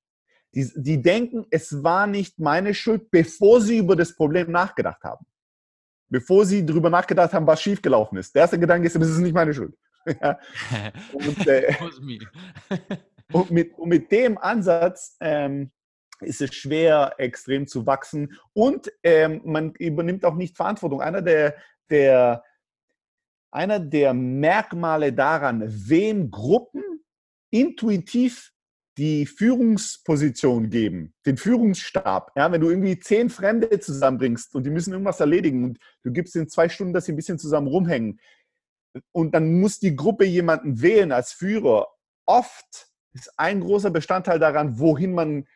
Die, 0.54 0.70
die 0.74 1.02
denken, 1.02 1.44
es 1.50 1.82
war 1.82 2.06
nicht 2.06 2.38
meine 2.38 2.72
Schuld, 2.72 3.10
bevor 3.10 3.60
sie 3.60 3.76
über 3.76 3.94
das 3.94 4.16
Problem 4.16 4.50
nachgedacht 4.50 5.02
haben. 5.04 5.26
Bevor 6.08 6.46
sie 6.46 6.64
darüber 6.64 6.88
nachgedacht 6.88 7.34
haben, 7.34 7.46
was 7.46 7.60
schiefgelaufen 7.60 8.16
ist. 8.16 8.34
Der 8.34 8.42
erste 8.42 8.58
Gedanke 8.58 8.86
ist, 8.86 8.96
es 8.96 9.10
ist 9.10 9.18
nicht 9.18 9.34
meine 9.34 9.52
Schuld. 9.52 9.74
und, 11.12 11.46
äh, 11.46 11.74
und, 13.32 13.50
mit, 13.50 13.78
und, 13.78 13.88
mit, 13.88 14.10
dem 14.10 14.38
Ansatz 14.38 15.16
ähm, 15.20 15.70
ist 16.20 16.40
es 16.40 16.54
schwer, 16.54 17.14
extrem 17.18 17.66
zu 17.66 17.86
wachsen 17.86 18.38
und 18.52 18.92
ähm, 19.02 19.40
man 19.44 19.72
übernimmt 19.74 20.24
auch 20.24 20.34
nicht 20.34 20.56
Verantwortung. 20.56 21.00
Einer 21.00 21.22
der, 21.22 21.56
der, 21.90 22.42
einer 23.50 23.80
der 23.80 24.14
Merkmale 24.14 25.12
daran, 25.12 25.62
wem 25.66 26.30
Gruppen 26.30 26.82
intuitiv 27.50 28.52
die 28.98 29.26
Führungsposition 29.26 30.70
geben, 30.70 31.14
den 31.26 31.36
Führungsstab. 31.36 32.32
Ja, 32.34 32.50
wenn 32.50 32.62
du 32.62 32.70
irgendwie 32.70 32.98
zehn 32.98 33.28
Fremde 33.28 33.78
zusammenbringst 33.78 34.54
und 34.54 34.64
die 34.64 34.70
müssen 34.70 34.92
irgendwas 34.92 35.20
erledigen 35.20 35.64
und 35.64 35.78
du 36.02 36.12
gibst 36.12 36.34
ihnen 36.34 36.48
zwei 36.48 36.68
Stunden, 36.68 36.94
dass 36.94 37.04
sie 37.04 37.12
ein 37.12 37.16
bisschen 37.16 37.38
zusammen 37.38 37.66
rumhängen 37.66 38.18
und 39.12 39.34
dann 39.34 39.60
muss 39.60 39.78
die 39.78 39.96
Gruppe 39.96 40.24
jemanden 40.24 40.80
wählen 40.80 41.12
als 41.12 41.32
Führer. 41.32 41.88
Oft 42.26 42.88
ist 43.12 43.32
ein 43.36 43.60
großer 43.60 43.90
Bestandteil 43.90 44.38
daran, 44.38 44.78
wohin 44.78 45.12
man 45.12 45.46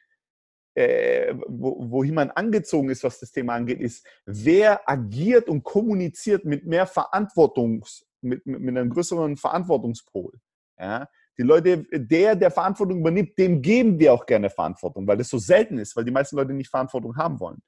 äh, 0.81 1.35
wo, 1.47 1.91
wohin 1.91 2.15
man 2.15 2.31
angezogen 2.31 2.89
ist, 2.89 3.05
was 3.05 3.21
das 3.21 3.33
Thema 3.33 3.55
angeht, 3.55 3.81
ist, 3.81 4.07
wer 4.25 4.89
agiert 4.89 5.49
und 5.49 5.63
kommuniziert 5.63 6.45
mit 6.45 6.67
mehr 6.67 6.87
Verantwortungs, 6.87 8.07
mit, 8.23 8.47
mit, 8.47 8.61
mit 8.61 8.77
einem 8.77 8.91
größeren 8.91 9.37
Verantwortungspol. 9.37 10.33
Ja? 10.79 11.07
Die 11.39 11.43
Leute, 11.43 11.85
der, 11.93 12.35
der 12.35 12.51
Verantwortung 12.51 13.01
übernimmt, 13.01 13.39
dem 13.39 13.61
geben 13.61 13.99
wir 13.99 14.13
auch 14.15 14.25
gerne 14.25 14.49
Verantwortung, 14.49 15.07
weil 15.07 15.19
das 15.19 15.29
so 15.29 15.39
selten 15.39 15.79
ist, 15.79 15.97
weil 15.97 16.05
die 16.05 16.11
meisten 16.11 16.37
Leute 16.37 16.55
nicht 16.55 16.71
Verantwortung 16.71 17.17
haben 17.17 17.39
wollen. 17.41 17.63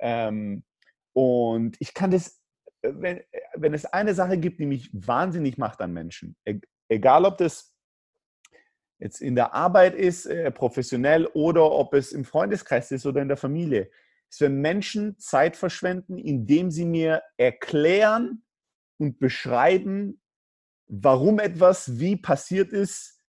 Ähm, 0.00 0.64
und 1.12 1.76
ich 1.80 1.92
kann 1.92 2.10
das, 2.10 2.40
wenn, 2.82 3.20
wenn 3.54 3.74
es 3.74 3.84
eine 3.84 4.14
Sache 4.14 4.38
gibt, 4.38 4.60
die 4.60 4.66
mich 4.66 4.90
wahnsinnig 4.92 5.58
macht 5.58 5.80
an 5.80 5.92
Menschen, 5.92 6.36
e-, 6.46 6.60
egal 6.88 7.24
ob 7.24 7.36
das 7.38 7.74
jetzt 8.98 9.20
in 9.20 9.34
der 9.34 9.54
Arbeit 9.54 9.94
ist, 9.94 10.26
äh, 10.26 10.50
professionell 10.50 11.26
oder 11.26 11.70
ob 11.70 11.94
es 11.94 12.12
im 12.12 12.24
Freundeskreis 12.24 12.90
ist 12.90 13.06
oder 13.06 13.22
in 13.22 13.28
der 13.28 13.36
Familie, 13.36 13.90
ist, 14.28 14.40
wenn 14.40 14.60
Menschen 14.60 15.18
Zeit 15.18 15.56
verschwenden, 15.56 16.18
indem 16.18 16.70
sie 16.70 16.84
mir 16.84 17.22
erklären 17.36 18.42
und 18.98 19.18
beschreiben, 19.18 20.20
warum 20.88 21.38
etwas 21.38 21.98
wie 21.98 22.16
passiert 22.16 22.72
ist. 22.72 23.22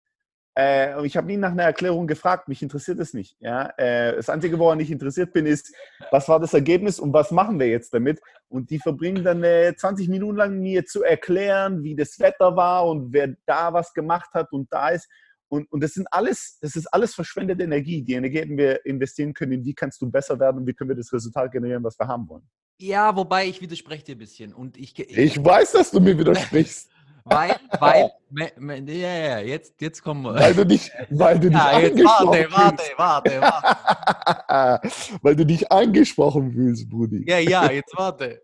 Äh, 0.56 1.04
ich 1.06 1.16
habe 1.16 1.26
nie 1.26 1.36
nach 1.36 1.52
einer 1.52 1.64
Erklärung 1.64 2.06
gefragt, 2.06 2.48
mich 2.48 2.62
interessiert 2.62 2.98
es 2.98 3.12
nicht. 3.12 3.36
Ja? 3.38 3.72
Äh, 3.76 4.16
das 4.16 4.30
Einzige, 4.30 4.58
woran 4.58 4.80
ich 4.80 4.90
interessiert 4.90 5.32
bin, 5.32 5.46
ist, 5.46 5.72
was 6.10 6.28
war 6.28 6.40
das 6.40 6.54
Ergebnis 6.54 6.98
und 6.98 7.12
was 7.12 7.30
machen 7.30 7.60
wir 7.60 7.68
jetzt 7.68 7.92
damit? 7.92 8.20
Und 8.48 8.70
die 8.70 8.78
verbringen 8.78 9.22
dann 9.22 9.42
20 9.76 10.08
Minuten 10.08 10.36
lang 10.36 10.58
mir 10.58 10.86
zu 10.86 11.02
erklären, 11.04 11.82
wie 11.82 11.94
das 11.94 12.18
Wetter 12.18 12.56
war 12.56 12.86
und 12.86 13.12
wer 13.12 13.36
da 13.44 13.72
was 13.74 13.92
gemacht 13.92 14.30
hat 14.32 14.52
und 14.52 14.72
da 14.72 14.88
ist. 14.88 15.08
Und, 15.48 15.70
und 15.72 15.82
das 15.82 15.94
sind 15.94 16.06
alles, 16.12 16.58
das 16.60 16.76
ist 16.76 16.86
alles 16.88 17.14
verschwendete 17.14 17.62
Energie. 17.62 18.02
Die 18.02 18.12
Energie 18.12 18.38
hätten 18.38 18.58
wir 18.58 18.84
investieren 18.84 19.32
können, 19.32 19.52
in 19.52 19.64
wie 19.64 19.74
kannst 19.74 20.00
du 20.02 20.10
besser 20.10 20.38
werden 20.38 20.58
und 20.58 20.66
wie 20.66 20.74
können 20.74 20.90
wir 20.90 20.96
das 20.96 21.12
Resultat 21.12 21.52
generieren, 21.52 21.82
was 21.82 21.98
wir 21.98 22.06
haben 22.06 22.28
wollen. 22.28 22.48
Ja, 22.80 23.16
wobei 23.16 23.46
ich 23.48 23.60
widerspreche 23.60 24.04
dir 24.04 24.14
ein 24.14 24.18
bisschen. 24.18 24.54
Und 24.54 24.76
ich, 24.76 24.96
ich, 24.98 25.16
ich 25.16 25.44
weiß, 25.44 25.72
dass 25.72 25.90
du 25.90 26.00
mir 26.00 26.18
widersprichst. 26.18 26.90
weil, 27.24 27.56
weil, 27.80 28.10
ja, 28.88 29.18
ja, 29.18 29.38
jetzt, 29.40 29.80
jetzt 29.80 30.02
kommen 30.02 30.22
wir. 30.22 30.34
Weil 30.34 30.54
du 30.54 30.64
dich, 30.64 30.90
weil 31.10 31.40
du 31.40 31.48
dich 31.50 31.58
ja, 31.58 31.70
angesprochen 31.70 32.46
warte, 32.50 32.82
fühlst. 32.82 32.98
Warte, 32.98 33.40
warte, 33.40 34.42
warte. 34.48 35.18
weil 35.22 35.36
du 35.36 35.46
dich 35.46 35.72
angesprochen 35.72 36.52
fühlst, 36.52 36.88
Brudi. 36.88 37.24
Ja, 37.26 37.38
ja, 37.38 37.70
jetzt 37.70 37.96
warte. 37.96 38.42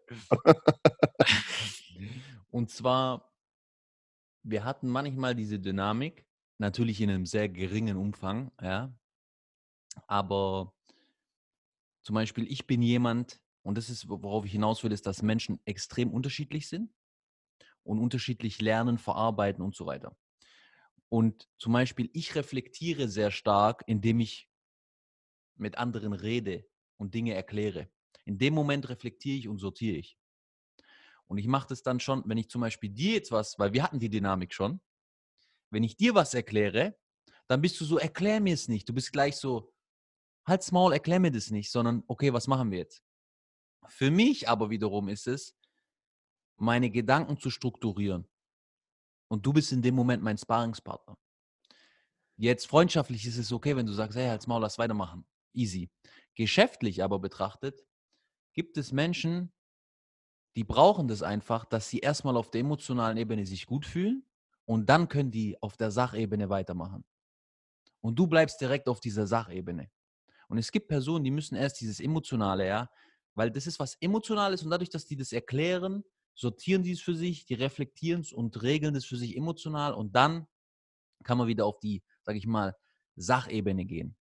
Und 2.51 2.71
zwar, 2.71 3.33
wir 4.43 4.65
hatten 4.65 4.89
manchmal 4.89 5.35
diese 5.35 5.59
Dynamik, 5.59 6.25
Natürlich 6.59 7.01
in 7.01 7.11
einem 7.11 7.27
sehr 7.27 7.49
geringen 7.49 7.97
Umfang, 7.97 8.53
ja. 8.61 8.97
Aber 10.07 10.75
zum 12.03 12.15
Beispiel, 12.15 12.51
ich 12.51 12.67
bin 12.67 12.83
jemand, 12.83 13.41
und 13.63 13.79
das 13.79 13.91
ist, 13.91 14.09
worauf 14.09 14.45
ich 14.45 14.53
hinaus 14.53 14.85
will, 14.85 14.93
ist, 14.93 15.07
dass 15.07 15.23
Menschen 15.23 15.61
extrem 15.65 16.11
unterschiedlich 16.13 16.69
sind 16.69 16.93
und 17.83 17.99
unterschiedlich 17.99 18.61
lernen, 18.61 18.99
verarbeiten 18.99 19.65
und 19.65 19.75
so 19.75 19.87
weiter. 19.87 20.17
Und 21.09 21.49
zum 21.59 21.73
Beispiel, 21.73 22.11
ich 22.13 22.35
reflektiere 22.35 23.09
sehr 23.09 23.31
stark, 23.31 23.85
indem 23.87 24.21
ich 24.21 24.49
mit 25.57 25.79
anderen 25.79 26.13
rede 26.13 26.67
und 26.97 27.15
Dinge 27.15 27.35
erkläre. 27.35 27.89
In 28.25 28.39
dem 28.39 28.55
Moment 28.55 28.89
reflektiere 28.89 29.39
ich 29.39 29.49
und 29.49 29.59
sortiere 29.59 29.97
ich. 29.97 30.19
Und 31.27 31.39
ich 31.39 31.47
mache 31.47 31.69
das 31.69 31.83
dann 31.83 32.01
schon, 32.01 32.23
wenn 32.27 32.39
ich 32.39 32.49
zum 32.49 32.61
Beispiel 32.61 32.91
dir 32.91 33.15
jetzt 33.15 33.33
was, 33.33 33.59
weil 33.59 33.73
wir 33.73 33.83
hatten 33.83 33.99
die 33.99 34.11
Dynamik 34.11 34.53
schon, 34.53 34.81
wenn 35.75 35.85
ich 35.85 35.97
dir 35.97 36.15
was 36.15 36.33
erkläre, 36.33 36.97
dann 37.49 37.61
bist 37.61 37.79
du 37.81 37.85
so, 37.85 37.99
erklär 37.99 38.41
mir 38.41 38.55
es 38.55 38.69
nicht. 38.69 38.89
Du 38.89 38.95
bist 38.95 39.13
gleich 39.13 39.37
so, 39.37 39.75
halt's 40.47 40.73
Maul, 40.73 40.93
erklär 40.93 41.21
mir 41.21 41.31
das 41.31 41.51
nicht, 41.51 41.71
sondern 41.71 42.03
okay, 42.07 42.33
was 42.33 42.47
machen 42.47 42.71
wir 42.71 42.79
jetzt? 42.79 43.03
Für 43.89 44.11
mich 44.11 44.49
aber 44.49 44.71
wiederum 44.71 45.09
ist 45.09 45.27
es, 45.27 45.55
meine 46.57 46.89
Gedanken 46.91 47.37
zu 47.37 47.51
strukturieren. 47.51 48.27
Und 49.29 49.45
du 49.45 49.53
bist 49.53 49.73
in 49.73 49.83
dem 49.83 49.95
Moment 49.95 50.23
mein 50.23 50.39
Sparingspartner. 50.39 51.19
Jetzt 52.37 52.67
freundschaftlich 52.67 53.27
ist 53.27 53.37
es 53.37 53.53
okay, 53.53 53.77
wenn 53.77 53.87
du 53.87 53.93
sagst, 53.93 54.17
hey, 54.17 54.29
halt's 54.29 54.47
Maul, 54.47 54.63
lass 54.63 54.79
weitermachen. 54.79 55.27
Easy. 55.53 55.91
Geschäftlich 56.35 57.03
aber 57.03 57.19
betrachtet, 57.19 57.85
gibt 58.53 58.77
es 58.77 58.93
Menschen, 58.93 59.53
die 60.57 60.65
brauchen 60.65 61.09
das 61.09 61.23
einfach, 61.23 61.65
dass 61.65 61.89
sie 61.89 61.99
erstmal 61.99 62.37
auf 62.37 62.51
der 62.51 62.61
emotionalen 62.61 63.17
Ebene 63.17 63.45
sich 63.45 63.67
gut 63.67 63.85
fühlen 63.85 64.25
und 64.67 64.89
dann 64.89 65.09
können 65.09 65.31
die 65.31 65.61
auf 65.63 65.77
der 65.77 65.91
Sachebene 65.91 66.49
weitermachen. 66.49 67.05
Und 68.01 68.19
du 68.19 68.27
bleibst 68.27 68.61
direkt 68.61 68.89
auf 68.89 69.01
dieser 69.01 69.27
Sachebene. 69.27 69.91
Und 70.49 70.59
es 70.59 70.71
gibt 70.71 70.89
Personen, 70.89 71.25
die 71.25 71.31
müssen 71.31 71.57
erst 71.57 71.81
dieses 71.81 72.01
Emotionale, 72.01 72.67
ja, 72.67 72.91
weil 73.35 73.51
das 73.51 73.67
ist 73.67 73.79
was 73.79 73.97
Emotionales 74.01 74.63
und 74.63 74.71
dadurch, 74.71 74.91
dass 74.91 75.07
die 75.07 75.17
das 75.17 75.33
erklären, 75.33 76.05
sortieren 76.35 76.83
die 76.83 76.93
es 76.93 77.01
für 77.01 77.15
sich, 77.15 77.47
die 77.47 77.55
reflektieren 77.55 78.21
es 78.21 78.33
und 78.33 78.63
regeln 78.63 78.95
es 78.95 79.05
für 79.05 79.17
sich 79.17 79.37
emotional 79.37 79.95
und 79.95 80.15
dann 80.15 80.47
kann 81.23 81.39
man 81.39 81.47
wieder 81.47 81.65
auf 81.65 81.81
die, 81.81 82.03
sag 82.23 82.37
ich 82.37 82.47
mal, 82.47 82.77
Sachebene 83.17 83.85
gehen. 83.85 84.17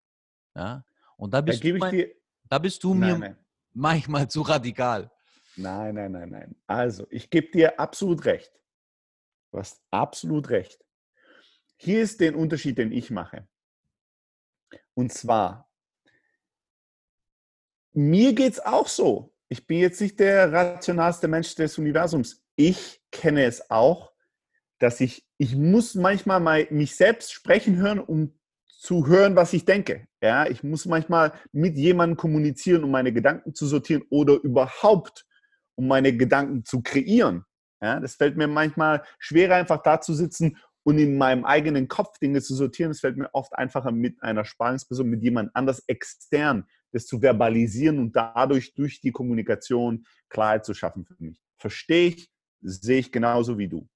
Ja? 0.55 0.85
Und 1.16 1.35
da 1.35 1.40
bist, 1.40 1.64
da 1.64 1.68
du, 1.68 1.78
mein, 1.78 2.07
da 2.48 2.59
bist 2.59 2.85
du 2.85 2.94
mir 2.94 3.18
nein. 3.18 3.37
manchmal 3.72 4.28
zu 4.28 4.42
radikal. 4.42 5.11
Nein, 5.57 5.94
nein, 5.94 6.12
nein, 6.12 6.31
nein. 6.31 6.57
Also, 6.66 7.07
ich 7.11 7.28
gebe 7.28 7.50
dir 7.50 7.78
absolut 7.78 8.24
recht. 8.24 8.52
Du 9.52 9.58
hast 9.58 9.82
absolut 9.90 10.48
recht. 10.48 10.82
Hier 11.76 12.02
ist 12.02 12.20
der 12.20 12.36
Unterschied, 12.36 12.78
den 12.78 12.90
ich 12.90 13.10
mache. 13.10 13.46
Und 14.94 15.12
zwar, 15.12 15.70
mir 17.92 18.32
geht 18.34 18.54
es 18.54 18.60
auch 18.60 18.88
so. 18.88 19.34
Ich 19.48 19.66
bin 19.66 19.78
jetzt 19.78 20.00
nicht 20.00 20.18
der 20.18 20.50
rationalste 20.50 21.28
Mensch 21.28 21.54
des 21.54 21.76
Universums. 21.76 22.42
Ich 22.56 23.02
kenne 23.10 23.44
es 23.44 23.70
auch, 23.70 24.12
dass 24.78 25.00
ich, 25.00 25.26
ich 25.36 25.54
muss 25.54 25.94
manchmal 25.94 26.40
mal 26.40 26.66
mich 26.70 26.96
selbst 26.96 27.32
sprechen 27.32 27.76
hören, 27.76 28.00
um 28.00 28.38
zu 28.66 29.06
hören, 29.06 29.36
was 29.36 29.52
ich 29.52 29.66
denke. 29.66 30.08
Ja, 30.22 30.46
ich 30.48 30.62
muss 30.62 30.86
manchmal 30.86 31.34
mit 31.52 31.76
jemandem 31.76 32.16
kommunizieren, 32.16 32.84
um 32.84 32.90
meine 32.90 33.12
Gedanken 33.12 33.54
zu 33.54 33.66
sortieren 33.66 34.02
oder 34.08 34.34
überhaupt, 34.42 35.26
um 35.74 35.86
meine 35.86 36.16
Gedanken 36.16 36.64
zu 36.64 36.80
kreieren. 36.80 37.44
Ja, 37.83 37.99
das 37.99 38.14
fällt 38.14 38.37
mir 38.37 38.47
manchmal 38.47 39.03
schwerer, 39.18 39.57
einfach 39.57 39.83
da 39.83 40.01
zu 40.01 40.14
sitzen 40.14 40.57
und 40.85 40.99
in 40.99 41.18
meinem 41.18 41.45
eigenen 41.45 41.88
Kopf 41.88 42.18
Dinge 42.18 42.40
zu 42.40 42.55
sortieren. 42.55 42.92
Es 42.92 43.01
fällt 43.01 43.16
mir 43.16 43.29
oft 43.33 43.53
einfacher, 43.55 43.90
mit 43.90 44.23
einer 44.23 44.45
Sparingsperson, 44.45 45.09
mit 45.09 45.23
jemand 45.23 45.51
anders 45.55 45.83
extern, 45.88 46.64
das 46.92 47.07
zu 47.07 47.21
verbalisieren 47.21 47.99
und 47.99 48.14
dadurch 48.14 48.75
durch 48.75 49.01
die 49.01 49.11
Kommunikation 49.11 50.07
Klarheit 50.29 50.64
zu 50.64 50.75
schaffen 50.75 51.05
für 51.05 51.16
mich. 51.18 51.40
Verstehe 51.59 52.09
ich, 52.09 52.31
sehe 52.61 53.01
ich 53.01 53.11
genauso 53.11 53.59
wie 53.59 53.68
du. 53.68 53.88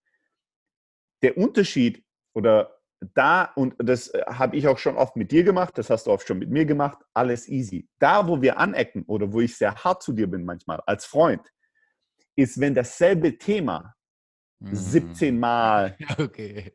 Der 1.22 1.38
Unterschied 1.38 2.04
oder 2.34 2.72
da, 3.14 3.44
und 3.54 3.74
das 3.78 4.08
äh, 4.08 4.22
habe 4.26 4.56
ich 4.56 4.66
auch 4.68 4.78
schon 4.78 4.96
oft 4.96 5.16
mit 5.16 5.30
dir 5.30 5.44
gemacht, 5.44 5.76
das 5.76 5.90
hast 5.90 6.06
du 6.06 6.10
oft 6.10 6.26
schon 6.26 6.38
mit 6.38 6.50
mir 6.50 6.64
gemacht, 6.64 6.98
alles 7.14 7.46
easy. 7.46 7.88
Da, 7.98 8.26
wo 8.26 8.40
wir 8.40 8.58
anecken 8.58 9.04
oder 9.06 9.32
wo 9.32 9.40
ich 9.40 9.56
sehr 9.56 9.74
hart 9.74 10.02
zu 10.02 10.12
dir 10.12 10.26
bin 10.26 10.44
manchmal 10.44 10.80
als 10.86 11.04
Freund, 11.04 11.42
ist, 12.36 12.60
wenn 12.60 12.74
dasselbe 12.74 13.36
Thema 13.38 13.96
17 14.60 15.34
mhm. 15.34 15.40
Mal, 15.40 15.96
okay. 16.18 16.72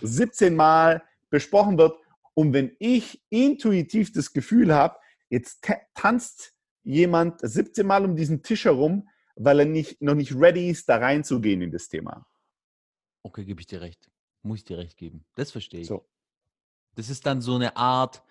17 0.00 0.54
Mal 0.54 1.02
besprochen 1.30 1.78
wird 1.78 1.98
und 2.34 2.52
wenn 2.52 2.74
ich 2.78 3.22
intuitiv 3.30 4.12
das 4.12 4.32
Gefühl 4.32 4.74
habe, 4.74 4.96
jetzt 5.28 5.66
tanzt 5.94 6.54
jemand 6.82 7.40
17 7.42 7.86
Mal 7.86 8.04
um 8.04 8.16
diesen 8.16 8.42
Tisch 8.42 8.64
herum, 8.64 9.08
weil 9.36 9.60
er 9.60 9.66
nicht, 9.66 10.00
noch 10.02 10.14
nicht 10.14 10.34
ready 10.34 10.70
ist, 10.70 10.88
da 10.88 10.96
reinzugehen 10.96 11.62
in 11.62 11.70
das 11.70 11.88
Thema. 11.88 12.26
Okay, 13.22 13.44
gebe 13.44 13.60
ich 13.60 13.66
dir 13.66 13.80
recht. 13.80 14.10
Muss 14.42 14.58
ich 14.58 14.64
dir 14.64 14.78
recht 14.78 14.96
geben. 14.98 15.24
Das 15.34 15.52
verstehe 15.52 15.80
ich. 15.80 15.86
So. 15.86 16.08
Das 16.94 17.08
ist 17.08 17.24
dann 17.24 17.40
so 17.40 17.54
eine 17.54 17.76
Art 17.76 18.22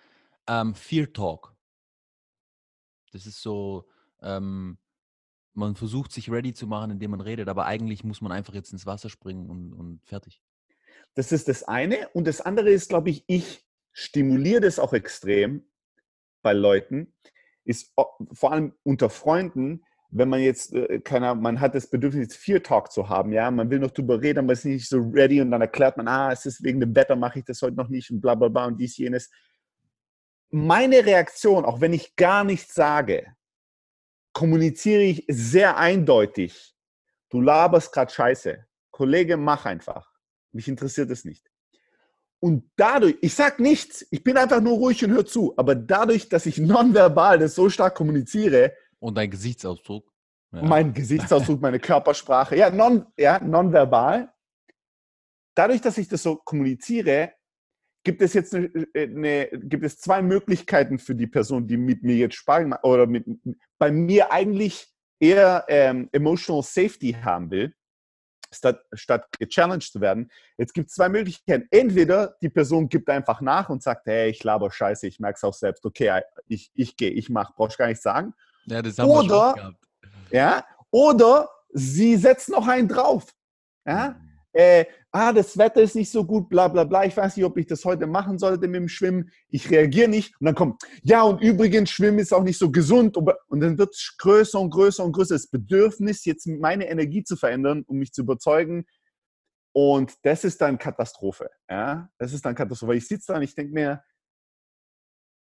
ähm, 0.47 0.75
Fear 0.75 1.11
Talk. 1.11 1.55
Das 3.11 3.25
ist 3.25 3.41
so, 3.41 3.87
ähm, 4.21 4.77
man 5.53 5.75
versucht 5.75 6.11
sich 6.11 6.31
ready 6.31 6.53
zu 6.53 6.67
machen, 6.67 6.91
indem 6.91 7.11
man 7.11 7.21
redet, 7.21 7.49
aber 7.49 7.65
eigentlich 7.65 8.03
muss 8.03 8.21
man 8.21 8.31
einfach 8.31 8.53
jetzt 8.53 8.71
ins 8.71 8.85
Wasser 8.85 9.09
springen 9.09 9.49
und, 9.49 9.73
und 9.73 10.05
fertig. 10.05 10.41
Das 11.13 11.31
ist 11.31 11.47
das 11.47 11.63
eine. 11.63 12.09
Und 12.09 12.25
das 12.25 12.41
andere 12.41 12.69
ist, 12.69 12.89
glaube 12.89 13.09
ich, 13.09 13.23
ich 13.27 13.65
stimuliere 13.91 14.61
das 14.61 14.79
auch 14.79 14.93
extrem 14.93 15.65
bei 16.41 16.53
Leuten, 16.53 17.13
ist 17.65 17.93
vor 18.31 18.51
allem 18.51 18.73
unter 18.83 19.09
Freunden, 19.09 19.83
wenn 20.09 20.29
man 20.29 20.41
jetzt, 20.41 20.73
äh, 20.73 20.99
keine 20.99 21.35
man 21.35 21.59
hat 21.59 21.75
das 21.75 21.89
Bedürfnis, 21.89 22.35
Fear 22.35 22.61
Talk 22.61 22.91
zu 22.91 23.07
haben, 23.07 23.31
ja, 23.31 23.49
man 23.49 23.69
will 23.69 23.79
noch 23.79 23.91
drüber 23.91 24.21
reden, 24.21 24.39
aber 24.39 24.53
ist 24.53 24.65
nicht 24.65 24.89
so 24.89 24.99
ready 24.99 25.41
und 25.41 25.51
dann 25.51 25.61
erklärt 25.61 25.97
man, 25.97 26.07
ah, 26.07 26.31
es 26.31 26.45
ist 26.45 26.63
wegen 26.63 26.79
dem 26.79 26.95
Wetter, 26.95 27.15
mache 27.15 27.39
ich 27.39 27.45
das 27.45 27.61
heute 27.61 27.77
noch 27.77 27.87
nicht 27.87 28.11
und 28.11 28.19
bla 28.19 28.35
bla 28.35 28.49
bla 28.49 28.65
und 28.65 28.77
dies, 28.77 28.97
jenes. 28.97 29.29
Meine 30.49 31.05
Reaktion, 31.05 31.63
auch 31.63 31.79
wenn 31.79 31.93
ich 31.93 32.15
gar 32.15 32.43
nichts 32.43 32.73
sage, 32.73 33.35
kommuniziere 34.33 35.01
ich 35.01 35.25
sehr 35.27 35.77
eindeutig. 35.77 36.75
Du 37.29 37.41
laberst 37.41 37.93
gerade 37.93 38.11
Scheiße. 38.11 38.65
Kollege, 38.91 39.37
mach 39.37 39.65
einfach. 39.65 40.11
Mich 40.51 40.67
interessiert 40.67 41.09
es 41.11 41.25
nicht. 41.25 41.49
Und 42.39 42.69
dadurch, 42.75 43.17
ich 43.21 43.35
sag 43.35 43.59
nichts, 43.59 44.05
ich 44.09 44.23
bin 44.23 44.35
einfach 44.35 44.61
nur 44.61 44.73
ruhig 44.73 45.03
und 45.05 45.11
höre 45.11 45.25
zu, 45.25 45.53
aber 45.57 45.75
dadurch, 45.75 46.27
dass 46.27 46.47
ich 46.47 46.57
nonverbal 46.57 47.37
das 47.37 47.55
so 47.55 47.69
stark 47.69 47.95
kommuniziere, 47.95 48.73
und 49.01 49.15
dein 49.15 49.31
Gesichtsausdruck. 49.31 50.11
Ja. 50.51 50.61
Mein 50.61 50.93
Gesichtsausdruck, 50.93 51.59
meine 51.59 51.79
Körpersprache. 51.79 52.55
Ja, 52.55 52.69
non, 52.69 53.05
ja, 53.17 53.39
nonverbal. 53.39 54.31
Dadurch, 55.55 55.81
dass 55.81 55.97
ich 55.97 56.07
das 56.07 56.23
so 56.23 56.35
kommuniziere, 56.35 57.33
gibt 58.03 58.21
es 58.21 58.33
jetzt 58.33 58.55
eine, 58.55 58.71
eine, 58.95 59.47
gibt 59.53 59.83
es 59.83 59.99
zwei 59.99 60.21
Möglichkeiten 60.21 60.99
für 60.99 61.15
die 61.15 61.27
Person, 61.27 61.67
die 61.67 61.77
mit 61.77 62.03
mir 62.03 62.15
jetzt 62.15 62.35
sparen 62.35 62.73
oder 62.83 63.05
mit, 63.05 63.25
bei 63.77 63.91
mir 63.91 64.31
eigentlich 64.31 64.87
eher 65.19 65.65
ähm, 65.67 66.09
emotional 66.11 66.63
safety 66.63 67.13
haben 67.13 67.51
will, 67.51 67.73
statt, 68.51 68.83
statt 68.93 69.27
gechallenged 69.39 69.91
zu 69.91 70.01
werden. 70.01 70.31
Jetzt 70.57 70.73
gibt 70.73 70.89
es 70.89 70.95
zwei 70.95 71.09
Möglichkeiten. 71.09 71.67
Entweder 71.69 72.35
die 72.41 72.49
Person 72.49 72.89
gibt 72.89 73.09
einfach 73.09 73.39
nach 73.41 73.69
und 73.69 73.83
sagt, 73.83 74.07
hey, 74.07 74.31
ich 74.31 74.43
laber 74.43 74.71
scheiße, 74.71 75.07
ich 75.07 75.19
merke 75.19 75.37
es 75.37 75.43
auch 75.43 75.53
selbst, 75.53 75.85
okay, 75.85 76.21
ich, 76.47 76.71
ich 76.73 76.97
gehe, 76.97 77.11
ich 77.11 77.29
mache, 77.29 77.53
brauchst 77.55 77.77
gar 77.77 77.87
nicht 77.87 78.01
sagen. 78.01 78.33
Ja, 78.65 78.81
das 78.81 78.97
haben 78.97 79.09
oder, 79.09 79.21
wir 79.21 79.29
schon 79.29 79.55
gehabt. 79.55 79.87
Ja, 80.31 80.65
oder 80.89 81.49
sie 81.69 82.15
setzt 82.17 82.49
noch 82.49 82.67
einen 82.67 82.87
drauf. 82.87 83.27
Ja, 83.85 84.15
mhm. 84.19 84.30
Äh, 84.53 84.85
ah, 85.11 85.31
das 85.31 85.57
Wetter 85.57 85.81
ist 85.81 85.95
nicht 85.95 86.11
so 86.11 86.25
gut, 86.25 86.49
bla 86.49 86.67
bla 86.67 86.83
bla. 86.83 87.05
Ich 87.05 87.15
weiß 87.15 87.37
nicht, 87.37 87.45
ob 87.45 87.57
ich 87.57 87.67
das 87.67 87.85
heute 87.85 88.07
machen 88.07 88.37
sollte 88.37 88.67
mit 88.67 88.81
dem 88.81 88.87
Schwimmen. 88.87 89.31
Ich 89.49 89.69
reagiere 89.69 90.09
nicht. 90.09 90.33
Und 90.39 90.45
dann 90.45 90.55
kommt, 90.55 90.81
ja, 91.03 91.23
und 91.23 91.41
übrigens, 91.41 91.89
Schwimmen 91.89 92.19
ist 92.19 92.33
auch 92.33 92.43
nicht 92.43 92.57
so 92.57 92.71
gesund. 92.71 93.15
Und 93.15 93.59
dann 93.59 93.77
wird 93.77 93.93
es 93.93 94.15
größer 94.17 94.59
und 94.59 94.71
größer 94.71 95.03
und 95.03 95.13
größer. 95.13 95.35
Das 95.35 95.47
Bedürfnis, 95.47 96.25
jetzt 96.25 96.47
meine 96.47 96.89
Energie 96.89 97.23
zu 97.23 97.35
verändern, 97.35 97.83
um 97.87 97.97
mich 97.97 98.11
zu 98.11 98.21
überzeugen. 98.21 98.85
Und 99.73 100.13
das 100.23 100.43
ist 100.43 100.59
dann 100.59 100.77
Katastrophe. 100.77 101.49
Ja, 101.69 102.09
das 102.17 102.33
ist 102.33 102.45
dann 102.45 102.55
Katastrophe. 102.55 102.95
Ich 102.95 103.07
sitze 103.07 103.27
da 103.31 103.37
und 103.37 103.43
ich 103.43 103.55
denke 103.55 103.73
mir, 103.73 104.03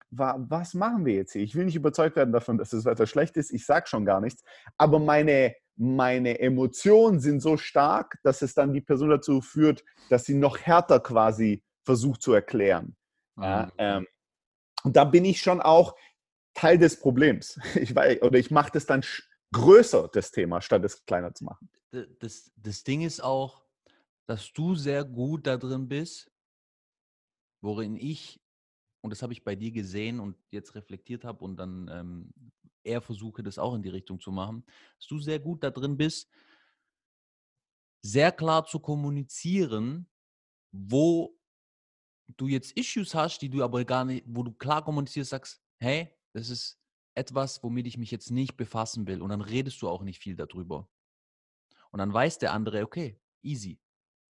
was 0.10 0.74
machen 0.74 1.06
wir 1.06 1.13
jetzt 1.13 1.34
hier? 1.34 1.41
Ich 1.41 1.56
will 1.56 1.65
nicht 1.65 1.76
überzeugt 1.76 2.15
werden 2.15 2.32
davon, 2.32 2.58
dass 2.58 2.70
das 2.70 2.86
Wetter 2.86 3.06
schlecht 3.06 3.38
ist. 3.38 3.52
Ich 3.52 3.65
sage 3.65 3.88
schon 3.88 4.06
gar 4.06 4.22
nichts. 4.22 4.44
Aber 4.78 5.00
meine, 5.00 5.54
meine 5.76 6.40
Emotionen 6.40 7.20
sind 7.20 7.42
so 7.42 7.58
stark, 7.58 8.20
dass 8.24 8.42
es 8.42 8.54
dann 8.54 8.74
die 8.74 8.82
Person 8.82 9.10
dazu 9.10 9.42
führt, 9.42 9.84
dass 10.10 10.26
sie 10.26 10.36
noch 10.36 10.58
härter 10.58 11.00
quasi 11.00 11.64
versucht 11.84 12.22
zu 12.22 12.34
erklären. 12.34 12.96
Ja, 13.38 13.66
mhm. 13.66 13.72
ähm, 13.78 14.08
und 14.84 14.96
da 14.96 15.04
bin 15.04 15.26
ich 15.26 15.42
schon 15.42 15.62
auch 15.62 15.96
Teil 16.54 16.78
des 16.78 17.00
Problems. 17.00 17.60
Ich 17.76 17.96
weiß, 17.96 18.22
oder 18.22 18.40
ich 18.40 18.52
mache 18.52 18.72
das 18.72 18.86
dann 18.86 19.04
größer, 19.52 20.10
das 20.14 20.32
Thema, 20.32 20.62
statt 20.62 20.84
es 20.86 21.06
kleiner 21.06 21.34
zu 21.34 21.44
machen. 21.44 21.70
Das, 22.20 22.52
das 22.56 22.84
Ding 22.84 23.02
ist 23.02 23.22
auch, 23.22 23.64
dass 24.28 24.52
du 24.54 24.76
sehr 24.76 25.04
gut 25.04 25.48
da 25.48 25.58
drin 25.58 25.88
bist, 25.88 26.32
worin 27.62 27.96
ich 27.96 28.40
und 29.06 29.12
das 29.12 29.22
habe 29.22 29.34
ich 29.34 29.44
bei 29.44 29.56
dir 29.56 29.72
gesehen 29.72 30.20
und 30.20 30.36
jetzt 30.50 30.74
reflektiert 30.74 31.26
habe 31.26 31.46
und 31.46 31.58
dann 31.58 31.88
ähm, 31.94 32.34
eher 32.86 33.02
versuche, 33.02 33.43
das 33.43 33.58
auch 33.58 33.74
in 33.76 33.82
die 33.82 33.89
Richtung 33.89 34.19
zu 34.19 34.32
machen, 34.32 34.65
dass 34.98 35.08
du 35.08 35.19
sehr 35.19 35.39
gut 35.39 35.63
da 35.63 35.71
drin 35.71 35.98
bist, 35.98 36.30
sehr 38.02 38.32
klar 38.32 38.65
zu 38.65 38.80
kommunizieren, 38.80 40.08
wo 40.71 41.38
du 42.38 42.48
jetzt 42.48 42.71
Issues 42.74 43.15
hast, 43.15 43.39
die 43.39 43.50
du 43.50 43.63
aber 43.63 43.84
gar 43.86 44.06
nicht, 44.06 44.26
wo 44.28 44.43
du 44.43 44.52
klar 44.52 44.84
kommunizierst, 44.84 45.32
sagst, 45.32 45.62
hey, 45.80 46.13
das 46.34 46.50
ist 46.50 46.80
etwas, 47.15 47.63
womit 47.63 47.88
ich 47.88 47.98
mich 47.98 48.12
jetzt 48.12 48.30
nicht 48.32 48.58
befassen 48.58 49.08
will. 49.08 49.21
Und 49.21 49.30
dann 49.30 49.41
redest 49.41 49.82
du 49.82 49.89
auch 49.89 50.04
nicht 50.04 50.21
viel 50.21 50.36
darüber. 50.36 50.89
Und 51.91 52.00
dann 52.00 52.13
weiß 52.13 52.39
der 52.39 52.54
andere, 52.54 52.84
okay, 52.84 53.19
easy. 53.41 53.80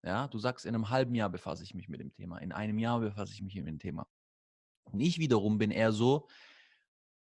Ja, 0.04 0.28
du 0.28 0.38
sagst, 0.38 0.66
in 0.66 0.76
einem 0.76 0.90
halben 0.90 1.16
Jahr 1.16 1.30
befasse 1.30 1.64
ich 1.64 1.74
mich 1.74 1.90
mit 1.90 2.00
dem 2.00 2.14
Thema, 2.14 2.38
in 2.38 2.52
einem 2.52 2.78
Jahr 2.78 3.00
befasse 3.00 3.34
ich 3.34 3.42
mich 3.42 3.56
mit 3.56 3.66
dem 3.68 3.80
Thema. 3.80 4.08
Und 4.92 5.00
ich 5.00 5.18
wiederum 5.18 5.58
bin 5.58 5.72
eher 5.72 5.92
so, 5.92 6.28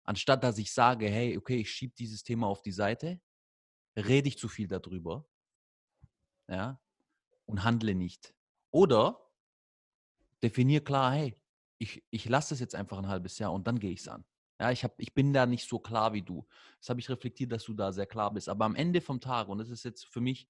anstatt 0.03 0.43
dass 0.43 0.57
ich 0.57 0.73
sage, 0.73 1.09
hey, 1.09 1.37
okay, 1.37 1.57
ich 1.57 1.71
schiebe 1.71 1.93
dieses 1.97 2.23
Thema 2.23 2.47
auf 2.47 2.61
die 2.61 2.71
Seite, 2.71 3.21
rede 3.95 4.27
ich 4.27 4.37
zu 4.37 4.47
viel 4.47 4.67
darüber, 4.67 5.27
ja, 6.47 6.81
und 7.45 7.63
handle 7.63 7.95
nicht. 7.95 8.33
Oder 8.71 9.19
definiere 10.43 10.83
klar, 10.83 11.13
hey, 11.13 11.35
ich, 11.79 12.03
ich 12.09 12.27
lasse 12.27 12.53
es 12.53 12.59
jetzt 12.59 12.75
einfach 12.75 12.97
ein 12.97 13.07
halbes 13.07 13.39
Jahr 13.39 13.53
und 13.53 13.67
dann 13.67 13.79
gehe 13.79 13.91
ich 13.91 14.01
es 14.01 14.07
an. 14.07 14.25
Ja, 14.59 14.71
ich, 14.71 14.83
hab, 14.83 14.99
ich 14.99 15.13
bin 15.13 15.31
da 15.31 15.45
nicht 15.45 15.67
so 15.67 15.79
klar 15.79 16.11
wie 16.13 16.21
du. 16.21 16.45
Das 16.79 16.89
habe 16.89 16.99
ich 16.99 17.09
reflektiert, 17.09 17.51
dass 17.51 17.63
du 17.63 17.73
da 17.73 17.93
sehr 17.93 18.05
klar 18.05 18.33
bist. 18.33 18.49
Aber 18.49 18.65
am 18.65 18.75
Ende 18.75 18.99
vom 18.99 19.21
Tag, 19.21 19.47
und 19.47 19.57
das 19.57 19.69
ist 19.69 19.83
jetzt 19.83 20.05
für 20.05 20.19
mich, 20.19 20.49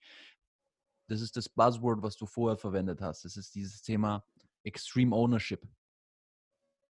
das 1.07 1.21
ist 1.21 1.37
das 1.37 1.47
Buzzword, 1.47 2.01
was 2.01 2.17
du 2.17 2.25
vorher 2.25 2.57
verwendet 2.57 3.01
hast, 3.01 3.23
das 3.25 3.37
ist 3.37 3.53
dieses 3.53 3.81
Thema 3.83 4.25
Extreme 4.63 5.15
Ownership. 5.15 5.67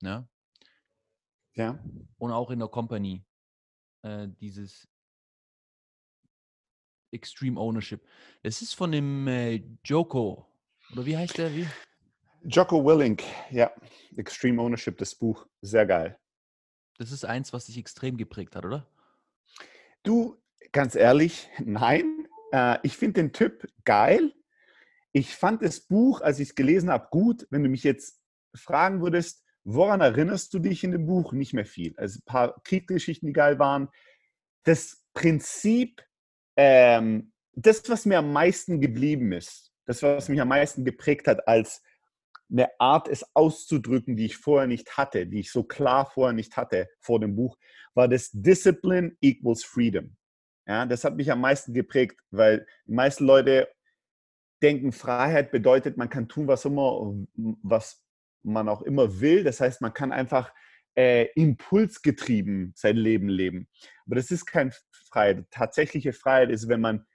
Ja. 0.01 0.27
Ja. 1.55 1.79
Und 2.17 2.31
auch 2.31 2.49
in 2.51 2.59
der 2.59 2.67
Company 2.67 3.23
äh, 4.01 4.27
dieses 4.39 4.87
Extreme 7.11 7.59
Ownership. 7.59 8.01
Es 8.41 8.61
ist 8.61 8.73
von 8.73 8.91
dem 8.91 9.27
äh, 9.27 9.63
Joko, 9.83 10.47
oder 10.91 11.05
wie 11.05 11.15
heißt 11.15 11.37
der? 11.37 11.53
Wie? 11.55 11.67
Joko 12.43 12.83
Willink, 12.83 13.23
ja. 13.51 13.71
Extreme 14.17 14.61
Ownership, 14.61 14.97
das 14.97 15.15
Buch. 15.15 15.47
Sehr 15.61 15.85
geil. 15.85 16.19
Das 16.97 17.11
ist 17.11 17.23
eins, 17.23 17.53
was 17.53 17.65
dich 17.65 17.77
extrem 17.77 18.17
geprägt 18.17 18.55
hat, 18.55 18.65
oder? 18.65 18.87
Du, 20.03 20.41
ganz 20.71 20.95
ehrlich, 20.95 21.49
nein. 21.59 22.27
Äh, 22.51 22.79
ich 22.83 22.97
finde 22.97 23.21
den 23.21 23.31
Typ 23.31 23.71
geil. 23.85 24.33
Ich 25.11 25.35
fand 25.35 25.61
das 25.61 25.81
Buch, 25.81 26.21
als 26.21 26.39
ich 26.39 26.49
es 26.49 26.55
gelesen 26.55 26.89
habe, 26.89 27.07
gut. 27.11 27.47
Wenn 27.49 27.63
du 27.63 27.69
mich 27.69 27.83
jetzt 27.83 28.19
fragen 28.55 29.01
würdest, 29.01 29.42
Woran 29.63 30.01
erinnerst 30.01 30.53
du 30.53 30.59
dich 30.59 30.83
in 30.83 30.91
dem 30.91 31.05
Buch? 31.05 31.31
Nicht 31.33 31.53
mehr 31.53 31.65
viel. 31.65 31.93
Also 31.97 32.19
ein 32.19 32.25
paar 32.25 32.61
Kriegsgeschichten, 32.63 33.27
die 33.27 33.33
geil 33.33 33.59
waren. 33.59 33.89
Das 34.63 35.03
Prinzip, 35.13 36.03
ähm, 36.57 37.31
das, 37.53 37.87
was 37.89 38.05
mir 38.05 38.19
am 38.19 38.33
meisten 38.33 38.81
geblieben 38.81 39.31
ist, 39.31 39.71
das, 39.85 40.01
was 40.01 40.29
mich 40.29 40.41
am 40.41 40.47
meisten 40.47 40.85
geprägt 40.85 41.27
hat 41.27 41.47
als 41.47 41.81
eine 42.51 42.69
Art, 42.79 43.07
es 43.07 43.25
auszudrücken, 43.35 44.15
die 44.15 44.25
ich 44.25 44.37
vorher 44.37 44.67
nicht 44.67 44.97
hatte, 44.97 45.25
die 45.27 45.39
ich 45.39 45.51
so 45.51 45.63
klar 45.63 46.05
vorher 46.05 46.33
nicht 46.33 46.55
hatte 46.57 46.89
vor 46.99 47.19
dem 47.19 47.35
Buch, 47.35 47.57
war 47.93 48.07
das 48.07 48.29
Discipline 48.31 49.15
equals 49.21 49.63
Freedom. 49.63 50.15
Ja, 50.67 50.85
das 50.85 51.03
hat 51.03 51.15
mich 51.15 51.31
am 51.31 51.41
meisten 51.41 51.73
geprägt, 51.73 52.19
weil 52.31 52.65
die 52.85 52.93
meisten 52.93 53.25
Leute 53.25 53.67
denken, 54.61 54.91
Freiheit 54.91 55.51
bedeutet, 55.51 55.97
man 55.97 56.09
kann 56.09 56.29
tun, 56.29 56.47
was 56.47 56.63
immer, 56.63 57.13
was 57.63 58.02
man 58.43 58.69
auch 58.69 58.81
immer 58.81 59.19
will. 59.19 59.43
Das 59.43 59.59
heißt, 59.59 59.81
man 59.81 59.93
kann 59.93 60.11
einfach 60.11 60.53
äh, 60.95 61.27
impulsgetrieben 61.35 62.73
sein 62.75 62.97
Leben 62.97 63.29
leben. 63.29 63.67
Aber 64.05 64.15
das 64.15 64.31
ist 64.31 64.45
keine 64.45 64.71
Freiheit. 65.09 65.45
Tatsächliche 65.51 66.13
Freiheit 66.13 66.51
ist, 66.51 66.67
wenn 66.67 66.81
man 66.81 67.05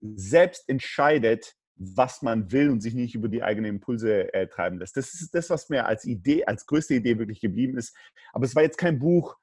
selbst 0.00 0.68
entscheidet, 0.68 1.54
was 1.76 2.22
man 2.22 2.52
will 2.52 2.70
und 2.70 2.80
sich 2.80 2.94
nicht 2.94 3.14
über 3.14 3.28
die 3.28 3.42
eigenen 3.42 3.76
Impulse 3.76 4.32
äh, 4.34 4.46
treiben 4.46 4.78
lässt. 4.78 4.96
Das 4.96 5.14
ist 5.14 5.34
das, 5.34 5.50
was 5.50 5.68
mir 5.68 5.86
als 5.86 6.04
Idee, 6.04 6.44
als 6.44 6.66
größte 6.66 6.94
Idee 6.94 7.18
wirklich 7.18 7.40
geblieben 7.40 7.78
ist. 7.78 7.96
Aber 8.32 8.44
es 8.44 8.54
war 8.54 8.62
jetzt 8.62 8.78
kein 8.78 8.98
Buch, 8.98 9.36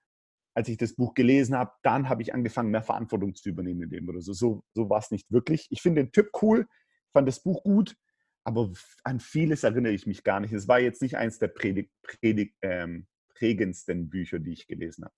als 0.53 0.67
ich 0.67 0.77
das 0.77 0.95
Buch 0.95 1.13
gelesen 1.13 1.55
habe, 1.55 1.71
dann 1.83 2.09
habe 2.09 2.21
ich 2.21 2.33
angefangen, 2.33 2.71
mehr 2.71 2.83
Verantwortung 2.83 3.35
zu 3.35 3.49
übernehmen 3.49 3.83
in 3.83 3.89
dem 3.89 4.09
oder 4.09 4.21
so. 4.21 4.33
So, 4.33 4.63
so 4.73 4.89
war 4.89 4.99
es 4.99 5.11
nicht 5.11 5.31
wirklich. 5.31 5.67
Ich 5.69 5.81
finde 5.81 6.03
den 6.03 6.11
Typ 6.11 6.29
cool, 6.41 6.67
fand 7.13 7.27
das 7.27 7.41
Buch 7.41 7.63
gut, 7.63 7.95
aber 8.43 8.71
an 9.03 9.19
vieles 9.19 9.63
erinnere 9.63 9.93
ich 9.93 10.07
mich 10.07 10.23
gar 10.23 10.39
nicht. 10.39 10.53
Es 10.53 10.67
war 10.67 10.79
jetzt 10.79 11.01
nicht 11.01 11.17
eins 11.17 11.39
der 11.39 11.49
Predig, 11.49 11.91
Predig, 12.01 12.55
ähm, 12.61 13.07
prägendsten 13.35 14.09
Bücher, 14.09 14.39
die 14.39 14.53
ich 14.53 14.67
gelesen 14.67 15.05
habe. 15.05 15.15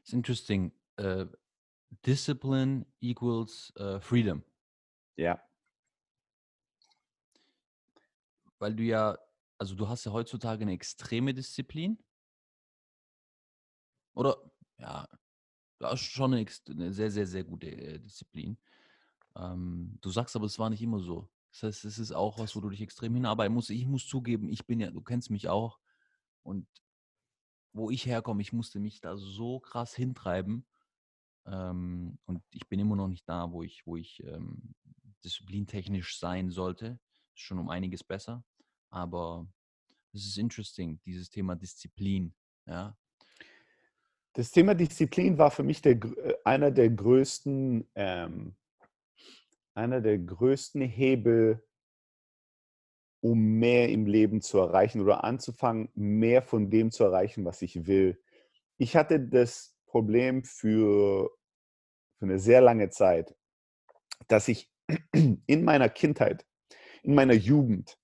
It's 0.00 0.12
interesting. 0.12 0.72
Uh, 0.98 1.26
discipline 2.04 2.86
equals 3.00 3.72
uh, 3.78 4.00
freedom. 4.00 4.42
Ja. 5.16 5.42
Weil 8.58 8.74
du 8.74 8.82
ja, 8.82 9.18
also 9.58 9.74
du 9.74 9.88
hast 9.88 10.04
ja 10.04 10.12
heutzutage 10.12 10.62
eine 10.62 10.72
extreme 10.72 11.34
Disziplin 11.34 11.98
oder 14.14 14.50
ja, 14.78 15.06
das 15.78 16.00
ist 16.00 16.10
schon 16.10 16.34
eine, 16.34 16.46
eine 16.70 16.92
sehr, 16.92 17.10
sehr, 17.10 17.26
sehr 17.26 17.44
gute 17.44 17.66
äh, 17.66 17.98
Disziplin. 17.98 18.58
Ähm, 19.36 19.98
du 20.00 20.10
sagst 20.10 20.34
aber, 20.36 20.46
es 20.46 20.58
war 20.58 20.70
nicht 20.70 20.82
immer 20.82 21.00
so. 21.00 21.28
Das 21.60 21.76
heißt, 21.76 21.84
es 21.86 21.98
ist 21.98 22.12
auch 22.12 22.38
was, 22.38 22.54
wo 22.54 22.60
du 22.60 22.68
dich 22.68 22.82
extrem 22.82 23.14
hinarbeiten 23.14 23.54
musst. 23.54 23.70
Ich 23.70 23.86
muss 23.86 24.06
zugeben, 24.06 24.48
ich 24.48 24.66
bin 24.66 24.80
ja, 24.80 24.90
du 24.90 25.00
kennst 25.00 25.30
mich 25.30 25.48
auch. 25.48 25.78
Und 26.42 26.66
wo 27.72 27.90
ich 27.90 28.06
herkomme, 28.06 28.42
ich 28.42 28.52
musste 28.52 28.78
mich 28.78 29.00
da 29.00 29.16
so 29.16 29.60
krass 29.60 29.94
hintreiben. 29.94 30.66
Ähm, 31.46 32.18
und 32.26 32.42
ich 32.50 32.68
bin 32.68 32.80
immer 32.80 32.96
noch 32.96 33.08
nicht 33.08 33.28
da, 33.28 33.50
wo 33.52 33.62
ich, 33.62 33.86
wo 33.86 33.96
ich 33.96 34.22
ähm, 34.24 34.74
disziplintechnisch 35.24 36.18
sein 36.18 36.50
sollte. 36.50 36.98
Ist 37.34 37.42
schon 37.42 37.58
um 37.58 37.70
einiges 37.70 38.04
besser. 38.04 38.44
Aber 38.90 39.46
es 40.12 40.26
ist 40.26 40.38
interesting, 40.38 41.00
dieses 41.04 41.30
Thema 41.30 41.56
Disziplin. 41.56 42.34
Ja, 42.66 42.96
das 44.36 44.50
Thema 44.50 44.74
Disziplin 44.74 45.38
war 45.38 45.50
für 45.50 45.62
mich 45.62 45.80
der, 45.80 45.92
äh, 45.92 46.34
einer 46.44 46.70
der 46.70 46.90
größten, 46.90 47.88
ähm, 47.94 48.54
einer 49.76 50.00
der 50.00 50.18
größten 50.18 50.80
Hebel, 50.80 51.62
um 53.20 53.38
mehr 53.58 53.90
im 53.90 54.06
Leben 54.06 54.40
zu 54.40 54.58
erreichen 54.58 55.00
oder 55.00 55.22
anzufangen, 55.24 55.90
mehr 55.94 56.42
von 56.42 56.70
dem 56.70 56.90
zu 56.90 57.04
erreichen, 57.04 57.44
was 57.44 57.60
ich 57.62 57.86
will. 57.86 58.20
Ich 58.78 58.96
hatte 58.96 59.20
das 59.20 59.76
Problem 59.86 60.44
für, 60.44 61.30
für 62.18 62.24
eine 62.24 62.38
sehr 62.38 62.60
lange 62.60 62.88
Zeit, 62.88 63.34
dass 64.28 64.48
ich 64.48 64.72
in 65.12 65.64
meiner 65.64 65.88
Kindheit, 65.88 66.46
in 67.02 67.14
meiner 67.14 67.34
Jugend 67.34 67.98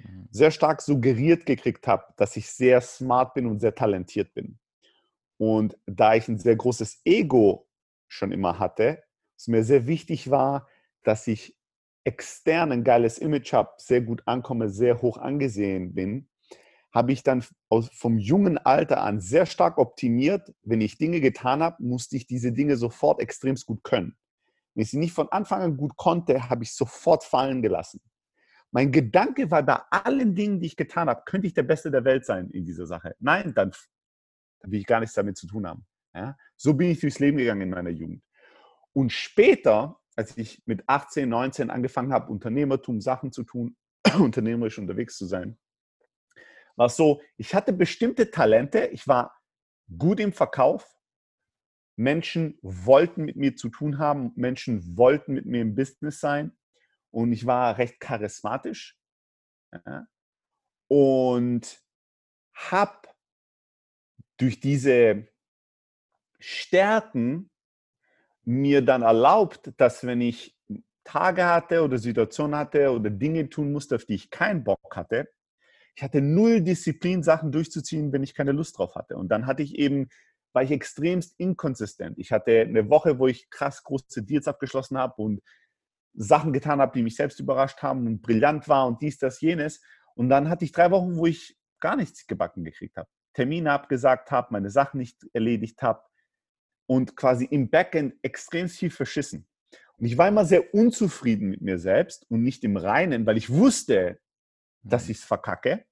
mhm. 0.00 0.28
sehr 0.30 0.50
stark 0.50 0.82
suggeriert 0.82 1.46
gekriegt 1.46 1.86
habe, 1.86 2.04
dass 2.16 2.36
ich 2.36 2.50
sehr 2.50 2.80
smart 2.80 3.34
bin 3.34 3.46
und 3.46 3.60
sehr 3.60 3.74
talentiert 3.74 4.34
bin. 4.34 4.58
Und 5.38 5.78
da 5.86 6.14
ich 6.14 6.28
ein 6.28 6.38
sehr 6.38 6.56
großes 6.56 7.00
Ego 7.04 7.66
schon 8.08 8.30
immer 8.30 8.58
hatte, 8.58 9.02
es 9.36 9.48
mir 9.48 9.64
sehr 9.64 9.86
wichtig 9.86 10.30
war, 10.30 10.68
dass 11.04 11.26
ich 11.26 11.56
extern 12.04 12.72
ein 12.72 12.84
geiles 12.84 13.18
Image 13.18 13.52
habe, 13.52 13.70
sehr 13.78 14.00
gut 14.00 14.22
ankomme, 14.26 14.68
sehr 14.68 15.00
hoch 15.00 15.16
angesehen 15.18 15.94
bin, 15.94 16.28
habe 16.92 17.12
ich 17.12 17.22
dann 17.22 17.44
vom 17.92 18.18
jungen 18.18 18.58
Alter 18.58 19.02
an 19.02 19.20
sehr 19.20 19.46
stark 19.46 19.78
optimiert. 19.78 20.52
Wenn 20.62 20.80
ich 20.80 20.98
Dinge 20.98 21.20
getan 21.20 21.62
habe, 21.62 21.82
musste 21.82 22.16
ich 22.16 22.26
diese 22.26 22.52
Dinge 22.52 22.76
sofort 22.76 23.20
extremst 23.20 23.66
gut 23.66 23.82
können. 23.82 24.16
Wenn 24.74 24.82
ich 24.82 24.90
sie 24.90 24.98
nicht 24.98 25.12
von 25.12 25.28
Anfang 25.30 25.62
an 25.62 25.76
gut 25.76 25.96
konnte, 25.96 26.48
habe 26.48 26.62
ich 26.62 26.72
sofort 26.72 27.24
fallen 27.24 27.62
gelassen. 27.62 28.00
Mein 28.70 28.92
Gedanke 28.92 29.50
war 29.50 29.62
bei 29.62 29.80
allen 29.90 30.34
Dingen, 30.34 30.60
die 30.60 30.66
ich 30.66 30.76
getan 30.76 31.08
habe, 31.08 31.22
könnte 31.24 31.46
ich 31.46 31.54
der 31.54 31.62
Beste 31.62 31.90
der 31.90 32.04
Welt 32.04 32.26
sein 32.26 32.50
in 32.50 32.64
dieser 32.64 32.86
Sache. 32.86 33.14
Nein, 33.18 33.54
dann 33.54 33.72
dann 34.64 34.72
will 34.72 34.80
ich 34.80 34.86
gar 34.86 35.00
nichts 35.00 35.14
damit 35.14 35.36
zu 35.36 35.46
tun 35.46 35.66
haben. 35.66 35.86
Ja? 36.14 36.36
So 36.56 36.72
bin 36.72 36.90
ich 36.90 37.00
durchs 37.00 37.18
Leben 37.18 37.36
gegangen 37.36 37.60
in 37.60 37.70
meiner 37.70 37.90
Jugend. 37.90 38.22
Und 38.94 39.12
später, 39.12 40.00
als 40.16 40.36
ich 40.36 40.62
mit 40.66 40.88
18, 40.88 41.28
19 41.28 41.70
angefangen 41.70 42.12
habe, 42.12 42.30
Unternehmertum, 42.30 43.00
Sachen 43.00 43.32
zu 43.32 43.44
tun, 43.44 43.76
unternehmerisch 44.18 44.78
unterwegs 44.78 45.16
zu 45.16 45.26
sein, 45.26 45.58
war 46.76 46.86
es 46.86 46.96
so, 46.96 47.20
ich 47.36 47.54
hatte 47.54 47.72
bestimmte 47.72 48.30
Talente, 48.30 48.86
ich 48.86 49.06
war 49.06 49.36
gut 49.96 50.20
im 50.20 50.32
Verkauf, 50.32 50.94
Menschen 51.96 52.58
wollten 52.62 53.24
mit 53.24 53.36
mir 53.36 53.56
zu 53.56 53.68
tun 53.68 53.98
haben, 53.98 54.32
Menschen 54.34 54.96
wollten 54.96 55.34
mit 55.34 55.46
mir 55.46 55.62
im 55.62 55.74
Business 55.74 56.20
sein 56.20 56.56
und 57.10 57.32
ich 57.32 57.46
war 57.46 57.78
recht 57.78 58.00
charismatisch 58.00 58.98
ja, 59.72 60.06
und 60.88 61.80
habe 62.52 63.08
durch 64.36 64.58
diese 64.58 65.28
Stärken 66.40 67.50
mir 68.44 68.82
dann 68.82 69.02
erlaubt, 69.02 69.72
dass 69.76 70.06
wenn 70.06 70.20
ich 70.20 70.56
Tage 71.04 71.44
hatte 71.44 71.82
oder 71.82 71.98
Situationen 71.98 72.56
hatte 72.56 72.90
oder 72.90 73.10
Dinge 73.10 73.48
tun 73.48 73.72
musste, 73.72 73.96
auf 73.96 74.04
die 74.04 74.14
ich 74.14 74.30
keinen 74.30 74.64
Bock 74.64 74.96
hatte, 74.96 75.28
ich 75.96 76.02
hatte 76.02 76.20
null 76.20 76.60
Disziplin, 76.60 77.22
Sachen 77.22 77.52
durchzuziehen, 77.52 78.12
wenn 78.12 78.22
ich 78.22 78.34
keine 78.34 78.52
Lust 78.52 78.78
drauf 78.78 78.96
hatte. 78.96 79.16
Und 79.16 79.28
dann 79.28 79.46
hatte 79.46 79.62
ich 79.62 79.76
eben, 79.76 80.08
war 80.52 80.62
ich 80.62 80.72
extremst 80.72 81.38
inkonsistent. 81.38 82.18
Ich 82.18 82.32
hatte 82.32 82.62
eine 82.62 82.90
Woche, 82.90 83.18
wo 83.18 83.28
ich 83.28 83.48
krass 83.50 83.82
große 83.84 84.24
Deals 84.24 84.48
abgeschlossen 84.48 84.98
habe 84.98 85.22
und 85.22 85.40
Sachen 86.14 86.52
getan 86.52 86.80
habe, 86.80 86.92
die 86.96 87.02
mich 87.02 87.16
selbst 87.16 87.38
überrascht 87.38 87.82
haben 87.82 88.06
und 88.06 88.22
brillant 88.22 88.68
war 88.68 88.86
und 88.86 89.02
dies, 89.02 89.18
das, 89.18 89.40
jenes. 89.40 89.82
Und 90.14 90.28
dann 90.28 90.48
hatte 90.48 90.64
ich 90.64 90.72
drei 90.72 90.90
Wochen, 90.90 91.16
wo 91.16 91.26
ich 91.26 91.56
gar 91.80 91.96
nichts 91.96 92.26
gebacken 92.26 92.64
gekriegt 92.64 92.96
habe. 92.96 93.08
Termine 93.34 93.72
abgesagt 93.72 94.30
habe, 94.30 94.48
meine 94.50 94.70
Sachen 94.70 94.98
nicht 94.98 95.24
erledigt 95.32 95.82
habe 95.82 96.02
und 96.86 97.16
quasi 97.16 97.46
im 97.46 97.70
Backend 97.70 98.14
extrem 98.22 98.68
viel 98.68 98.90
verschissen. 98.90 99.46
Und 99.98 100.06
ich 100.06 100.18
war 100.18 100.28
immer 100.28 100.44
sehr 100.44 100.74
unzufrieden 100.74 101.48
mit 101.50 101.62
mir 101.62 101.78
selbst 101.78 102.26
und 102.28 102.42
nicht 102.42 102.64
im 102.64 102.76
Reinen, 102.76 103.26
weil 103.26 103.36
ich 103.36 103.50
wusste, 103.50 104.18
dass 104.82 105.04
mhm. 105.04 105.12
ich 105.12 105.18
es 105.18 105.24
verkacke. 105.24 105.84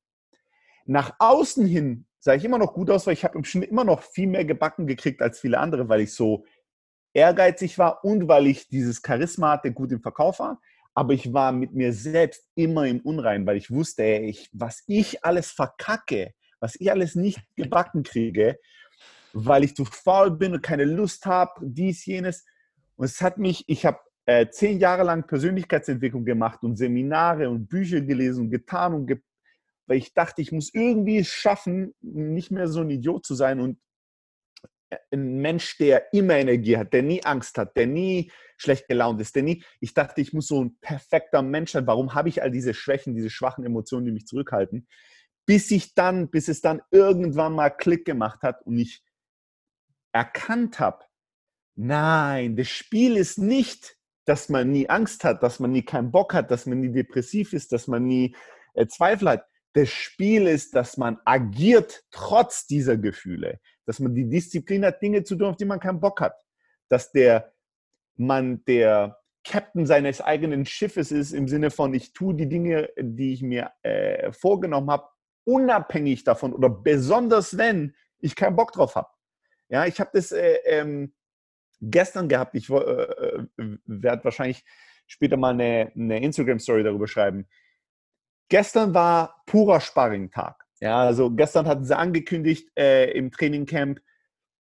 Nach 0.84 1.14
außen 1.18 1.66
hin 1.66 2.06
sah 2.18 2.34
ich 2.34 2.44
immer 2.44 2.58
noch 2.58 2.74
gut 2.74 2.90
aus, 2.90 3.06
weil 3.06 3.14
ich 3.14 3.24
habe 3.24 3.38
im 3.38 3.44
Schnitt 3.44 3.70
immer 3.70 3.84
noch 3.84 4.02
viel 4.02 4.26
mehr 4.26 4.44
gebacken 4.44 4.86
gekriegt 4.86 5.22
als 5.22 5.40
viele 5.40 5.58
andere, 5.58 5.88
weil 5.88 6.00
ich 6.00 6.14
so 6.14 6.44
ehrgeizig 7.14 7.78
war 7.78 8.04
und 8.04 8.28
weil 8.28 8.46
ich 8.46 8.68
dieses 8.68 9.02
Charisma 9.04 9.52
hatte, 9.52 9.72
gut 9.72 9.92
im 9.92 10.00
Verkauf 10.00 10.38
war. 10.38 10.60
Aber 10.94 11.14
ich 11.14 11.32
war 11.32 11.52
mit 11.52 11.72
mir 11.72 11.92
selbst 11.92 12.46
immer 12.54 12.86
im 12.86 13.00
Unrein, 13.00 13.46
weil 13.46 13.56
ich 13.56 13.70
wusste, 13.70 14.02
ey, 14.02 14.28
ich, 14.28 14.50
was 14.52 14.82
ich 14.86 15.24
alles 15.24 15.50
verkacke, 15.50 16.34
was 16.60 16.76
ich 16.78 16.90
alles 16.90 17.14
nicht 17.14 17.40
gebacken 17.56 18.02
kriege, 18.02 18.58
weil 19.32 19.64
ich 19.64 19.74
zu 19.74 19.84
faul 19.84 20.30
bin 20.30 20.54
und 20.54 20.62
keine 20.62 20.84
Lust 20.84 21.26
habe, 21.26 21.52
dies, 21.62 22.04
jenes. 22.06 22.44
Und 22.96 23.06
es 23.06 23.20
hat 23.20 23.38
mich, 23.38 23.64
ich 23.66 23.84
habe 23.86 23.98
äh, 24.26 24.48
zehn 24.48 24.78
Jahre 24.78 25.02
lang 25.02 25.26
Persönlichkeitsentwicklung 25.26 26.24
gemacht 26.24 26.62
und 26.62 26.76
Seminare 26.76 27.48
und 27.50 27.68
Bücher 27.68 28.00
gelesen 28.00 28.44
und 28.44 28.50
getan 28.50 28.94
und 28.94 29.06
ge 29.06 29.20
weil 29.88 29.98
ich 29.98 30.14
dachte, 30.14 30.40
ich 30.40 30.52
muss 30.52 30.72
irgendwie 30.72 31.18
es 31.18 31.26
schaffen, 31.26 31.92
nicht 32.00 32.52
mehr 32.52 32.68
so 32.68 32.82
ein 32.82 32.90
Idiot 32.90 33.26
zu 33.26 33.34
sein 33.34 33.58
und 33.58 33.80
äh, 34.90 34.96
ein 35.10 35.38
Mensch, 35.38 35.76
der 35.76 36.12
immer 36.12 36.36
Energie 36.36 36.76
hat, 36.76 36.92
der 36.92 37.02
nie 37.02 37.22
Angst 37.24 37.58
hat, 37.58 37.76
der 37.76 37.88
nie 37.88 38.30
schlecht 38.56 38.86
gelaunt 38.86 39.20
ist, 39.20 39.34
der 39.34 39.42
nie, 39.42 39.64
ich 39.80 39.92
dachte, 39.92 40.20
ich 40.20 40.32
muss 40.32 40.46
so 40.46 40.64
ein 40.64 40.76
perfekter 40.80 41.42
Mensch 41.42 41.72
sein. 41.72 41.88
Warum 41.88 42.14
habe 42.14 42.28
ich 42.28 42.42
all 42.42 42.52
diese 42.52 42.74
Schwächen, 42.74 43.16
diese 43.16 43.28
schwachen 43.28 43.64
Emotionen, 43.64 44.06
die 44.06 44.12
mich 44.12 44.26
zurückhalten? 44.26 44.86
bis 45.46 45.70
ich 45.70 45.94
dann, 45.94 46.30
bis 46.30 46.48
es 46.48 46.60
dann 46.60 46.82
irgendwann 46.90 47.54
mal 47.54 47.70
Klick 47.70 48.04
gemacht 48.04 48.42
hat 48.42 48.62
und 48.62 48.78
ich 48.78 49.02
erkannt 50.12 50.78
habe, 50.78 51.04
nein, 51.74 52.56
das 52.56 52.68
Spiel 52.68 53.16
ist 53.16 53.38
nicht, 53.38 53.96
dass 54.24 54.48
man 54.48 54.70
nie 54.70 54.88
Angst 54.88 55.24
hat, 55.24 55.42
dass 55.42 55.58
man 55.58 55.72
nie 55.72 55.82
keinen 55.82 56.12
Bock 56.12 56.34
hat, 56.34 56.50
dass 56.50 56.66
man 56.66 56.80
nie 56.80 56.92
depressiv 56.92 57.52
ist, 57.52 57.72
dass 57.72 57.88
man 57.88 58.04
nie 58.04 58.36
äh, 58.74 58.86
Zweifel 58.86 59.28
hat. 59.30 59.46
Das 59.74 59.88
Spiel 59.88 60.46
ist, 60.46 60.76
dass 60.76 60.96
man 60.96 61.18
agiert 61.24 62.04
trotz 62.10 62.66
dieser 62.66 62.96
Gefühle, 62.96 63.58
dass 63.86 64.00
man 64.00 64.14
die 64.14 64.28
Disziplin 64.28 64.84
hat, 64.84 65.02
Dinge 65.02 65.24
zu 65.24 65.34
tun, 65.34 65.48
auf 65.48 65.56
die 65.56 65.64
man 65.64 65.80
keinen 65.80 66.00
Bock 66.00 66.20
hat, 66.20 66.36
dass 66.88 67.10
der 67.10 67.52
man 68.16 68.62
der 68.64 69.18
Captain 69.44 69.86
seines 69.86 70.20
eigenen 70.20 70.66
Schiffes 70.66 71.10
ist, 71.10 71.32
im 71.32 71.48
Sinne 71.48 71.70
von, 71.70 71.94
ich 71.94 72.12
tue 72.12 72.34
die 72.34 72.48
Dinge, 72.48 72.90
die 72.98 73.32
ich 73.32 73.42
mir 73.42 73.72
äh, 73.82 74.30
vorgenommen 74.32 74.90
habe, 74.90 75.08
unabhängig 75.44 76.22
davon 76.22 76.52
oder 76.52 76.68
besonders 76.68 77.56
wenn 77.56 77.96
ich 78.20 78.36
keinen 78.36 78.54
Bock 78.54 78.72
drauf 78.72 78.94
habe. 78.94 79.08
Ja, 79.72 79.86
ich 79.86 79.98
habe 80.00 80.10
das 80.12 80.32
äh, 80.32 80.58
ähm, 80.66 81.14
gestern 81.80 82.28
gehabt. 82.28 82.54
Ich 82.54 82.68
äh, 82.68 82.74
äh 82.74 83.46
werde 83.86 84.24
wahrscheinlich 84.24 84.64
später 85.06 85.38
mal 85.38 85.54
eine, 85.54 85.90
eine 85.96 86.22
Instagram-Story 86.22 86.82
darüber 86.82 87.08
schreiben. 87.08 87.48
Gestern 88.50 88.92
war 88.92 89.42
purer 89.46 89.80
Sparring-Tag. 89.80 90.62
Ja, 90.80 91.00
also 91.00 91.30
gestern 91.30 91.66
hatten 91.66 91.84
sie 91.84 91.96
angekündigt 91.96 92.70
äh, 92.76 93.10
im 93.12 93.30
Trainingcamp, 93.30 94.00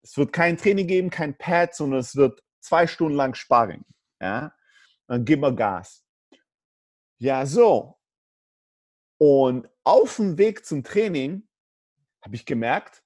es 0.02 0.16
wird 0.16 0.32
kein 0.32 0.56
Training 0.56 0.86
geben, 0.86 1.10
kein 1.10 1.36
Pad, 1.36 1.74
sondern 1.74 2.00
es 2.00 2.16
wird 2.16 2.42
zwei 2.60 2.86
Stunden 2.86 3.16
lang 3.16 3.34
Sparring. 3.34 3.84
Ja, 4.20 4.52
dann 5.06 5.24
geben 5.24 5.42
wir 5.42 5.52
Gas. 5.52 6.04
Ja, 7.18 7.46
so. 7.46 8.00
Und 9.18 9.68
auf 9.84 10.16
dem 10.16 10.38
Weg 10.38 10.64
zum 10.64 10.82
Training 10.82 11.46
habe 12.22 12.34
ich 12.34 12.46
gemerkt, 12.46 13.04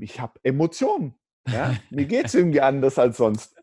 ich 0.00 0.20
habe 0.20 0.40
Emotionen. 0.42 1.14
Ja? 1.48 1.76
Mir 1.90 2.06
geht 2.06 2.26
es 2.26 2.34
irgendwie 2.34 2.60
anders 2.60 2.98
als 2.98 3.16
sonst. 3.18 3.56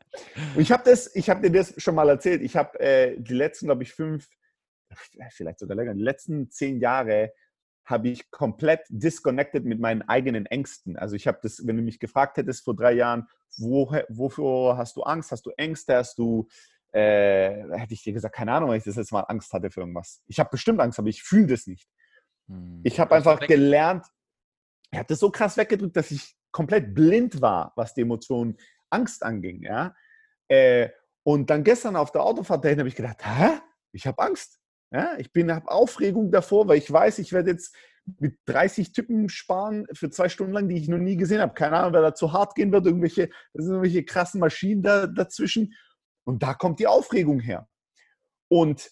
Und 0.55 0.61
ich 0.61 0.71
habe 0.71 0.83
das, 0.83 1.15
ich 1.15 1.29
habe 1.29 1.41
dir 1.41 1.59
das 1.59 1.73
schon 1.77 1.95
mal 1.95 2.09
erzählt. 2.09 2.41
Ich 2.41 2.55
habe 2.55 2.79
äh, 2.79 3.19
die 3.19 3.33
letzten, 3.33 3.67
glaube 3.67 3.83
ich, 3.83 3.93
fünf, 3.93 4.27
vielleicht 5.29 5.59
sogar 5.59 5.75
länger, 5.75 5.93
die 5.93 6.03
letzten 6.03 6.49
zehn 6.49 6.79
Jahre 6.79 7.33
habe 7.85 8.09
ich 8.09 8.29
komplett 8.29 8.81
disconnected 8.89 9.65
mit 9.65 9.79
meinen 9.79 10.01
eigenen 10.03 10.45
Ängsten. 10.45 10.97
Also 10.97 11.15
ich 11.15 11.27
habe 11.27 11.39
das, 11.41 11.65
wenn 11.65 11.77
du 11.77 11.81
mich 11.81 11.99
gefragt 11.99 12.37
hättest 12.37 12.63
vor 12.63 12.75
drei 12.75 12.93
Jahren, 12.93 13.27
wo, 13.57 13.91
wofür 14.09 14.77
hast 14.77 14.95
du 14.97 15.03
Angst? 15.03 15.31
Hast 15.31 15.45
du 15.45 15.51
Ängste? 15.57 15.95
Hast 15.95 16.17
du, 16.17 16.47
äh, 16.91 17.63
hätte 17.77 17.93
ich 17.93 18.03
dir 18.03 18.13
gesagt, 18.13 18.35
keine 18.35 18.53
Ahnung, 18.53 18.69
weil 18.69 18.77
ich 18.77 18.83
das 18.83 18.95
jetzt 18.95 19.11
Mal 19.11 19.21
Angst 19.21 19.51
hatte 19.53 19.71
für 19.71 19.81
irgendwas. 19.81 20.21
Ich 20.27 20.39
habe 20.39 20.49
bestimmt 20.51 20.79
Angst, 20.79 20.99
aber 20.99 21.09
ich 21.09 21.23
fühle 21.23 21.47
das 21.47 21.67
nicht. 21.67 21.89
Hm. 22.47 22.81
Ich 22.83 22.99
habe 22.99 23.15
einfach 23.15 23.39
gelernt, 23.39 24.05
ich 24.91 24.97
habe 24.97 25.07
das 25.07 25.19
so 25.19 25.31
krass 25.31 25.57
weggedrückt, 25.57 25.95
dass 25.95 26.11
ich 26.11 26.35
komplett 26.51 26.93
blind 26.93 27.41
war, 27.41 27.73
was 27.75 27.93
die 27.93 28.01
Emotionen 28.01 28.57
Angst 28.89 29.23
anging. 29.23 29.63
Ja? 29.63 29.95
Äh, 30.49 30.89
und 31.23 31.49
dann 31.49 31.63
gestern 31.63 31.95
auf 31.95 32.11
der 32.11 32.23
Autofahrt 32.23 32.65
dahin 32.65 32.79
habe 32.79 32.89
ich 32.89 32.95
gedacht, 32.95 33.25
hä? 33.25 33.59
Ich 33.93 34.05
habe 34.05 34.21
Angst. 34.21 34.59
Ja? 34.91 35.17
Ich 35.17 35.29
habe 35.49 35.71
Aufregung 35.71 36.31
davor, 36.31 36.67
weil 36.67 36.77
ich 36.77 36.91
weiß, 36.91 37.19
ich 37.19 37.31
werde 37.31 37.51
jetzt 37.51 37.75
mit 38.19 38.37
30 38.45 38.91
Typen 38.91 39.29
sparen 39.29 39.85
für 39.93 40.09
zwei 40.09 40.27
Stunden 40.27 40.53
lang, 40.53 40.67
die 40.67 40.77
ich 40.77 40.89
noch 40.89 40.97
nie 40.97 41.15
gesehen 41.15 41.39
habe. 41.39 41.53
Keine 41.53 41.77
Ahnung, 41.77 41.93
wer 41.93 42.01
da 42.01 42.13
zu 42.13 42.33
hart 42.33 42.55
gehen 42.55 42.71
wird. 42.71 42.85
Irgendwelche, 42.85 43.29
das 43.53 43.65
sind 43.65 43.75
irgendwelche 43.75 44.03
krassen 44.03 44.39
Maschinen 44.39 44.81
da, 44.81 45.07
dazwischen. 45.07 45.73
Und 46.25 46.43
da 46.43 46.53
kommt 46.53 46.79
die 46.79 46.87
Aufregung 46.87 47.39
her. 47.39 47.69
Und 48.49 48.91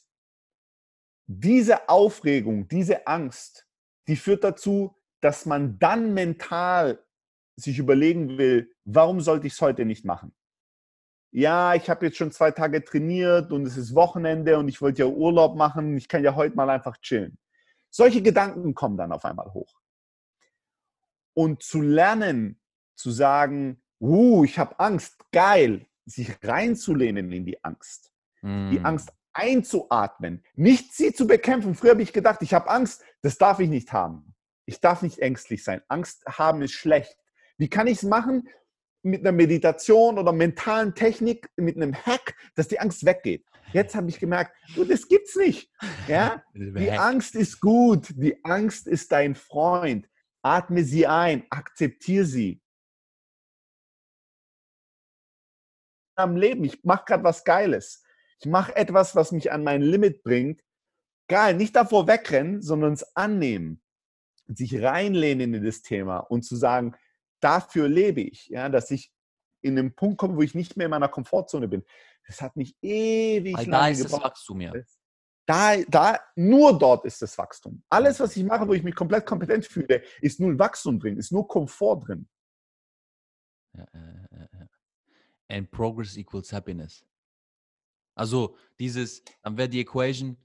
diese 1.28 1.90
Aufregung, 1.90 2.68
diese 2.68 3.06
Angst, 3.06 3.68
die 4.08 4.16
führt 4.16 4.44
dazu, 4.44 4.96
dass 5.22 5.46
man 5.46 5.80
dann 5.80 6.14
mental 6.14 7.04
sich 7.56 7.78
überlegen 7.78 8.38
will, 8.38 8.74
warum 8.86 9.22
sollte 9.22 9.48
ich 9.48 9.54
es 9.54 9.62
heute 9.62 9.86
nicht 9.86 10.06
machen? 10.06 10.34
Ja, 11.32 11.76
ich 11.76 11.90
habe 11.90 12.08
jetzt 12.08 12.18
schon 12.18 12.32
zwei 12.32 12.52
Tage 12.52 12.84
trainiert 12.84 13.52
und 13.52 13.66
es 13.66 13.78
ist 13.78 13.94
Wochenende 13.94 14.58
und 14.58 14.68
ich 14.68 14.82
wollte 14.82 15.04
ja 15.04 15.08
Urlaub 15.08 15.56
machen. 15.56 15.96
Ich 15.98 16.08
kann 16.08 16.24
ja 16.24 16.36
heute 16.36 16.56
mal 16.56 16.70
einfach 16.70 16.98
chillen. 16.98 17.38
Solche 17.92 18.22
Gedanken 18.22 18.74
kommen 18.74 18.98
dann 18.98 19.12
auf 19.12 19.26
einmal 19.26 19.54
hoch. 19.54 19.80
Und 21.36 21.62
zu 21.62 21.82
lernen, 21.82 22.60
zu 22.96 23.12
sagen, 23.12 23.82
uh, 24.00 24.44
ich 24.44 24.58
habe 24.58 24.80
Angst, 24.80 25.24
geil, 25.32 25.86
sich 26.06 26.36
reinzulehnen 26.44 27.32
in 27.32 27.46
die 27.46 27.64
Angst. 27.64 28.12
Mm. 28.42 28.72
Die 28.72 28.80
Angst 28.80 29.14
einzuatmen, 29.34 30.44
nicht 30.56 30.94
sie 30.94 31.14
zu 31.14 31.28
bekämpfen. 31.28 31.76
Früher 31.76 31.92
habe 31.92 32.02
ich 32.02 32.14
gedacht, 32.14 32.42
ich 32.42 32.54
habe 32.54 32.70
Angst, 32.70 33.04
das 33.22 33.38
darf 33.38 33.60
ich 33.60 33.70
nicht 33.70 33.94
haben. 33.94 34.34
Ich 34.70 34.80
darf 34.80 35.02
nicht 35.02 35.18
ängstlich 35.18 35.64
sein. 35.64 35.82
Angst 35.88 36.24
haben 36.28 36.62
ist 36.62 36.74
schlecht. 36.74 37.18
Wie 37.58 37.72
kann 37.72 37.88
ich 37.88 37.98
es 37.98 38.04
machen? 38.04 38.48
Mit 39.02 39.22
einer 39.22 39.32
Meditation 39.32 40.20
oder 40.20 40.32
mentalen 40.32 40.94
Technik, 40.94 41.50
mit 41.56 41.76
einem 41.76 41.96
Hack, 41.96 42.36
dass 42.54 42.68
die 42.68 42.80
Angst 42.80 43.04
weggeht. 43.04 43.44
Jetzt 43.74 43.96
habe 43.96 44.10
ich 44.10 44.20
gemerkt, 44.20 44.56
du, 44.76 44.86
das 44.86 45.08
gibt's 45.08 45.36
nicht. 45.36 45.72
Ja? 46.08 46.44
Die 46.54 46.92
Angst 46.92 47.36
ist 47.36 47.60
gut. 47.60 48.10
Die 48.16 48.44
Angst 48.46 48.86
ist 48.88 49.12
dein 49.12 49.34
Freund. 49.34 50.08
Atme 50.44 50.84
sie 50.84 51.08
ein, 51.08 51.48
akzeptiere 51.50 52.26
sie. 52.26 52.62
Am 56.16 56.36
Leben, 56.36 56.64
ich 56.64 56.84
mache 56.84 57.06
gerade 57.06 57.24
was 57.24 57.44
Geiles. 57.44 58.04
Ich 58.40 58.46
mache 58.46 58.76
etwas, 58.76 59.16
was 59.16 59.32
mich 59.32 59.52
an 59.52 59.64
mein 59.64 59.82
Limit 59.82 60.24
bringt. 60.24 60.62
Geil, 61.28 61.56
nicht 61.56 61.76
davor 61.76 62.08
wegrennen, 62.08 62.62
sondern 62.62 62.94
es 62.94 63.16
annehmen. 63.16 63.82
Sich 64.54 64.82
reinlehnen 64.82 65.54
in 65.54 65.64
das 65.64 65.82
Thema 65.82 66.18
und 66.18 66.44
zu 66.44 66.56
sagen, 66.56 66.96
dafür 67.40 67.88
lebe 67.88 68.22
ich, 68.22 68.48
ja, 68.48 68.70
dass 68.70 68.92
ich 68.92 69.12
in 69.62 69.78
einen 69.78 69.94
Punkt 69.94 70.18
komme, 70.18 70.36
wo 70.36 70.42
ich 70.42 70.56
nicht 70.56 70.78
mehr 70.78 70.86
in 70.86 70.92
meiner 70.92 71.08
Komfortzone 71.08 71.68
bin. 71.68 71.84
Das 72.26 72.42
hat 72.42 72.56
mich 72.56 72.76
ewig 72.82 73.58
Weil 73.58 73.66
da 73.66 73.88
ist 73.88 74.04
gebraucht. 74.04 74.24
das 74.24 74.32
Wachstum 74.32 74.62
ja. 74.62 74.74
Da, 75.46 75.82
da, 75.84 76.20
nur 76.36 76.78
dort 76.78 77.06
ist 77.06 77.22
das 77.22 77.38
Wachstum. 77.38 77.84
Alles, 77.90 78.20
was 78.20 78.38
ich 78.38 78.44
mache, 78.44 78.68
wo 78.68 78.74
ich 78.74 78.84
mich 78.84 78.94
komplett 78.94 79.26
kompetent 79.26 79.66
fühle, 79.66 80.04
ist 80.22 80.40
null 80.40 80.58
Wachstum 80.60 81.00
drin, 81.00 81.18
ist 81.18 81.32
nur 81.32 81.48
Komfort 81.48 82.02
drin. 82.02 82.30
Ja, 83.76 83.86
ja, 83.94 84.48
ja. 84.54 84.68
And 85.48 85.72
progress 85.72 86.16
equals 86.18 86.54
happiness. 86.54 87.04
Also 88.16 88.58
dieses, 88.78 89.24
dann 89.42 89.58
wäre 89.58 89.70
die 89.70 89.80
Equation, 89.80 90.38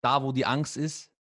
da 0.00 0.22
wo 0.22 0.30
die 0.30 0.46
Angst 0.46 0.76
ist, 0.76 1.13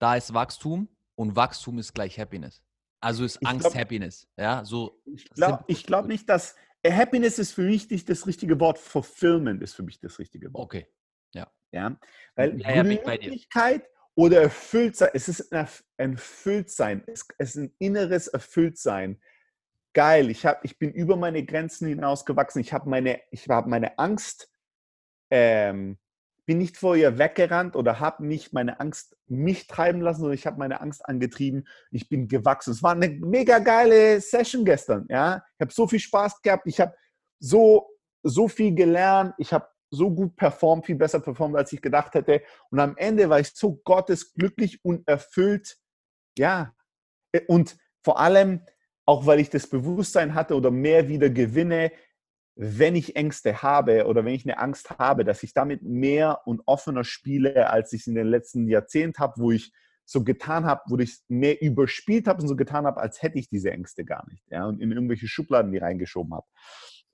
da 0.00 0.16
ist 0.16 0.34
Wachstum 0.34 0.88
und 1.14 1.36
Wachstum 1.36 1.78
ist 1.78 1.94
gleich 1.94 2.18
Happiness. 2.18 2.62
Also 3.00 3.24
ist 3.24 3.38
Angst 3.46 3.66
glaub, 3.66 3.74
Happiness. 3.74 4.26
Ja, 4.36 4.64
so. 4.64 5.00
Ich 5.06 5.30
glaube 5.30 5.64
glaub 5.74 6.06
nicht, 6.06 6.28
dass 6.28 6.56
äh, 6.82 6.92
Happiness 6.92 7.38
ist 7.38 7.52
für 7.52 7.62
mich 7.62 7.88
nicht 7.88 8.08
das 8.08 8.26
richtige 8.26 8.58
Wort. 8.58 8.78
Fulfillment 8.78 9.62
ist 9.62 9.74
für 9.74 9.82
mich 9.82 10.00
das 10.00 10.18
richtige 10.18 10.52
Wort. 10.52 10.64
Okay. 10.64 10.86
Ja. 11.34 11.50
Ja. 11.72 11.96
Weil 12.34 12.60
ja, 12.60 12.82
Glücklichkeit 12.82 13.88
oder 14.14 14.42
Erfülltsein, 14.42 15.10
es 15.14 15.28
ist 15.28 15.52
ein 15.52 15.68
Erfülltsein, 15.96 17.04
es 17.06 17.24
ist 17.38 17.56
ein 17.56 17.74
inneres 17.78 18.28
Erfülltsein. 18.28 19.20
Geil, 19.92 20.30
ich, 20.30 20.46
hab, 20.46 20.64
ich 20.64 20.78
bin 20.78 20.92
über 20.92 21.16
meine 21.16 21.44
Grenzen 21.44 21.88
hinausgewachsen. 21.88 22.60
Ich 22.60 22.72
habe 22.72 22.88
meine, 22.88 23.20
hab 23.48 23.66
meine 23.66 23.98
Angst 23.98 24.50
ähm, 25.30 25.98
bin 26.50 26.58
nicht 26.58 26.76
vor 26.76 26.96
ihr 26.96 27.16
weggerannt 27.16 27.76
oder 27.76 28.00
habe 28.00 28.26
nicht 28.26 28.52
meine 28.52 28.80
Angst 28.80 29.16
mich 29.28 29.68
treiben 29.68 30.00
lassen, 30.00 30.22
sondern 30.22 30.34
ich 30.34 30.48
habe 30.48 30.58
meine 30.58 30.80
Angst 30.80 31.06
angetrieben. 31.06 31.68
Ich 31.92 32.08
bin 32.08 32.26
gewachsen. 32.26 32.72
Es 32.72 32.82
war 32.82 32.90
eine 32.90 33.08
mega 33.08 33.60
geile 33.60 34.20
Session 34.20 34.64
gestern. 34.64 35.06
Ja, 35.08 35.44
ich 35.54 35.60
habe 35.60 35.72
so 35.72 35.86
viel 35.86 36.00
Spaß 36.00 36.42
gehabt. 36.42 36.66
Ich 36.66 36.80
habe 36.80 36.92
so 37.38 37.88
so 38.24 38.48
viel 38.48 38.74
gelernt. 38.74 39.32
Ich 39.38 39.52
habe 39.52 39.68
so 39.90 40.10
gut 40.10 40.34
performt, 40.34 40.86
viel 40.86 40.96
besser 40.96 41.20
performt, 41.20 41.54
als 41.54 41.72
ich 41.72 41.80
gedacht 41.80 42.14
hätte. 42.14 42.42
Und 42.70 42.80
am 42.80 42.96
Ende 42.96 43.30
war 43.30 43.38
ich 43.38 43.52
so 43.54 43.76
gottesglücklich 43.84 44.84
und 44.84 45.06
erfüllt. 45.06 45.78
Ja, 46.36 46.74
und 47.46 47.76
vor 48.02 48.18
allem 48.18 48.62
auch, 49.06 49.24
weil 49.24 49.38
ich 49.38 49.50
das 49.50 49.68
Bewusstsein 49.68 50.34
hatte 50.34 50.56
oder 50.56 50.72
mehr 50.72 51.06
wieder 51.06 51.30
gewinne, 51.30 51.92
wenn 52.56 52.96
ich 52.96 53.16
Ängste 53.16 53.62
habe 53.62 54.06
oder 54.06 54.24
wenn 54.24 54.34
ich 54.34 54.44
eine 54.44 54.58
Angst 54.58 54.90
habe, 54.98 55.24
dass 55.24 55.42
ich 55.42 55.54
damit 55.54 55.82
mehr 55.82 56.40
und 56.46 56.62
offener 56.66 57.04
spiele, 57.04 57.70
als 57.70 57.92
ich 57.92 58.02
es 58.02 58.06
in 58.06 58.14
den 58.14 58.26
letzten 58.26 58.68
Jahrzehnten 58.68 59.18
habe, 59.18 59.34
wo 59.36 59.50
ich 59.50 59.72
so 60.04 60.24
getan 60.24 60.64
habe, 60.64 60.82
wo 60.88 60.98
ich 60.98 61.20
mehr 61.28 61.62
überspielt 61.62 62.26
habe 62.26 62.42
und 62.42 62.48
so 62.48 62.56
getan 62.56 62.84
habe, 62.84 63.00
als 63.00 63.22
hätte 63.22 63.38
ich 63.38 63.48
diese 63.48 63.70
Ängste 63.70 64.04
gar 64.04 64.28
nicht. 64.28 64.44
Ja, 64.50 64.66
und 64.66 64.80
in 64.80 64.90
irgendwelche 64.90 65.28
Schubladen 65.28 65.70
die 65.70 65.78
reingeschoben 65.78 66.34
habe. 66.34 66.46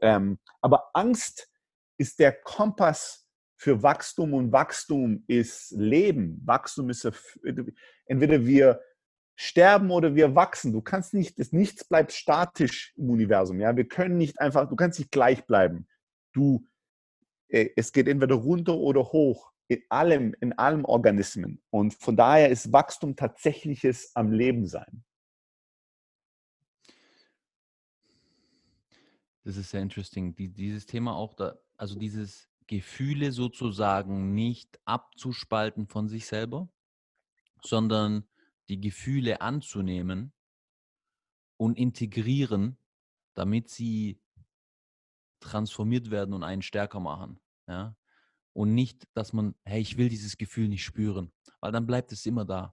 Ähm, 0.00 0.38
aber 0.62 0.90
Angst 0.94 1.50
ist 1.98 2.18
der 2.18 2.32
Kompass 2.32 3.26
für 3.56 3.82
Wachstum 3.82 4.34
und 4.34 4.52
Wachstum 4.52 5.24
ist 5.26 5.72
Leben. 5.72 6.40
Wachstum 6.44 6.90
ist 6.90 7.10
entweder 8.06 8.44
wir 8.44 8.80
sterben 9.36 9.90
oder 9.90 10.14
wir 10.14 10.34
wachsen. 10.34 10.72
Du 10.72 10.80
kannst 10.80 11.14
nicht, 11.14 11.38
das 11.38 11.52
nichts 11.52 11.84
bleibt 11.84 12.12
statisch 12.12 12.94
im 12.96 13.10
Universum. 13.10 13.60
Ja, 13.60 13.76
wir 13.76 13.86
können 13.86 14.16
nicht 14.16 14.40
einfach, 14.40 14.68
du 14.68 14.76
kannst 14.76 14.98
nicht 14.98 15.12
gleich 15.12 15.46
bleiben. 15.46 15.86
Du, 16.32 16.66
äh, 17.48 17.68
es 17.76 17.92
geht 17.92 18.08
entweder 18.08 18.34
runter 18.34 18.74
oder 18.74 19.04
hoch 19.04 19.52
in 19.68 19.82
allem, 19.90 20.34
in 20.40 20.52
allen 20.54 20.84
Organismen. 20.84 21.60
Und 21.70 21.94
von 21.94 22.16
daher 22.16 22.48
ist 22.50 22.72
Wachstum 22.72 23.14
tatsächliches 23.14 24.14
am 24.14 24.32
Leben 24.32 24.66
sein. 24.66 25.04
Das 29.44 29.56
ist 29.56 29.70
sehr 29.70 29.82
interesting. 29.82 30.34
Die, 30.34 30.48
dieses 30.48 30.86
Thema 30.86 31.14
auch 31.14 31.34
da, 31.34 31.56
also 31.76 31.98
dieses 31.98 32.48
Gefühle 32.66 33.32
sozusagen 33.32 34.34
nicht 34.34 34.80
abzuspalten 34.84 35.86
von 35.86 36.08
sich 36.08 36.26
selber, 36.26 36.68
sondern 37.62 38.26
die 38.68 38.80
Gefühle 38.80 39.40
anzunehmen 39.40 40.32
und 41.56 41.78
integrieren, 41.78 42.78
damit 43.34 43.68
sie 43.70 44.20
transformiert 45.40 46.10
werden 46.10 46.34
und 46.34 46.42
einen 46.42 46.62
stärker 46.62 47.00
machen. 47.00 47.38
Ja? 47.68 47.96
Und 48.52 48.74
nicht, 48.74 49.06
dass 49.14 49.32
man, 49.32 49.54
hey, 49.64 49.80
ich 49.80 49.96
will 49.96 50.08
dieses 50.08 50.36
Gefühl 50.36 50.68
nicht 50.68 50.84
spüren, 50.84 51.32
weil 51.60 51.72
dann 51.72 51.86
bleibt 51.86 52.12
es 52.12 52.26
immer 52.26 52.44
da. 52.44 52.72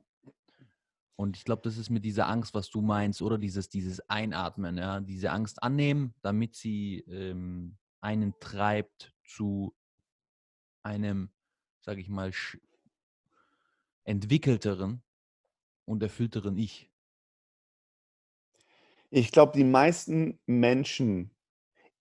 Und 1.15 1.37
ich 1.37 1.45
glaube, 1.45 1.61
das 1.61 1.77
ist 1.77 1.89
mit 1.89 2.03
dieser 2.03 2.27
Angst, 2.27 2.53
was 2.53 2.69
du 2.69 2.81
meinst, 2.81 3.21
oder 3.21 3.37
dieses, 3.37 3.69
dieses 3.69 3.99
Einatmen, 4.09 4.77
ja, 4.77 4.99
diese 4.99 5.31
Angst 5.31 5.61
annehmen, 5.61 6.15
damit 6.21 6.55
sie 6.55 6.99
ähm, 7.07 7.77
einen 8.01 8.33
treibt 8.39 9.13
zu 9.25 9.75
einem, 10.83 11.31
sage 11.81 12.01
ich 12.01 12.09
mal, 12.09 12.31
entwickelteren 14.05 15.03
und 15.85 16.01
erfüllteren 16.03 16.57
Ich. 16.57 16.89
Ich 19.09 19.31
glaube, 19.31 19.51
die 19.55 19.63
meisten 19.63 20.39
Menschen, 20.45 21.31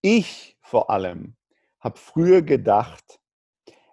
ich 0.01 0.57
vor 0.63 0.91
allem, 0.91 1.37
habe 1.81 1.99
früher 1.99 2.43
gedacht, 2.43 3.21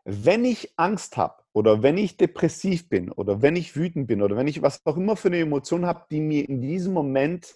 wenn 0.05 0.45
ich 0.45 0.73
Angst 0.77 1.17
habe 1.17 1.43
oder 1.51 1.83
wenn 1.83 1.97
ich 1.97 2.17
depressiv 2.17 2.87
bin 2.87 3.11
oder 3.11 3.41
wenn 3.41 3.55
ich 3.55 3.75
wütend 3.75 4.07
bin 4.07 4.21
oder 4.21 4.37
wenn 4.37 4.47
ich 4.47 4.61
was 4.61 4.85
auch 4.85 4.97
immer 4.97 5.15
für 5.15 5.27
eine 5.27 5.39
Emotion 5.39 5.85
habe, 5.85 6.05
die 6.09 6.21
mir 6.21 6.47
in 6.47 6.61
diesem 6.61 6.93
Moment 6.93 7.55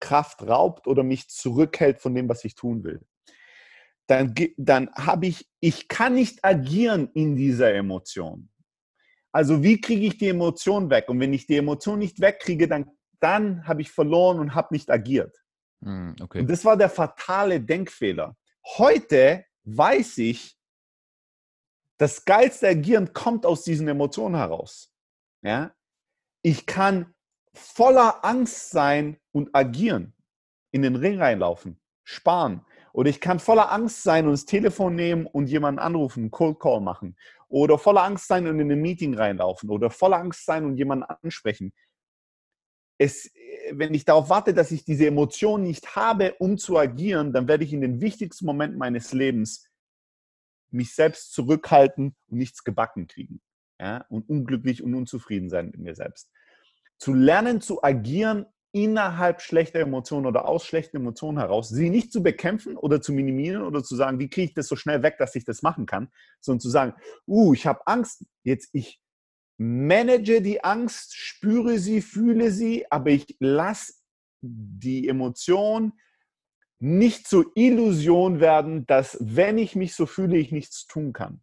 Kraft 0.00 0.42
raubt 0.42 0.86
oder 0.86 1.02
mich 1.02 1.28
zurückhält 1.28 2.00
von 2.00 2.14
dem, 2.14 2.28
was 2.28 2.44
ich 2.44 2.54
tun 2.54 2.84
will, 2.84 3.00
dann, 4.06 4.34
dann 4.56 4.90
habe 4.94 5.26
ich, 5.26 5.48
ich 5.60 5.88
kann 5.88 6.14
nicht 6.14 6.44
agieren 6.44 7.10
in 7.14 7.36
dieser 7.36 7.72
Emotion. 7.74 8.48
Also 9.38 9.62
wie 9.62 9.80
kriege 9.80 10.04
ich 10.04 10.18
die 10.18 10.26
Emotion 10.26 10.90
weg? 10.90 11.08
Und 11.08 11.20
wenn 11.20 11.32
ich 11.32 11.46
die 11.46 11.58
Emotion 11.58 12.00
nicht 12.00 12.20
wegkriege, 12.20 12.66
dann 12.66 12.90
dann 13.20 13.68
habe 13.68 13.82
ich 13.82 13.92
verloren 13.92 14.40
und 14.40 14.56
habe 14.56 14.74
nicht 14.74 14.90
agiert. 14.90 15.36
Hm, 15.84 16.16
okay. 16.20 16.40
Und 16.40 16.50
das 16.50 16.64
war 16.64 16.76
der 16.76 16.90
fatale 16.90 17.60
Denkfehler. 17.60 18.36
Heute 18.78 19.44
weiß 19.62 20.18
ich, 20.18 20.58
das 21.98 22.24
geilste 22.24 22.66
Agieren 22.66 23.12
kommt 23.12 23.46
aus 23.46 23.62
diesen 23.62 23.86
Emotionen 23.86 24.34
heraus. 24.34 24.92
Ja? 25.42 25.72
Ich 26.42 26.66
kann 26.66 27.14
voller 27.54 28.24
Angst 28.24 28.70
sein 28.70 29.18
und 29.30 29.54
agieren, 29.54 30.16
in 30.72 30.82
den 30.82 30.96
Ring 30.96 31.22
reinlaufen, 31.22 31.80
sparen. 32.02 32.64
Oder 32.92 33.10
ich 33.10 33.20
kann 33.20 33.38
voller 33.38 33.70
Angst 33.70 34.02
sein 34.02 34.24
und 34.24 34.32
das 34.32 34.46
Telefon 34.46 34.96
nehmen 34.96 35.26
und 35.26 35.46
jemanden 35.46 35.78
anrufen, 35.78 36.24
einen 36.24 36.30
Cold 36.32 36.58
Call 36.58 36.80
machen. 36.80 37.16
Oder 37.48 37.78
voller 37.78 38.04
Angst 38.04 38.28
sein 38.28 38.46
und 38.46 38.60
in 38.60 38.70
ein 38.70 38.80
Meeting 38.80 39.14
reinlaufen. 39.14 39.70
Oder 39.70 39.90
voller 39.90 40.18
Angst 40.18 40.44
sein 40.44 40.64
und 40.64 40.76
jemanden 40.76 41.04
ansprechen 41.04 41.72
es, 42.98 43.26
äh, 43.34 43.72
wenn 43.72 43.94
ich 43.94 44.04
darauf 44.04 44.28
warte, 44.28 44.52
dass 44.52 44.70
ich 44.70 44.84
diese 44.84 45.06
Emotion 45.06 45.62
nicht 45.62 45.96
habe, 45.96 46.34
um 46.38 46.58
zu 46.58 46.76
agieren, 46.76 47.32
dann 47.32 47.48
werde 47.48 47.64
ich 47.64 47.72
in 47.72 47.80
den 47.80 48.00
wichtigsten 48.00 48.44
Momenten 48.44 48.78
meines 48.78 49.12
Lebens 49.12 49.70
mich 50.70 50.94
selbst 50.94 51.32
zurückhalten 51.32 52.14
und 52.26 52.38
nichts 52.38 52.64
gebacken 52.64 53.06
kriegen. 53.06 53.40
Ja? 53.80 54.04
Und 54.10 54.28
unglücklich 54.28 54.82
und 54.82 54.94
unzufrieden 54.94 55.48
sein 55.48 55.66
mit 55.66 55.78
mir 55.78 55.94
selbst. 55.94 56.30
Zu 56.98 57.14
lernen 57.14 57.60
zu 57.60 57.82
agieren 57.82 58.44
innerhalb 58.72 59.40
schlechter 59.40 59.80
Emotionen 59.80 60.26
oder 60.26 60.46
aus 60.46 60.66
schlechten 60.66 60.98
Emotionen 60.98 61.38
heraus, 61.38 61.68
sie 61.68 61.90
nicht 61.90 62.12
zu 62.12 62.22
bekämpfen 62.22 62.76
oder 62.76 63.00
zu 63.00 63.12
minimieren 63.12 63.62
oder 63.62 63.82
zu 63.82 63.96
sagen, 63.96 64.18
wie 64.18 64.28
kriege 64.28 64.48
ich 64.48 64.54
das 64.54 64.68
so 64.68 64.76
schnell 64.76 65.02
weg, 65.02 65.16
dass 65.18 65.34
ich 65.34 65.44
das 65.44 65.62
machen 65.62 65.86
kann, 65.86 66.10
sondern 66.40 66.60
zu 66.60 66.68
sagen, 66.68 66.94
uh, 67.26 67.54
ich 67.54 67.66
habe 67.66 67.86
Angst, 67.86 68.24
jetzt 68.44 68.68
ich 68.72 69.00
manage 69.56 70.42
die 70.42 70.62
Angst, 70.62 71.16
spüre 71.16 71.78
sie, 71.78 72.02
fühle 72.02 72.50
sie, 72.50 72.90
aber 72.90 73.10
ich 73.10 73.36
lasse 73.40 73.94
die 74.40 75.08
Emotion 75.08 75.92
nicht 76.78 77.26
zur 77.26 77.50
Illusion 77.54 78.38
werden, 78.38 78.86
dass 78.86 79.16
wenn 79.20 79.58
ich 79.58 79.74
mich 79.74 79.94
so 79.94 80.06
fühle, 80.06 80.38
ich 80.38 80.52
nichts 80.52 80.86
tun 80.86 81.12
kann. 81.12 81.42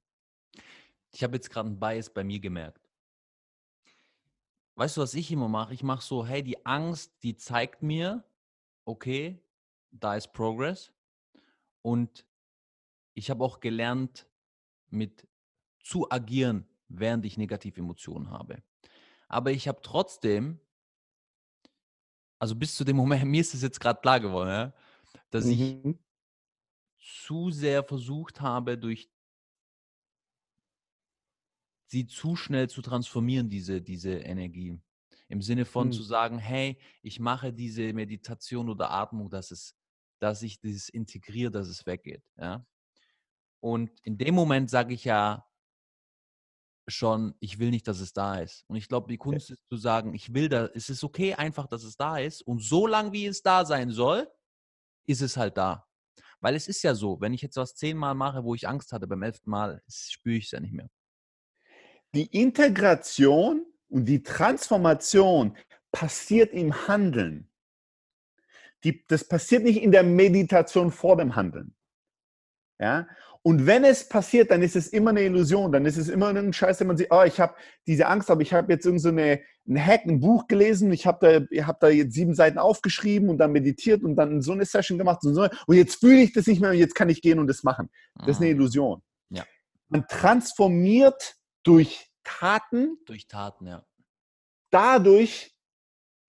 Ich 1.12 1.24
habe 1.24 1.36
jetzt 1.36 1.50
gerade 1.50 1.70
einen 1.70 1.80
Bias 1.80 2.10
bei 2.10 2.24
mir 2.24 2.40
gemerkt. 2.40 2.85
Weißt 4.76 4.98
du, 4.98 5.02
was 5.02 5.14
ich 5.14 5.32
immer 5.32 5.48
mache? 5.48 5.74
Ich 5.74 5.84
mache 5.84 6.04
so, 6.04 6.26
hey, 6.26 6.44
die 6.44 6.66
Angst, 6.66 7.14
die 7.24 7.38
zeigt 7.38 7.82
mir, 7.82 8.24
okay, 8.84 9.42
da 9.92 10.16
ist 10.16 10.34
Progress. 10.34 10.92
Und 11.82 12.26
ich 13.14 13.30
habe 13.30 13.44
auch 13.44 13.62
gelernt, 13.62 14.28
mit 14.90 15.28
zu 15.80 16.10
agieren, 16.12 16.68
während 16.90 17.26
ich 17.26 17.38
negative 17.38 17.80
Emotionen 17.80 18.30
habe. 18.30 18.62
Aber 19.28 19.52
ich 19.52 19.68
habe 19.68 19.82
trotzdem, 19.82 20.60
also 22.38 22.56
bis 22.56 22.76
zu 22.76 22.84
dem 22.84 22.98
Moment, 22.98 23.24
mir 23.26 23.42
ist 23.42 23.54
es 23.54 23.62
jetzt 23.62 23.80
gerade 23.80 24.02
klar 24.02 24.20
geworden, 24.20 24.50
ja, 24.50 24.74
dass 25.30 25.46
mhm. 25.46 25.52
ich 25.52 25.96
zu 27.26 27.52
sehr 27.52 27.84
versucht 27.84 28.42
habe, 28.42 28.78
durch 28.78 29.10
sie 31.88 32.08
zu 32.08 32.36
schnell 32.36 32.70
zu 32.70 32.82
transformieren, 32.82 33.50
diese, 33.50 33.82
diese 33.82 34.14
Energie. 34.14 34.80
Im 35.28 35.42
Sinne 35.42 35.66
von 35.66 35.88
mhm. 35.88 35.92
zu 35.92 36.04
sagen, 36.04 36.38
hey, 36.38 36.78
ich 37.02 37.20
mache 37.20 37.52
diese 37.52 37.94
Meditation 37.94 38.70
oder 38.70 38.92
Atmung, 38.92 39.30
dass 39.30 39.52
es, 39.52 39.76
dass 40.20 40.42
ich 40.42 40.60
dieses 40.60 40.90
integriere, 40.90 41.52
dass 41.52 41.68
es 41.68 41.86
weggeht. 41.86 42.24
Ja? 42.38 42.66
Und 43.60 43.92
in 44.02 44.18
dem 44.18 44.36
Moment 44.36 44.70
sage 44.70 44.94
ich 44.94 45.04
ja, 45.06 45.46
schon, 46.88 47.36
ich 47.40 47.60
will 47.60 47.72
nicht, 47.72 47.88
dass 47.88 48.00
es 48.00 48.14
da 48.14 48.40
ist. 48.40 48.64
Und 48.68 48.76
ich 48.76 48.88
glaube, 48.88 49.08
die 49.08 49.18
Kunst 49.18 49.52
ist 49.52 49.68
zu 49.68 49.78
sagen, 49.78 50.14
ich 50.14 50.34
will 50.34 50.50
da, 50.50 50.68
es 50.68 50.90
ist 50.90 51.04
okay 51.04 51.34
einfach, 51.34 51.68
dass 51.68 51.84
es 51.84 51.98
da 51.98 52.18
ist. 52.18 52.42
Und 52.44 52.64
so 52.64 52.88
lange, 52.88 53.12
wie 53.12 53.26
es 53.26 53.42
da 53.42 53.66
sein 53.66 53.92
soll, 53.92 54.30
ist 55.08 55.22
es 55.22 55.38
halt 55.38 55.58
da. 55.58 55.88
Weil 56.42 56.56
es 56.56 56.68
ist 56.68 56.84
ja 56.84 56.94
so, 56.94 57.20
wenn 57.22 57.34
ich 57.34 57.42
jetzt 57.42 57.58
was 57.58 57.76
zehnmal 57.76 58.14
mache, 58.14 58.44
wo 58.44 58.54
ich 58.54 58.68
Angst 58.68 58.92
hatte, 58.92 59.08
beim 59.08 59.24
elften 59.24 59.50
Mal 59.50 59.82
spüre 59.88 60.36
ich 60.36 60.46
es 60.46 60.52
ja 60.52 60.60
nicht 60.60 60.74
mehr. 60.74 60.90
Die 62.16 62.28
Integration 62.28 63.66
und 63.90 64.06
die 64.06 64.24
Transformation 64.24 65.56
passiert 65.92 66.54
im 66.54 66.88
Handeln. 66.88 67.50
Die, 68.84 69.06
das 69.08 69.28
passiert 69.28 69.64
nicht 69.64 69.82
in 69.82 69.92
der 69.92 70.04
Meditation 70.04 70.92
vor 70.92 71.18
dem 71.18 71.36
Handeln. 71.36 71.76
Ja? 72.80 73.08
Und 73.42 73.68
wenn 73.68 73.84
es 73.84 74.10
passiert, 74.10 74.50
dann 74.50 74.64
ist 74.64 74.76
es 74.76 74.88
immer 74.88 75.12
eine 75.12 75.22
Illusion, 75.22 75.72
dann 75.72 75.86
ist 75.86 75.98
es 75.98 76.10
immer 76.10 76.30
ein 76.30 76.52
Scheiß, 76.52 76.80
wenn 76.80 76.88
man 76.88 76.98
sieht, 76.98 77.12
oh, 77.12 77.24
ich 77.24 77.40
habe 77.40 77.56
diese 77.86 78.08
Angst, 78.08 78.32
aber 78.32 78.42
ich 78.42 78.54
habe 78.54 78.74
jetzt 78.74 78.86
irgend 78.86 79.02
so 79.02 79.10
eine, 79.10 79.42
ein 79.68 79.78
Hack, 79.78 80.06
ein 80.06 80.20
Buch 80.20 80.48
gelesen, 80.48 80.92
ich 80.92 81.06
habe 81.06 81.46
da, 81.52 81.64
hab 81.68 81.80
da 81.80 81.90
jetzt 81.90 82.14
sieben 82.14 82.34
Seiten 82.34 82.58
aufgeschrieben 82.58 83.30
und 83.30 83.38
dann 83.38 83.52
meditiert 83.52 84.04
und 84.04 84.16
dann 84.16 84.42
so 84.42 84.54
eine 84.54 84.66
Session 84.66 84.98
gemacht 84.98 85.24
und, 85.26 85.36
so, 85.36 85.48
und 85.68 85.76
jetzt 85.76 86.00
fühle 86.00 86.22
ich 86.22 86.34
das 86.34 86.48
nicht 86.48 86.60
mehr 86.60 86.72
und 86.72 86.78
jetzt 86.78 86.96
kann 86.96 87.10
ich 87.10 87.22
gehen 87.22 87.38
und 87.38 87.48
das 87.48 87.62
machen. 87.64 87.90
Das 88.16 88.30
ist 88.30 88.38
eine 88.38 88.52
mhm. 88.52 88.60
Illusion. 88.60 89.04
Ja. 89.30 89.44
Man 89.90 90.08
transformiert 90.08 91.36
durch 91.62 92.05
Taten. 92.26 92.98
Durch 93.06 93.28
Taten, 93.28 93.68
ja. 93.68 93.86
Dadurch 94.72 95.58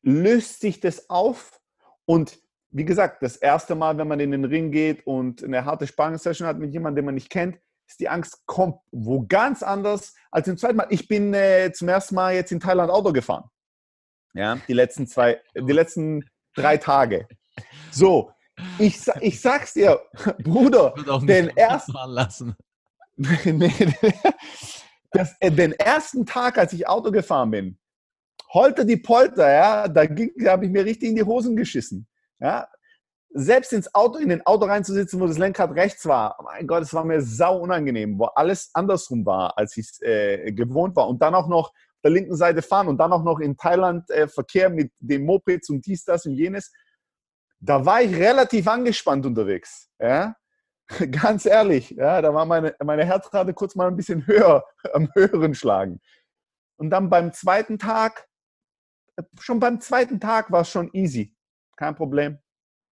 löst 0.03 0.61
sich 0.61 0.79
das 0.79 1.11
auf 1.11 1.61
und 2.05 2.39
wie 2.71 2.85
gesagt, 2.85 3.23
das 3.23 3.37
erste 3.37 3.75
Mal, 3.75 3.99
wenn 3.99 4.07
man 4.07 4.21
in 4.21 4.31
den 4.31 4.45
Ring 4.45 4.71
geht 4.71 5.07
und 5.07 5.43
eine 5.43 5.65
harte 5.65 5.87
Sparringssession 5.87 6.47
hat 6.47 6.59
mit 6.59 6.73
jemandem, 6.73 6.97
den 6.97 7.07
man 7.07 7.15
nicht 7.15 7.31
kennt, 7.31 7.59
ist 7.89 8.01
die 8.01 8.09
Angst 8.09 8.45
kommt 8.47 8.79
wo 8.91 9.25
ganz 9.27 9.63
anders 9.63 10.15
als 10.31 10.49
im 10.49 10.59
zweiten 10.59 10.77
Mal. 10.77 10.89
Ich 10.91 11.09
bin 11.09 11.33
äh, 11.35 11.73
zum 11.73 11.89
ersten 11.89 12.15
Mal 12.15 12.35
jetzt 12.35 12.53
in 12.53 12.61
Thailand 12.61 12.91
Auto 12.91 13.13
gefahren. 13.13 13.49
Ja, 14.35 14.57
die 14.69 14.75
letzten 14.75 15.07
zwei, 15.07 15.41
die 15.55 15.73
letzten 15.73 16.29
drei 16.55 16.77
Tage. 16.77 17.27
So, 17.91 18.33
ich, 18.79 19.01
ich 19.21 19.41
sag's 19.41 19.73
dir, 19.73 20.03
Bruder, 20.43 20.95
den 21.23 21.49
ersten 21.57 21.93
lassen. 22.09 22.57
das, 25.17 25.37
den 25.41 25.73
ersten 25.73 26.27
Tag, 26.27 26.59
als 26.59 26.73
ich 26.73 26.89
Auto 26.89 27.11
gefahren 27.11 27.51
bin, 27.51 27.79
holter 28.51 28.85
die 28.85 28.97
Polter, 28.97 29.51
ja, 29.51 29.89
da, 29.89 30.07
da 30.07 30.53
habe 30.53 30.67
ich 30.67 30.71
mir 30.71 30.85
richtig 30.85 31.11
in 31.11 31.17
die 31.17 31.25
Hosen 31.25 31.57
geschissen. 31.57 32.07
Ja? 32.39 32.69
Selbst 33.31 33.73
ins 33.73 33.95
Auto, 33.95 34.19
in 34.19 34.31
den 34.31 34.47
Auto 34.47 34.67
reinzusitzen, 34.67 35.21
wo 35.21 35.27
das 35.27 35.39
Lenkrad 35.39 35.73
rechts 35.73 36.07
war, 36.07 36.39
mein 36.43 36.67
Gott, 36.67 36.83
es 36.83 36.95
war 36.95 37.05
mir 37.05 37.21
sau 37.21 37.59
unangenehm, 37.61 38.19
wo 38.19 38.27
alles 38.27 38.71
andersrum 38.73 39.27
war, 39.27 39.59
als 39.59 39.77
ich 39.77 39.87
es 39.87 40.03
äh, 40.03 40.53
gewohnt 40.53 40.97
war. 40.97 41.09
Und 41.09 41.21
dann 41.21 41.35
auch 41.35 41.49
noch 41.49 41.69
auf 41.69 42.03
der 42.03 42.13
linken 42.13 42.37
Seite 42.37 42.63
fahren 42.63 42.89
und 42.89 42.99
dann 42.99 43.13
auch 43.13 43.25
noch 43.25 43.41
in 43.41 43.57
Thailand 43.57 44.09
äh, 44.11 44.29
Verkehr 44.29 44.71
mit 44.71 44.93
den 45.01 45.27
Mopeds 45.27 45.69
und 45.71 45.85
dies, 45.85 46.05
das 46.05 46.25
und 46.25 46.35
jenes. 46.35 46.73
Da 47.61 47.85
war 47.85 48.03
ich 48.03 48.15
relativ 48.15 48.69
angespannt 48.69 49.27
unterwegs. 49.27 49.91
Ja? 49.99 50.35
Ganz 51.11 51.47
ehrlich, 51.47 51.91
ja, 51.91 52.23
da 52.23 52.33
war 52.33 52.45
meine, 52.45 52.75
meine 52.85 53.05
Herzrate 53.05 53.53
kurz 53.55 53.75
mal 53.75 53.89
ein 53.89 53.97
bisschen 53.97 54.27
höher, 54.27 54.65
am 54.95 55.11
höheren 55.15 55.55
Schlagen. 55.55 56.01
Und 56.77 56.91
dann 56.91 57.11
beim 57.11 57.33
zweiten 57.33 57.79
Tag, 57.79 58.29
schon 59.41 59.61
beim 59.61 59.81
zweiten 59.81 60.21
Tag 60.21 60.53
war 60.53 60.61
es 60.61 60.71
schon 60.71 60.91
easy 60.93 61.37
kein 61.77 61.95
Problem. 61.95 62.39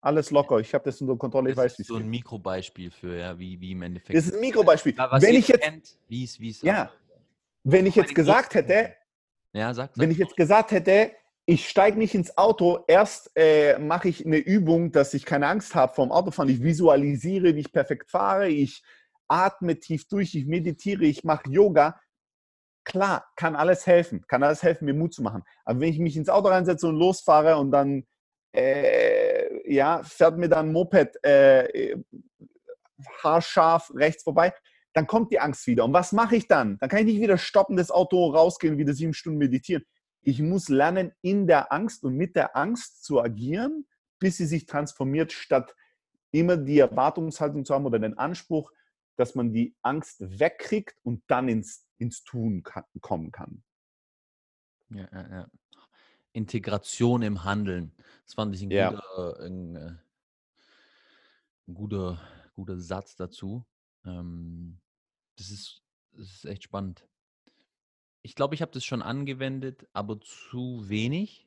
Alles 0.01 0.31
locker. 0.31 0.59
Ich 0.61 0.73
habe 0.75 0.85
das 0.85 1.01
unter 1.01 1.17
Kontrolle. 1.17 1.51
Ich 1.51 1.57
das 1.57 1.65
weiß, 1.65 1.79
ist 1.79 1.87
so 1.89 1.97
ein 1.97 2.09
Mikrobeispiel 2.09 2.91
für, 2.91 3.17
ja, 3.17 3.39
wie, 3.39 3.59
wie 3.59 3.73
im 3.73 3.83
Endeffekt. 3.83 4.17
Das 4.17 4.27
ist 4.27 4.35
ein 4.35 4.41
Mikrobeispiel. 4.41 4.95
Ja, 4.95 5.11
wenn 5.21 5.35
ich 5.35 5.49
jetzt, 5.49 5.63
kennt, 5.63 5.99
wie 6.09 6.25
es, 6.25 6.39
wie 6.39 6.51
es 6.51 6.61
ja, 6.61 6.93
wenn 7.65 7.87
ich 7.87 7.95
jetzt 7.95 8.15
gesagt 8.15 8.55
hätte, 8.55 8.95
ja, 9.55 9.73
sag, 9.73 9.95
sag 9.95 10.03
wenn 10.03 10.11
ich 10.11 10.19
jetzt 10.19 10.37
gesagt 10.37 10.73
hätte, 10.73 11.13
ich 11.47 11.69
steige 11.69 11.99
nicht 11.99 12.15
ins 12.15 12.37
Auto. 12.39 12.85
Erst 12.89 13.31
äh, 13.35 13.79
mache 13.79 14.09
ich 14.09 14.25
eine 14.25 14.39
Übung, 14.39 14.93
dass 14.93 15.15
ich 15.15 15.25
keine 15.25 15.49
Angst 15.49 15.75
habe 15.75 15.95
vom 15.95 16.11
Autofahren. 16.11 16.49
Ich 16.49 16.63
visualisiere, 16.63 17.55
wie 17.55 17.61
ich 17.61 17.73
perfekt 17.73 18.11
fahre. 18.11 18.49
Ich 18.49 18.83
atme 19.29 19.79
tief 19.79 20.09
durch. 20.09 20.35
Ich 20.35 20.47
meditiere. 20.47 21.05
Ich 21.05 21.25
mache 21.25 21.51
Yoga. 21.51 22.01
Klar, 22.85 23.27
kann 23.37 23.57
alles 23.57 23.87
helfen. 23.87 24.25
Kann 24.27 24.43
alles 24.43 24.63
helfen, 24.63 24.87
mir 24.87 24.95
Mut 24.95 25.13
zu 25.13 25.23
machen. 25.23 25.43
Aber 25.65 25.81
wenn 25.81 25.91
ich 25.91 25.99
mich 25.99 26.17
ins 26.17 26.29
Auto 26.29 26.49
reinsetze 26.49 26.89
und 26.89 26.97
losfahre 26.97 27.57
und 27.59 27.71
dann 27.71 28.07
äh, 28.55 29.73
ja, 29.73 30.03
fährt 30.03 30.39
mir 30.39 30.49
dann 30.49 30.69
ein 30.69 30.73
Moped 30.73 31.23
äh, 31.25 31.97
haarscharf 33.23 33.91
rechts 33.95 34.23
vorbei, 34.23 34.53
dann 34.95 35.07
kommt 35.07 35.33
die 35.33 35.41
Angst 35.41 35.67
wieder. 35.67 35.85
Und 35.85 35.93
was 35.93 36.13
mache 36.13 36.37
ich 36.37 36.47
dann? 36.47 36.79
Dann 36.79 36.89
kann 36.89 37.01
ich 37.01 37.07
nicht 37.07 37.21
wieder 37.21 37.37
stoppen, 37.37 37.77
das 37.77 37.91
Auto 37.91 38.31
rausgehen, 38.31 38.79
wieder 38.79 38.95
sieben 38.95 39.13
Stunden 39.13 39.39
meditieren. 39.39 39.85
Ich 40.25 40.41
muss 40.41 40.69
lernen, 40.69 41.13
in 41.21 41.47
der 41.47 41.73
Angst 41.73 42.03
und 42.05 42.17
mit 42.17 42.35
der 42.35 42.57
Angst 42.57 43.05
zu 43.05 43.21
agieren, 43.21 43.87
bis 44.19 44.39
sie 44.39 44.47
sich 44.47 44.67
transformiert, 44.67 45.33
statt 45.33 45.75
immer 46.31 46.57
die 46.57 46.79
Erwartungshaltung 46.79 47.65
zu 47.65 47.75
haben 47.75 47.87
oder 47.87 47.99
den 47.99 48.19
Anspruch, 48.19 48.73
dass 49.17 49.35
man 49.35 49.53
die 49.53 49.77
Angst 49.83 50.17
wegkriegt 50.21 50.97
und 51.03 51.23
dann 51.29 51.49
ins, 51.49 51.87
ins 51.99 52.25
Tun 52.25 52.63
kann, 52.63 52.85
kommen 53.01 53.31
kann. 53.31 53.63
Ja, 54.91 55.09
ja, 55.13 55.31
ja. 55.31 55.51
Integration 56.33 57.23
im 57.23 57.45
Handeln. 57.45 57.93
Das 58.25 58.35
fand 58.35 58.55
ich 58.55 58.63
ein, 58.63 58.71
ja. 58.71 58.91
guter, 58.91 59.41
ein, 59.41 59.77
äh, 59.77 59.95
ein 61.69 61.75
guter, 61.75 62.21
guter 62.55 62.79
Satz 62.79 63.15
dazu. 63.15 63.65
Ähm, 64.05 64.81
das, 65.37 65.51
ist, 65.51 65.83
das 66.13 66.29
ist 66.29 66.45
echt 66.47 66.65
spannend. 66.65 67.07
Ich 68.25 68.35
glaube, 68.35 68.55
ich 68.55 68.63
habe 68.63 68.73
das 68.73 68.85
schon 68.85 69.03
angewendet, 69.03 69.87
aber 69.93 70.19
zu 70.21 70.89
wenig. 70.89 71.47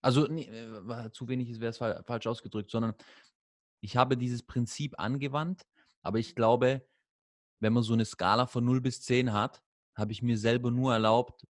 Also 0.00 0.26
nee, 0.28 0.44
äh, 0.44 1.10
zu 1.10 1.26
wenig 1.26 1.60
wäre 1.60 1.70
es 1.70 1.78
falsch 1.78 2.26
ausgedrückt, 2.28 2.70
sondern 2.70 2.94
ich 3.80 3.96
habe 3.96 4.16
dieses 4.16 4.44
Prinzip 4.44 4.98
angewandt, 4.98 5.66
aber 6.02 6.18
ich 6.18 6.36
glaube, 6.36 6.86
wenn 7.60 7.72
man 7.72 7.82
so 7.82 7.94
eine 7.94 8.04
Skala 8.04 8.46
von 8.46 8.64
0 8.64 8.80
bis 8.80 9.02
10 9.02 9.32
hat, 9.32 9.62
habe 9.96 10.12
ich 10.12 10.22
mir 10.22 10.38
selber 10.38 10.70
nur 10.70 10.92
erlaubt, 10.92 11.46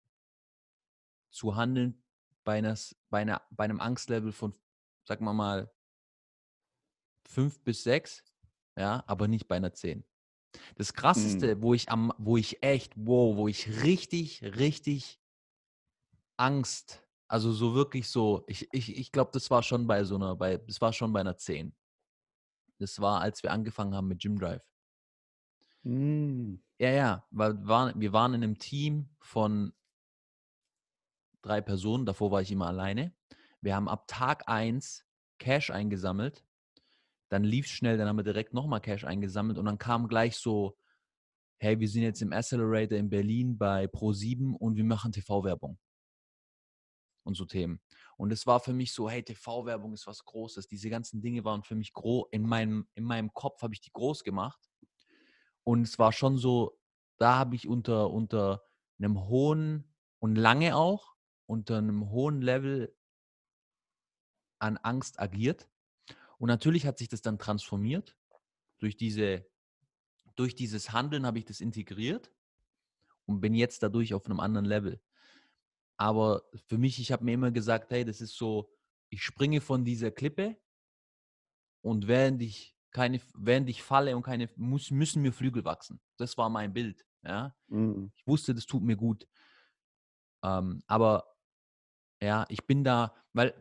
zu 1.32 1.56
handeln 1.56 2.04
bei, 2.44 2.60
einer, 2.60 2.78
bei, 3.10 3.22
einer, 3.22 3.42
bei 3.50 3.64
einem 3.64 3.82
Angstlevel 3.82 4.32
von, 4.32 4.54
sagen 5.04 5.26
wir 5.26 5.34
mal, 5.34 5.72
5 7.28 7.60
bis 7.62 7.84
6, 7.84 8.24
ja, 8.78 9.04
aber 9.08 9.28
nicht 9.28 9.48
bei 9.48 9.56
einer 9.56 9.74
10. 9.74 10.06
Das 10.76 10.94
krasseste, 10.94 11.56
mhm. 11.56 11.62
wo 11.62 11.74
ich 11.74 11.90
am, 11.90 12.14
wo 12.18 12.38
ich 12.38 12.62
echt, 12.64 12.94
wow, 12.96 13.36
wo 13.36 13.48
ich 13.48 13.84
richtig, 13.84 14.44
richtig 14.44 15.20
Angst, 16.38 17.04
also 17.28 17.52
so 17.52 17.74
wirklich 17.74 18.10
so, 18.10 18.44
ich, 18.48 18.68
ich, 18.72 18.96
ich 18.96 19.12
glaube, 19.12 19.32
das 19.34 19.50
war 19.50 19.64
schon 19.64 19.88
bei 19.88 20.04
so 20.04 20.16
einer, 20.16 20.36
bei, 20.36 20.58
das 20.58 20.82
war 20.82 20.94
schon 20.94 21.12
bei 21.14 21.22
einer 21.22 21.38
10. 21.38 21.74
Das 22.78 23.00
war, 23.00 23.22
als 23.22 23.42
wir 23.42 23.52
angefangen 23.52 23.96
haben 23.96 24.08
mit 24.08 24.22
Gym 24.22 24.38
Drive. 24.38 24.64
Mhm. 25.84 26.62
Ja, 26.78 26.90
ja, 26.90 27.28
weil 27.32 27.54
wir 27.54 27.68
waren, 27.68 28.00
wir 28.00 28.14
waren 28.14 28.34
in 28.34 28.44
einem 28.44 28.58
Team 28.58 29.10
von 29.20 29.74
drei 31.42 31.62
Personen, 31.62 32.06
davor 32.06 32.32
war 32.32 32.42
ich 32.42 32.52
immer 32.52 32.68
alleine. 32.68 33.14
Wir 33.62 33.76
haben 33.76 33.88
ab 33.88 34.08
Tag 34.08 34.48
1 34.48 35.06
Cash 35.40 35.72
eingesammelt 35.72 36.45
dann 37.30 37.44
lief 37.44 37.66
es 37.66 37.72
schnell, 37.72 37.98
dann 37.98 38.08
haben 38.08 38.18
wir 38.18 38.24
direkt 38.24 38.54
nochmal 38.54 38.82
Cash 38.82 39.04
eingesammelt 39.04 39.58
und 39.58 39.66
dann 39.66 39.78
kam 39.78 40.08
gleich 40.08 40.38
so, 40.38 40.78
hey, 41.58 41.80
wir 41.80 41.88
sind 41.88 42.04
jetzt 42.04 42.22
im 42.22 42.34
Accelerator 42.34 42.98
in 42.98 43.10
Berlin 43.10 43.58
bei 43.58 43.86
Pro7 43.86 44.54
und 44.56 44.76
wir 44.76 44.84
machen 44.84 45.12
TV-Werbung. 45.12 45.80
Und 47.24 47.36
so 47.36 47.46
Themen. 47.46 47.82
Und 48.18 48.32
es 48.32 48.46
war 48.46 48.60
für 48.60 48.74
mich 48.74 48.94
so, 48.94 49.10
hey, 49.10 49.24
TV-Werbung 49.24 49.94
ist 49.94 50.06
was 50.06 50.24
Großes. 50.24 50.68
Diese 50.68 50.90
ganzen 50.90 51.22
Dinge 51.22 51.44
waren 51.44 51.64
für 51.64 51.74
mich 51.74 51.92
groß. 51.92 52.28
In 52.32 52.44
meinem, 52.44 52.88
in 52.94 53.04
meinem 53.04 53.34
Kopf 53.34 53.64
habe 53.64 53.74
ich 53.74 53.82
die 53.82 53.92
groß 53.92 54.24
gemacht. 54.24 54.60
Und 55.64 55.88
es 55.88 55.98
war 55.98 56.12
schon 56.12 56.38
so, 56.38 56.78
da 57.18 57.38
habe 57.40 57.56
ich 57.56 57.68
unter, 57.68 58.12
unter 58.12 58.64
einem 59.00 59.28
hohen 59.28 59.96
und 60.20 60.36
lange 60.36 60.76
auch, 60.76 61.16
unter 61.48 61.80
einem 61.80 62.12
hohen 62.12 62.42
Level 62.42 62.96
an 64.60 64.78
Angst 64.78 65.20
agiert. 65.20 65.68
Und 66.38 66.48
natürlich 66.48 66.86
hat 66.86 66.98
sich 66.98 67.10
das 67.10 67.22
dann 67.22 67.40
transformiert. 67.40 68.18
Durch, 68.80 68.98
diese, 68.98 69.46
durch 70.36 70.56
dieses 70.56 70.92
Handeln 70.92 71.26
habe 71.26 71.40
ich 71.40 71.46
das 71.46 71.62
integriert 71.62 72.32
und 73.26 73.42
bin 73.42 73.54
jetzt 73.54 73.84
dadurch 73.84 74.14
auf 74.14 74.26
einem 74.26 74.40
anderen 74.40 74.66
Level. 74.66 75.02
Aber 75.98 76.44
für 76.68 76.78
mich, 76.78 77.00
ich 77.00 77.12
habe 77.12 77.24
mir 77.24 77.34
immer 77.34 77.52
gesagt, 77.52 77.92
hey, 77.92 78.04
das 78.04 78.22
ist 78.22 78.36
so, 78.36 78.74
ich 79.10 79.24
springe 79.24 79.62
von 79.62 79.86
dieser 79.86 80.12
Klippe 80.12 80.58
und 81.82 82.08
während 82.08 82.42
ich 82.42 82.76
keine, 82.92 83.20
während 83.34 83.70
ich 83.70 83.84
falle 83.84 84.16
und 84.16 84.24
keine, 84.24 84.50
muss, 84.56 84.90
müssen 84.92 85.22
mir 85.22 85.34
Flügel 85.34 85.66
wachsen. 85.66 86.00
Das 86.18 86.38
war 86.38 86.50
mein 86.50 86.74
Bild. 86.74 87.06
Ja? 87.24 87.56
Mhm. 87.68 88.12
Ich 88.16 88.26
wusste, 88.26 88.54
das 88.54 88.66
tut 88.66 88.84
mir 88.84 88.96
gut. 88.96 89.28
Ähm, 90.44 90.82
aber 90.88 91.36
ja, 92.22 92.46
ich 92.50 92.66
bin 92.66 92.84
da, 92.84 93.14
weil 93.34 93.54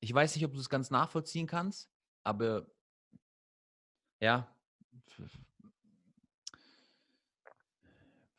ich 0.00 0.12
weiß 0.12 0.34
nicht, 0.34 0.44
ob 0.44 0.52
du 0.52 0.60
es 0.60 0.68
ganz 0.68 0.90
nachvollziehen 0.90 1.46
kannst, 1.46 1.90
aber 2.22 2.66
ja, 4.20 4.54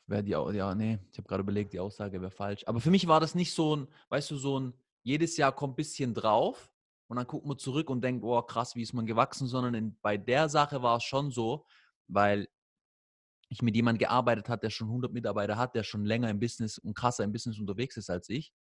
wäre 0.08 0.24
die 0.24 0.30
ja, 0.30 0.74
nee, 0.74 0.98
ich 1.12 1.18
habe 1.18 1.28
gerade 1.28 1.42
überlegt, 1.42 1.72
die 1.72 1.80
Aussage 1.80 2.20
wäre 2.20 2.30
falsch. 2.30 2.64
Aber 2.66 2.80
für 2.80 2.90
mich 2.90 3.06
war 3.06 3.20
das 3.20 3.34
nicht 3.34 3.52
so 3.52 3.76
ein, 3.76 3.88
weißt 4.08 4.30
du, 4.30 4.36
so 4.36 4.58
ein, 4.58 4.74
jedes 5.02 5.36
Jahr 5.36 5.52
kommt 5.52 5.74
ein 5.74 5.76
bisschen 5.76 6.14
drauf 6.14 6.70
und 7.08 7.16
dann 7.16 7.26
guckt 7.26 7.46
man 7.46 7.58
zurück 7.58 7.90
und 7.90 8.02
denkt, 8.02 8.24
oh 8.24 8.40
krass, 8.42 8.74
wie 8.74 8.82
ist 8.82 8.94
man 8.94 9.06
gewachsen, 9.06 9.46
sondern 9.46 9.74
in, 9.74 9.98
bei 10.00 10.16
der 10.16 10.48
Sache 10.48 10.82
war 10.82 10.96
es 10.96 11.04
schon 11.04 11.30
so, 11.30 11.66
weil 12.08 12.48
ich 13.50 13.62
mit 13.62 13.74
jemandem 13.74 14.00
gearbeitet 14.00 14.48
habe, 14.48 14.60
der 14.60 14.70
schon 14.70 14.88
100 14.88 15.12
Mitarbeiter 15.12 15.56
hat, 15.56 15.74
der 15.74 15.82
schon 15.82 16.04
länger 16.04 16.28
im 16.30 16.40
Business 16.40 16.78
und 16.78 16.94
krasser 16.94 17.24
im 17.24 17.32
Business 17.32 17.58
unterwegs 17.58 17.96
ist 17.96 18.10
als 18.10 18.28
ich, 18.28 18.52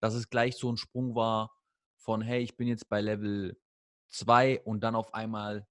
dass 0.00 0.14
es 0.14 0.30
gleich 0.30 0.56
so 0.56 0.70
ein 0.70 0.76
Sprung 0.76 1.14
war, 1.14 1.50
von, 2.00 2.22
hey, 2.22 2.42
ich 2.42 2.56
bin 2.56 2.66
jetzt 2.66 2.88
bei 2.88 3.00
Level 3.00 3.56
2 4.08 4.62
und 4.64 4.80
dann 4.80 4.94
auf 4.94 5.14
einmal 5.14 5.66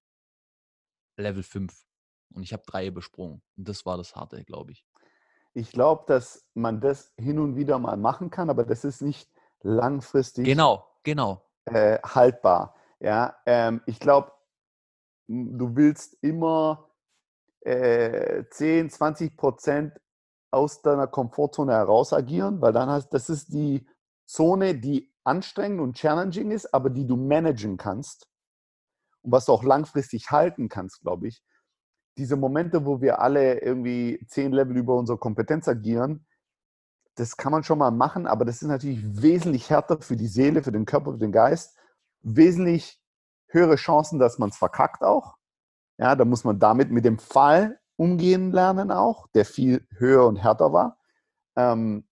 Level 1.16 1.42
5. 1.42 1.72
Und 2.34 2.42
ich 2.42 2.52
habe 2.52 2.62
drei 2.66 2.90
besprungen. 2.90 3.42
Und 3.56 3.68
das 3.68 3.84
war 3.84 3.96
das 3.96 4.14
Harte, 4.14 4.44
glaube 4.44 4.72
ich. 4.72 4.84
Ich 5.52 5.72
glaube, 5.72 6.04
dass 6.06 6.46
man 6.54 6.80
das 6.80 7.12
hin 7.16 7.38
und 7.40 7.56
wieder 7.56 7.78
mal 7.78 7.96
machen 7.96 8.30
kann, 8.30 8.50
aber 8.50 8.64
das 8.64 8.84
ist 8.84 9.02
nicht 9.02 9.28
langfristig 9.62 10.44
genau, 10.44 10.86
genau. 11.02 11.44
Äh, 11.64 11.98
haltbar. 12.02 12.76
Ja, 13.00 13.36
ähm, 13.46 13.82
ich 13.86 13.98
glaube, 13.98 14.32
du 15.26 15.74
willst 15.74 16.16
immer 16.22 16.90
äh, 17.62 18.44
10, 18.48 18.90
20 18.90 19.36
Prozent 19.36 20.00
aus 20.52 20.82
deiner 20.82 21.08
Komfortzone 21.08 21.72
heraus 21.72 22.12
agieren, 22.12 22.60
weil 22.60 22.72
dann 22.72 22.88
hast, 22.88 23.10
das 23.10 23.28
ist 23.28 23.52
die 23.52 23.86
Zone, 24.26 24.76
die 24.76 25.12
anstrengend 25.24 25.80
und 25.80 25.96
challenging 25.96 26.50
ist, 26.50 26.72
aber 26.72 26.90
die 26.90 27.06
du 27.06 27.16
managen 27.16 27.76
kannst 27.76 28.28
und 29.22 29.32
was 29.32 29.46
du 29.46 29.52
auch 29.52 29.62
langfristig 29.62 30.30
halten 30.30 30.68
kannst, 30.68 31.00
glaube 31.02 31.28
ich. 31.28 31.42
Diese 32.18 32.36
Momente, 32.36 32.84
wo 32.84 33.00
wir 33.00 33.20
alle 33.20 33.60
irgendwie 33.60 34.24
zehn 34.28 34.52
Level 34.52 34.76
über 34.76 34.96
unsere 34.96 35.18
Kompetenz 35.18 35.68
agieren, 35.68 36.26
das 37.14 37.36
kann 37.36 37.52
man 37.52 37.64
schon 37.64 37.78
mal 37.78 37.90
machen, 37.90 38.26
aber 38.26 38.44
das 38.44 38.62
ist 38.62 38.68
natürlich 38.68 39.02
wesentlich 39.04 39.68
härter 39.70 40.00
für 40.00 40.16
die 40.16 40.26
Seele, 40.26 40.62
für 40.62 40.72
den 40.72 40.86
Körper, 40.86 41.12
für 41.12 41.18
den 41.18 41.32
Geist. 41.32 41.76
Wesentlich 42.22 43.00
höhere 43.48 43.76
Chancen, 43.76 44.18
dass 44.18 44.38
man 44.38 44.50
es 44.50 44.56
verkackt 44.56 45.02
auch. 45.02 45.36
Ja, 45.98 46.16
da 46.16 46.24
muss 46.24 46.44
man 46.44 46.58
damit 46.58 46.90
mit 46.90 47.04
dem 47.04 47.18
Fall 47.18 47.78
umgehen 47.96 48.52
lernen 48.52 48.90
auch, 48.90 49.26
der 49.34 49.44
viel 49.44 49.86
höher 49.96 50.26
und 50.26 50.36
härter 50.36 50.72
war. 50.72 50.98
Ähm, 51.56 52.08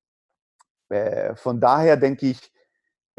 äh, 0.91 1.35
von 1.37 1.61
daher 1.61 1.97
denke 1.97 2.27
ich, 2.27 2.53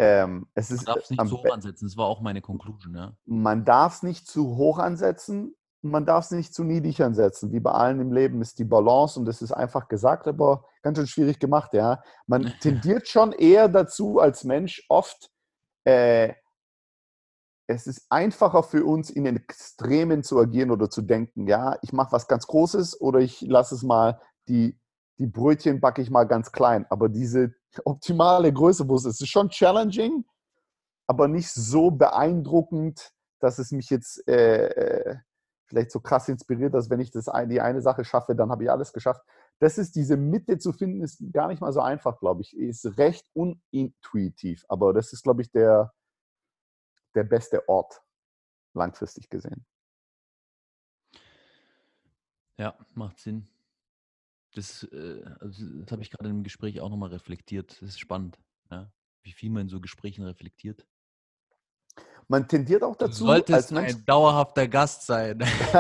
ähm, 0.02 0.48
es 0.56 0.72
ist, 0.72 0.88
man 0.88 0.96
darf 0.96 1.04
es 1.04 1.10
nicht 1.10 1.28
zu 1.28 1.38
hoch 1.38 1.52
ansetzen, 1.52 1.86
das 1.86 1.98
war 1.98 2.06
auch 2.06 2.22
meine 2.22 2.42
Conclusion. 2.42 2.96
Ja. 2.96 3.18
Man 3.26 3.66
darf 3.66 3.96
es 3.96 4.04
nicht 4.04 4.28
zu 4.28 4.56
hoch 4.56 4.80
ansetzen, 4.80 5.56
man 5.82 6.06
darf 6.06 6.24
es 6.24 6.32
nicht 6.32 6.54
zu 6.54 6.64
niedrig 6.64 7.04
ansetzen. 7.04 7.52
Wie 7.52 7.60
bei 7.60 7.72
allen 7.72 8.00
im 8.00 8.14
Leben 8.14 8.42
ist 8.42 8.60
die 8.60 8.64
Balance 8.64 9.20
und 9.20 9.26
das 9.26 9.42
ist 9.42 9.52
einfach 9.52 9.90
gesagt, 9.90 10.26
aber 10.30 10.64
ganz 10.84 10.98
schön 10.98 11.08
schwierig 11.08 11.40
gemacht. 11.40 11.74
Ja, 11.74 12.02
Man 12.28 12.44
tendiert 12.62 13.10
schon 13.10 13.34
eher 13.34 13.68
dazu 13.68 14.20
als 14.20 14.46
Mensch 14.46 14.86
oft, 14.88 15.30
äh, 15.84 16.34
es 17.68 17.86
ist 17.86 18.06
einfacher 18.10 18.64
für 18.64 18.86
uns, 18.86 19.10
in 19.10 19.26
den 19.26 19.36
Extremen 19.36 20.24
zu 20.24 20.40
agieren 20.40 20.72
oder 20.72 20.90
zu 20.90 21.02
denken, 21.02 21.46
ja, 21.46 21.78
ich 21.82 21.92
mache 21.92 22.14
was 22.14 22.30
ganz 22.30 22.48
Großes 22.48 23.02
oder 23.02 23.20
ich 23.20 23.42
lasse 23.42 23.76
es 23.76 23.84
mal, 23.84 24.20
die, 24.48 24.80
die 25.20 25.28
Brötchen 25.28 25.82
backe 25.82 26.02
ich 26.02 26.10
mal 26.10 26.24
ganz 26.24 26.52
klein. 26.52 26.86
Aber 26.90 27.10
diese 27.10 27.54
optimale 27.84 28.52
Größe, 28.52 28.88
wo 28.88 28.96
es 28.96 29.06
ist. 29.06 29.22
Ist 29.22 29.30
schon 29.30 29.50
challenging, 29.50 30.26
aber 31.08 31.28
nicht 31.28 31.52
so 31.52 31.92
beeindruckend, 31.92 33.14
dass 33.40 33.60
es 33.60 33.72
mich 33.72 33.90
jetzt 33.90 34.28
äh, 34.28 34.68
äh, 34.68 35.18
vielleicht 35.66 35.92
so 35.92 36.00
krass 36.00 36.28
inspiriert, 36.30 36.74
dass 36.74 36.90
wenn 36.90 37.00
ich 37.00 37.12
das 37.12 37.30
die 37.48 37.62
eine 37.62 37.82
Sache 37.82 38.04
schaffe, 38.04 38.36
dann 38.36 38.50
habe 38.50 38.64
ich 38.64 38.72
alles 38.72 38.92
geschafft. 38.92 39.22
das 39.60 39.78
ist 39.78 39.96
diese 39.96 40.18
Mitte 40.18 40.58
zu 40.58 40.72
finden, 40.72 41.04
ist 41.04 41.22
gar 41.32 41.48
nicht 41.48 41.62
mal 41.62 41.74
so 41.74 41.82
einfach, 41.82 42.20
glaube 42.20 42.42
ich. 42.42 42.58
Ist 42.58 42.98
recht 42.98 43.30
unintuitiv, 43.34 44.66
aber 44.70 44.94
das 44.94 45.14
ist, 45.14 45.24
glaube 45.24 45.42
ich, 45.42 45.52
der, 45.52 45.94
der 47.14 47.24
beste 47.24 47.68
Ort, 47.68 48.02
langfristig 48.74 49.30
gesehen. 49.30 49.66
Ja, 52.58 52.76
macht 52.94 53.20
Sinn. 53.20 53.48
Das, 54.56 54.84
äh, 54.92 55.24
also 55.40 55.66
das 55.82 55.92
habe 55.92 56.02
ich 56.02 56.12
gerade 56.12 56.30
im 56.30 56.44
Gespräch 56.44 56.82
auch 56.82 56.90
nochmal 56.90 57.10
reflektiert. 57.10 57.78
Das 57.82 57.90
ist 57.90 58.00
spannend, 58.00 58.40
ja? 58.72 58.92
wie 59.24 59.32
viel 59.32 59.50
man 59.50 59.64
in 59.64 59.70
so 59.70 59.80
Gesprächen 59.80 60.24
reflektiert. 60.26 60.86
Man 62.28 62.48
tendiert 62.48 62.84
auch 62.84 62.96
dazu, 62.96 63.24
du 63.24 63.32
solltest 63.32 63.56
als 63.56 63.72
Mensch 63.72 63.96
ein 63.96 64.06
dauerhafter 64.06 64.68
Gast 64.68 65.06
sein. 65.08 65.40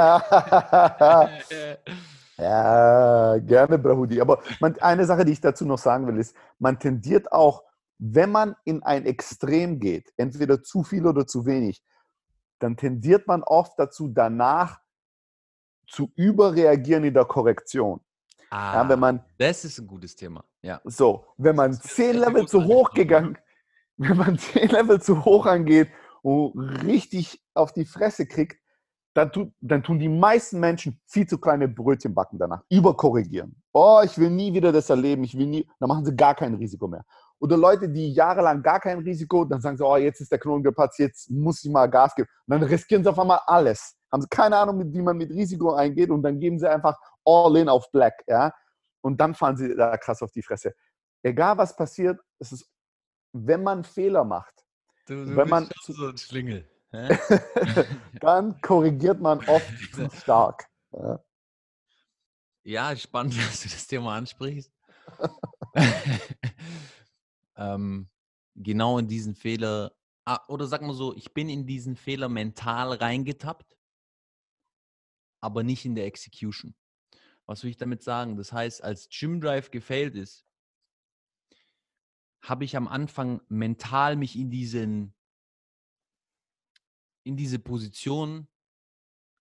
ja, 2.37 3.37
gerne, 3.37 3.77
Brahudi. 3.77 4.19
Aber 4.19 4.41
man, 4.59 4.75
eine 4.79 5.05
Sache, 5.05 5.25
die 5.25 5.33
ich 5.33 5.41
dazu 5.41 5.63
noch 5.65 5.77
sagen 5.77 6.07
will, 6.07 6.17
ist, 6.17 6.35
man 6.57 6.79
tendiert 6.79 7.31
auch, 7.31 7.63
wenn 7.99 8.31
man 8.31 8.55
in 8.65 8.81
ein 8.81 9.05
Extrem 9.05 9.79
geht, 9.79 10.11
entweder 10.17 10.63
zu 10.63 10.83
viel 10.83 11.05
oder 11.05 11.27
zu 11.27 11.45
wenig, 11.45 11.83
dann 12.57 12.77
tendiert 12.77 13.27
man 13.27 13.43
oft 13.43 13.77
dazu, 13.77 14.07
danach 14.07 14.79
zu 15.87 16.11
überreagieren 16.15 17.03
in 17.03 17.13
der 17.13 17.25
Korrektion. 17.25 18.01
Ah, 18.49 18.75
ja, 18.75 18.89
wenn 18.89 18.99
man, 18.99 19.23
das 19.37 19.65
ist 19.65 19.79
ein 19.79 19.87
gutes 19.87 20.15
Thema. 20.15 20.43
Ja. 20.61 20.81
So, 20.83 21.25
wenn 21.37 21.55
man 21.55 21.73
zehn 21.73 22.17
Level 22.17 22.47
zu 22.47 22.63
hoch 22.65 22.91
gegangen, 22.91 23.37
wenn 23.97 24.17
man 24.17 24.37
zehn 24.37 24.69
Level 24.69 25.01
zu 25.01 25.23
hoch 25.23 25.45
angeht 25.45 25.89
und 26.21 26.57
richtig 26.83 27.43
auf 27.53 27.73
die 27.73 27.85
Fresse 27.85 28.25
kriegt, 28.25 28.59
dann, 29.13 29.31
tut, 29.31 29.51
dann 29.59 29.83
tun 29.83 29.99
die 29.99 30.09
meisten 30.09 30.59
Menschen 30.59 30.99
viel 31.05 31.27
zu 31.27 31.37
kleine 31.39 31.67
Brötchen 31.67 32.13
backen 32.13 32.37
danach, 32.37 32.63
überkorrigieren. 32.69 33.61
Oh, 33.73 34.01
ich 34.03 34.17
will 34.17 34.29
nie 34.29 34.53
wieder 34.53 34.71
das 34.71 34.89
erleben, 34.89 35.23
ich 35.23 35.37
will 35.37 35.47
nie, 35.47 35.69
dann 35.79 35.89
machen 35.89 36.05
sie 36.05 36.15
gar 36.15 36.35
kein 36.35 36.53
Risiko 36.55 36.87
mehr. 36.87 37.03
Oder 37.39 37.57
Leute, 37.57 37.89
die 37.89 38.13
jahrelang 38.13 38.61
gar 38.61 38.79
kein 38.79 38.99
Risiko, 38.99 39.45
dann 39.45 39.61
sagen 39.61 39.77
sie, 39.77 39.85
oh, 39.85 39.95
jetzt 39.95 40.19
ist 40.19 40.31
der 40.31 40.39
Knoten 40.39 40.63
geplatzt, 40.63 40.99
jetzt 40.99 41.29
muss 41.29 41.63
ich 41.63 41.71
mal 41.71 41.87
Gas 41.87 42.13
geben. 42.13 42.27
Und 42.47 42.59
dann 42.59 42.63
riskieren 42.63 43.03
sie 43.03 43.09
auf 43.09 43.19
einmal 43.19 43.39
alles. 43.45 43.95
Haben 44.11 44.21
sie 44.21 44.27
keine 44.29 44.57
Ahnung, 44.57 44.93
wie 44.93 45.01
man 45.01 45.17
mit 45.17 45.29
Risiko 45.29 45.73
eingeht 45.73 46.09
und 46.09 46.23
dann 46.23 46.39
geben 46.39 46.59
sie 46.59 46.69
einfach 46.69 46.97
all 47.25 47.55
in 47.57 47.69
auf 47.69 47.91
Black, 47.91 48.23
ja. 48.27 48.53
Und 49.01 49.19
dann 49.21 49.35
fahren 49.35 49.55
sie 49.55 49.75
da 49.75 49.97
krass 49.97 50.21
auf 50.21 50.31
die 50.31 50.41
Fresse. 50.41 50.73
Egal 51.23 51.57
was 51.57 51.75
passiert, 51.75 52.19
es 52.39 52.51
ist, 52.51 52.69
wenn 53.33 53.63
man 53.63 53.83
Fehler 53.83 54.23
macht, 54.23 54.53
du, 55.05 55.25
du 55.25 55.35
wenn 55.35 55.49
man 55.49 55.69
so 55.83 56.07
ein 56.07 56.17
Schlingel, 56.17 56.67
dann 58.19 58.59
korrigiert 58.61 59.19
man 59.19 59.39
oft 59.47 59.71
stark. 60.21 60.65
Ja. 60.91 61.19
ja, 62.63 62.95
spannend, 62.95 63.37
dass 63.47 63.61
du 63.61 63.69
das 63.69 63.85
Thema 63.85 64.15
ansprichst. 64.15 64.71
ähm, 67.55 68.09
genau 68.55 68.97
in 68.97 69.07
diesen 69.07 69.35
Fehler, 69.35 69.91
ah, 70.25 70.39
oder 70.47 70.65
sag 70.67 70.81
mal 70.81 70.93
so, 70.93 71.15
ich 71.15 71.33
bin 71.33 71.49
in 71.49 71.67
diesen 71.67 71.95
Fehler 71.95 72.29
mental 72.29 72.93
reingetappt, 72.93 73.77
aber 75.41 75.63
nicht 75.63 75.85
in 75.85 75.95
der 75.95 76.05
Execution. 76.05 76.75
Was 77.45 77.63
will 77.63 77.71
ich 77.71 77.77
damit 77.77 78.03
sagen? 78.03 78.37
Das 78.37 78.53
heißt, 78.53 78.83
als 78.83 79.09
Gym 79.09 79.41
Drive 79.41 79.71
gefailt 79.71 80.15
ist, 80.15 80.45
habe 82.41 82.63
ich 82.63 82.77
am 82.77 82.87
Anfang 82.87 83.41
mental 83.49 84.15
mich 84.15 84.37
in 84.37 84.49
diesen 84.49 85.13
in 87.23 87.35
diese 87.35 87.59
Position 87.59 88.47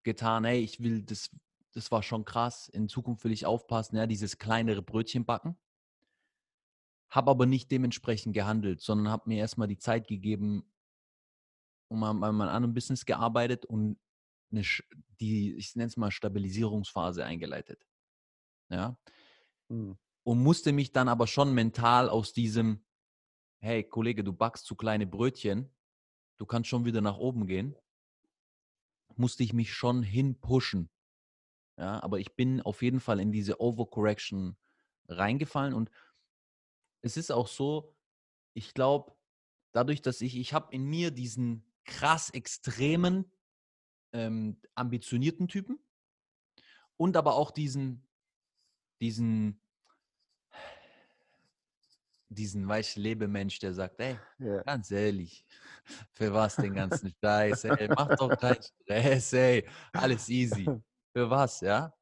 getan, 0.03 0.45
hey, 0.45 0.61
ich 0.61 0.83
will 0.83 1.03
das 1.03 1.31
das 1.73 1.93
war 1.93 2.03
schon 2.03 2.25
krass, 2.25 2.69
in 2.69 2.89
Zukunft 2.89 3.25
will 3.25 3.33
ich 3.33 3.47
aufpassen, 3.47 3.97
ja, 3.97 4.07
dieses 4.07 4.39
kleinere 4.39 4.83
Brötchen 4.83 5.25
backen. 5.25 5.57
Habe 7.11 7.31
aber 7.31 7.47
nicht 7.47 7.71
dementsprechend 7.71 8.35
gehandelt, 8.35 8.81
sondern 8.81 9.13
habe 9.13 9.29
mir 9.29 9.39
erstmal 9.39 9.69
die 9.69 9.79
Zeit 9.79 10.09
gegeben, 10.09 10.65
um 11.89 12.03
an 12.03 12.19
meinem 12.19 12.41
anderen 12.41 12.75
Business 12.75 13.07
gearbeitet 13.07 13.65
und 13.65 13.99
eine, 14.51 14.63
die, 15.21 15.55
ich 15.57 15.75
nenne 15.77 15.89
es 15.89 15.97
mal 15.97 16.11
Stabilisierungsphase 16.11 17.25
eingeleitet. 17.25 17.87
Ja. 18.71 18.99
Mhm. 19.69 19.99
Und 20.25 20.43
musste 20.43 20.73
mich 20.73 20.93
dann 20.93 21.09
aber 21.09 21.27
schon 21.27 21.55
mental 21.55 22.09
aus 22.09 22.33
diesem, 22.33 22.85
hey 23.61 23.83
Kollege, 23.83 24.23
du 24.25 24.33
backst 24.33 24.67
zu 24.67 24.77
kleine 24.77 25.07
Brötchen, 25.07 25.75
du 26.37 26.47
kannst 26.47 26.69
schon 26.69 26.85
wieder 26.85 27.01
nach 27.01 27.17
oben 27.17 27.47
gehen, 27.47 27.75
musste 29.17 29.43
ich 29.43 29.53
mich 29.53 29.73
schon 29.73 30.03
hinpushen. 30.03 30.91
Ja, 31.79 32.03
aber 32.03 32.19
ich 32.19 32.35
bin 32.35 32.61
auf 32.61 32.83
jeden 32.83 33.01
Fall 33.01 33.21
in 33.21 33.33
diese 33.33 33.61
Overcorrection 33.61 34.57
reingefallen 35.09 35.75
und 35.75 35.91
es 37.03 37.17
ist 37.17 37.31
auch 37.31 37.47
so, 37.47 37.95
ich 38.53 38.75
glaube, 38.75 39.17
dadurch, 39.73 40.03
dass 40.03 40.21
ich, 40.21 40.37
ich 40.37 40.53
habe 40.53 40.75
in 40.75 40.85
mir 40.85 41.11
diesen 41.11 41.65
krass 41.85 42.31
extremen, 42.31 43.31
ähm, 44.13 44.61
ambitionierten 44.75 45.49
Typen 45.49 45.79
und 46.97 47.17
aber 47.17 47.35
auch 47.35 47.51
diesen 47.51 48.09
diesen, 49.01 49.61
diesen 52.29 52.69
weißt 52.69 52.97
Lebemensch, 52.97 53.59
der 53.59 53.73
sagt, 53.75 54.01
ey, 54.01 54.19
ja. 54.39 54.63
ganz 54.63 54.91
ehrlich, 54.91 55.45
für 56.13 56.33
was 56.33 56.57
den 56.57 56.75
ganzen 56.75 57.15
Scheiß, 57.25 57.65
ey, 57.65 57.89
mach 57.89 58.15
doch 58.17 58.37
keinen 58.37 58.63
Stress, 58.63 59.33
ey, 59.33 59.69
alles 59.93 60.29
easy. 60.29 60.65
Für 61.17 61.31
was, 61.31 61.63
ja? 61.63 61.95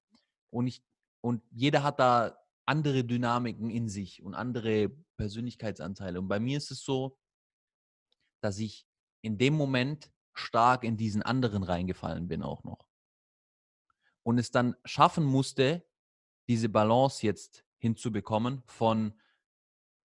Und 0.51 0.67
ich, 0.67 0.83
und 1.23 1.41
jeder 1.53 1.85
hat 1.85 2.01
da 2.01 2.37
andere 2.67 3.05
Dynamiken 3.05 3.71
in 3.71 3.89
sich 3.89 4.21
und 4.21 4.35
andere 4.35 4.91
Persönlichkeitsanteile. 5.17 6.19
Und 6.19 6.27
bei 6.27 6.41
mir 6.41 6.59
ist 6.59 6.73
es 6.73 6.83
so, 6.83 7.17
dass 8.43 8.59
ich 8.59 8.85
in 9.23 9.39
dem 9.39 9.55
Moment 9.55 10.11
stark 10.39 10.85
in 10.85 10.97
diesen 10.97 11.23
anderen 11.23 11.63
reingefallen 11.63 12.29
bin 12.29 12.43
auch 12.43 12.65
noch. 12.65 12.87
Und 14.23 14.39
es 14.39 14.51
dann 14.51 14.77
schaffen 14.85 15.25
musste, 15.25 15.87
diese 16.49 16.69
Balance 16.69 17.25
jetzt 17.25 17.65
hinzubekommen 17.79 18.63
von 18.67 19.21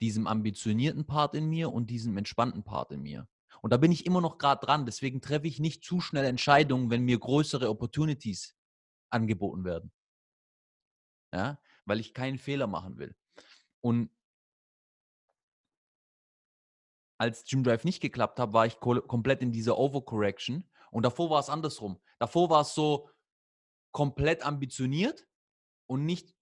diesem 0.01 0.27
ambitionierten 0.27 1.07
Part 1.07 1.35
in 1.35 1.49
mir 1.49 1.73
und 1.73 1.91
diesem 1.91 2.17
entspannten 2.17 2.65
Part 2.65 2.93
in 2.93 3.03
mir. 3.03 3.29
Und 3.63 3.73
da 3.73 3.77
bin 3.77 3.93
ich 3.93 4.07
immer 4.07 4.21
noch 4.21 4.39
gerade 4.39 4.65
dran. 4.65 4.87
Deswegen 4.87 5.21
treffe 5.21 5.47
ich 5.47 5.61
nicht 5.61 5.85
zu 5.85 6.01
schnell 6.01 6.25
Entscheidungen, 6.25 6.91
wenn 6.91 7.03
mir 7.03 7.19
größere 7.19 7.69
Opportunities 7.69 8.57
angeboten 9.11 9.65
werden. 9.65 9.93
Ja, 11.35 11.61
weil 11.85 12.01
ich 12.01 12.15
keinen 12.15 12.39
Fehler 12.39 12.67
machen 12.67 12.99
will. 12.99 13.15
Und 13.81 14.11
als 17.21 17.45
Gym 17.45 17.63
Drive 17.63 17.85
nicht 17.85 18.01
geklappt 18.01 18.41
hat, 18.41 18.55
war 18.55 18.65
ich 18.65 18.81
komplett 18.81 19.43
in 19.43 19.53
dieser 19.53 19.77
Overcorrection. 19.77 20.65
Und 20.91 21.03
davor 21.03 21.29
war 21.29 21.39
es 21.39 21.51
andersrum. 21.51 22.01
Davor 22.19 22.49
war 22.49 22.63
es 22.63 22.75
so 22.75 23.11
komplett 23.93 24.43
ambitioniert 24.43 25.29
und 25.87 26.07
nicht 26.07 26.35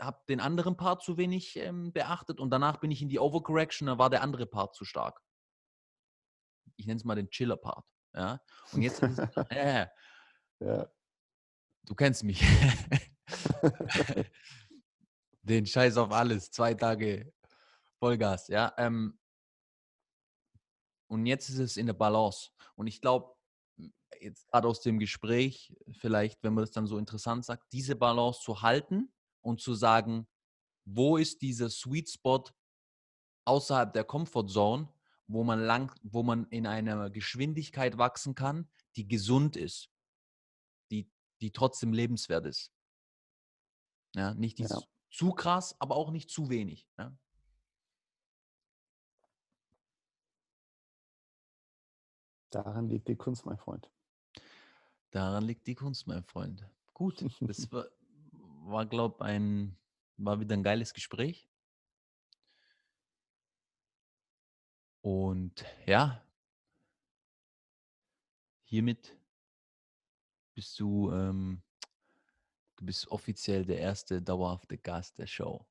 habe 0.00 0.22
den 0.26 0.40
anderen 0.40 0.76
Part 0.78 1.02
zu 1.02 1.18
wenig 1.18 1.56
ähm, 1.56 1.92
beachtet 1.92 2.40
und 2.40 2.50
danach 2.50 2.78
bin 2.78 2.90
ich 2.90 3.02
in 3.02 3.10
die 3.10 3.18
Overcorrection, 3.18 3.86
da 3.86 3.98
war 3.98 4.08
der 4.08 4.22
andere 4.22 4.46
Part 4.46 4.74
zu 4.74 4.86
stark. 4.86 5.20
Ich 6.76 6.86
nenne 6.86 6.96
es 6.96 7.04
mal 7.04 7.14
den 7.14 7.28
Chiller-Part. 7.28 7.84
Ja? 8.14 8.40
Und 8.72 8.82
jetzt 8.82 9.02
ist 9.02 9.18
es, 9.18 9.36
äh, 9.50 9.86
ja. 10.60 10.86
du 11.84 11.94
kennst 11.94 12.24
mich. 12.24 12.42
den 15.42 15.66
Scheiß 15.66 15.98
auf 15.98 16.10
alles, 16.10 16.50
zwei 16.50 16.72
Tage 16.72 17.32
Vollgas, 17.98 18.48
ja. 18.48 18.72
Ähm, 18.78 19.18
und 21.08 21.26
jetzt 21.26 21.48
ist 21.48 21.58
es 21.58 21.76
in 21.76 21.86
der 21.86 21.94
Balance. 21.94 22.50
Und 22.74 22.86
ich 22.86 23.00
glaube, 23.00 23.34
jetzt 24.20 24.46
gerade 24.48 24.68
aus 24.68 24.80
dem 24.80 24.98
Gespräch, 24.98 25.74
vielleicht, 25.92 26.42
wenn 26.42 26.54
man 26.54 26.62
das 26.62 26.72
dann 26.72 26.86
so 26.86 26.98
interessant 26.98 27.44
sagt, 27.44 27.72
diese 27.72 27.96
Balance 27.96 28.40
zu 28.42 28.62
halten 28.62 29.12
und 29.42 29.60
zu 29.60 29.74
sagen, 29.74 30.26
wo 30.84 31.16
ist 31.16 31.42
dieser 31.42 31.68
Sweet 31.68 32.10
Spot 32.10 32.44
außerhalb 33.44 33.92
der 33.92 34.04
Comfort 34.04 34.48
Zone, 34.48 34.88
wo 35.28 35.44
man 35.44 35.60
lang, 35.60 35.92
wo 36.02 36.22
man 36.22 36.46
in 36.48 36.66
einer 36.66 37.10
Geschwindigkeit 37.10 37.98
wachsen 37.98 38.34
kann, 38.34 38.68
die 38.96 39.06
gesund 39.06 39.56
ist, 39.56 39.90
die, 40.90 41.10
die 41.40 41.52
trotzdem 41.52 41.92
lebenswert 41.92 42.46
ist. 42.46 42.72
Ja, 44.14 44.34
nicht 44.34 44.58
ja. 44.58 44.80
zu 45.10 45.32
krass, 45.32 45.76
aber 45.80 45.96
auch 45.96 46.10
nicht 46.10 46.30
zu 46.30 46.48
wenig. 46.48 46.88
Ja? 46.98 47.16
Daran 52.56 52.88
liegt 52.88 53.08
die 53.08 53.16
Kunst, 53.16 53.44
mein 53.44 53.58
Freund. 53.58 53.90
Daran 55.10 55.44
liegt 55.44 55.66
die 55.66 55.74
Kunst, 55.74 56.06
mein 56.06 56.24
Freund. 56.24 56.64
Gut, 56.94 57.24
das 57.40 57.70
war, 57.72 57.86
war 58.64 58.86
glaube 58.86 59.24
ein, 59.24 59.76
war 60.16 60.40
wieder 60.40 60.54
ein 60.54 60.62
geiles 60.62 60.94
Gespräch. 60.94 61.48
Und 65.02 65.64
ja, 65.86 66.22
hiermit 68.64 69.16
bist 70.54 70.80
du 70.80 71.12
ähm, 71.12 71.62
Du 72.76 72.84
bist 72.84 73.10
offiziell 73.10 73.64
der 73.64 73.78
erste 73.78 74.20
dauerhafte 74.20 74.76
Gast 74.76 75.18
der 75.18 75.26
Show. 75.26 75.64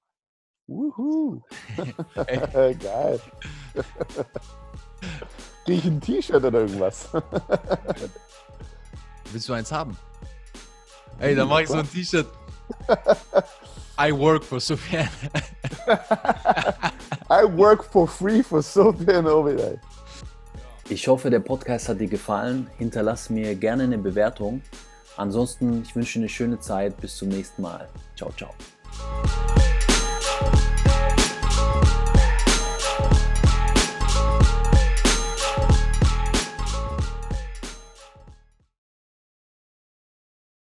Wuhu. 0.65 1.43
Geil. 2.15 3.21
Krieg 5.65 5.79
ich 5.79 5.85
ein 5.85 5.99
T-Shirt 5.99 6.43
oder 6.43 6.61
irgendwas? 6.61 7.09
Willst 9.31 9.49
du 9.49 9.53
eins 9.53 9.71
haben? 9.71 9.97
Ey, 11.19 11.35
dann 11.35 11.47
mache 11.47 11.63
ich 11.63 11.69
so 11.69 11.75
ein 11.75 11.89
T-Shirt. 11.89 12.27
I 13.97 14.11
work 14.11 14.43
for 14.43 14.59
Sufyan. 14.59 15.07
I 17.29 17.45
work 17.45 17.83
for 17.83 18.07
free 18.07 18.43
for 18.43 18.61
Sufyan 18.61 19.25
Ovidai. 19.25 19.79
Ich 20.89 21.07
hoffe, 21.07 21.29
der 21.29 21.39
Podcast 21.39 21.89
hat 21.89 21.99
dir 21.99 22.07
gefallen. 22.07 22.67
Hinterlass 22.77 23.29
mir 23.29 23.55
gerne 23.55 23.83
eine 23.83 23.97
Bewertung. 23.97 24.61
Ansonsten, 25.17 25.81
ich 25.81 25.95
wünsche 25.95 26.19
dir 26.19 26.23
eine 26.23 26.29
schöne 26.29 26.59
Zeit. 26.59 26.99
Bis 27.01 27.15
zum 27.15 27.29
nächsten 27.29 27.61
Mal. 27.61 27.87
Ciao, 28.15 28.31
ciao. 28.37 28.53